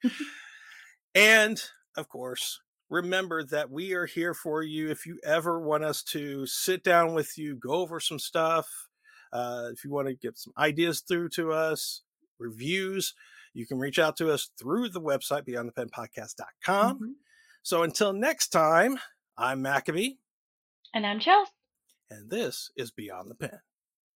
and 1.15 1.61
of 1.95 2.09
course, 2.09 2.59
remember 2.91 3.43
that 3.45 3.71
we 3.71 3.93
are 3.93 4.05
here 4.05 4.33
for 4.35 4.61
you 4.61 4.91
if 4.91 5.05
you 5.07 5.17
ever 5.23 5.59
want 5.59 5.83
us 5.83 6.03
to 6.03 6.45
sit 6.45 6.83
down 6.83 7.15
with 7.15 7.37
you, 7.37 7.55
go 7.55 7.71
over 7.71 7.99
some 7.99 8.19
stuff. 8.19 8.89
Uh, 9.33 9.69
if 9.71 9.83
you 9.83 9.89
want 9.89 10.07
to 10.09 10.13
get 10.13 10.37
some 10.37 10.53
ideas 10.57 10.99
through 10.99 11.29
to 11.29 11.51
us, 11.53 12.01
reviews, 12.37 13.15
you 13.53 13.65
can 13.65 13.79
reach 13.79 13.97
out 13.97 14.17
to 14.17 14.29
us 14.31 14.51
through 14.59 14.89
the 14.89 15.01
website 15.01 15.47
beyondthepenpodcast.com. 15.47 16.99
Mhm. 16.99 17.13
So 17.63 17.83
until 17.83 18.11
next 18.13 18.49
time, 18.49 18.99
I'm 19.37 19.61
Maccabee, 19.61 20.17
And 20.93 21.05
I'm 21.07 21.19
Chelse. 21.19 21.49
and 22.09 22.29
this 22.29 22.71
is 22.75 22.91
Beyond 22.91 23.31
the 23.31 23.35
Pen. 23.35 23.59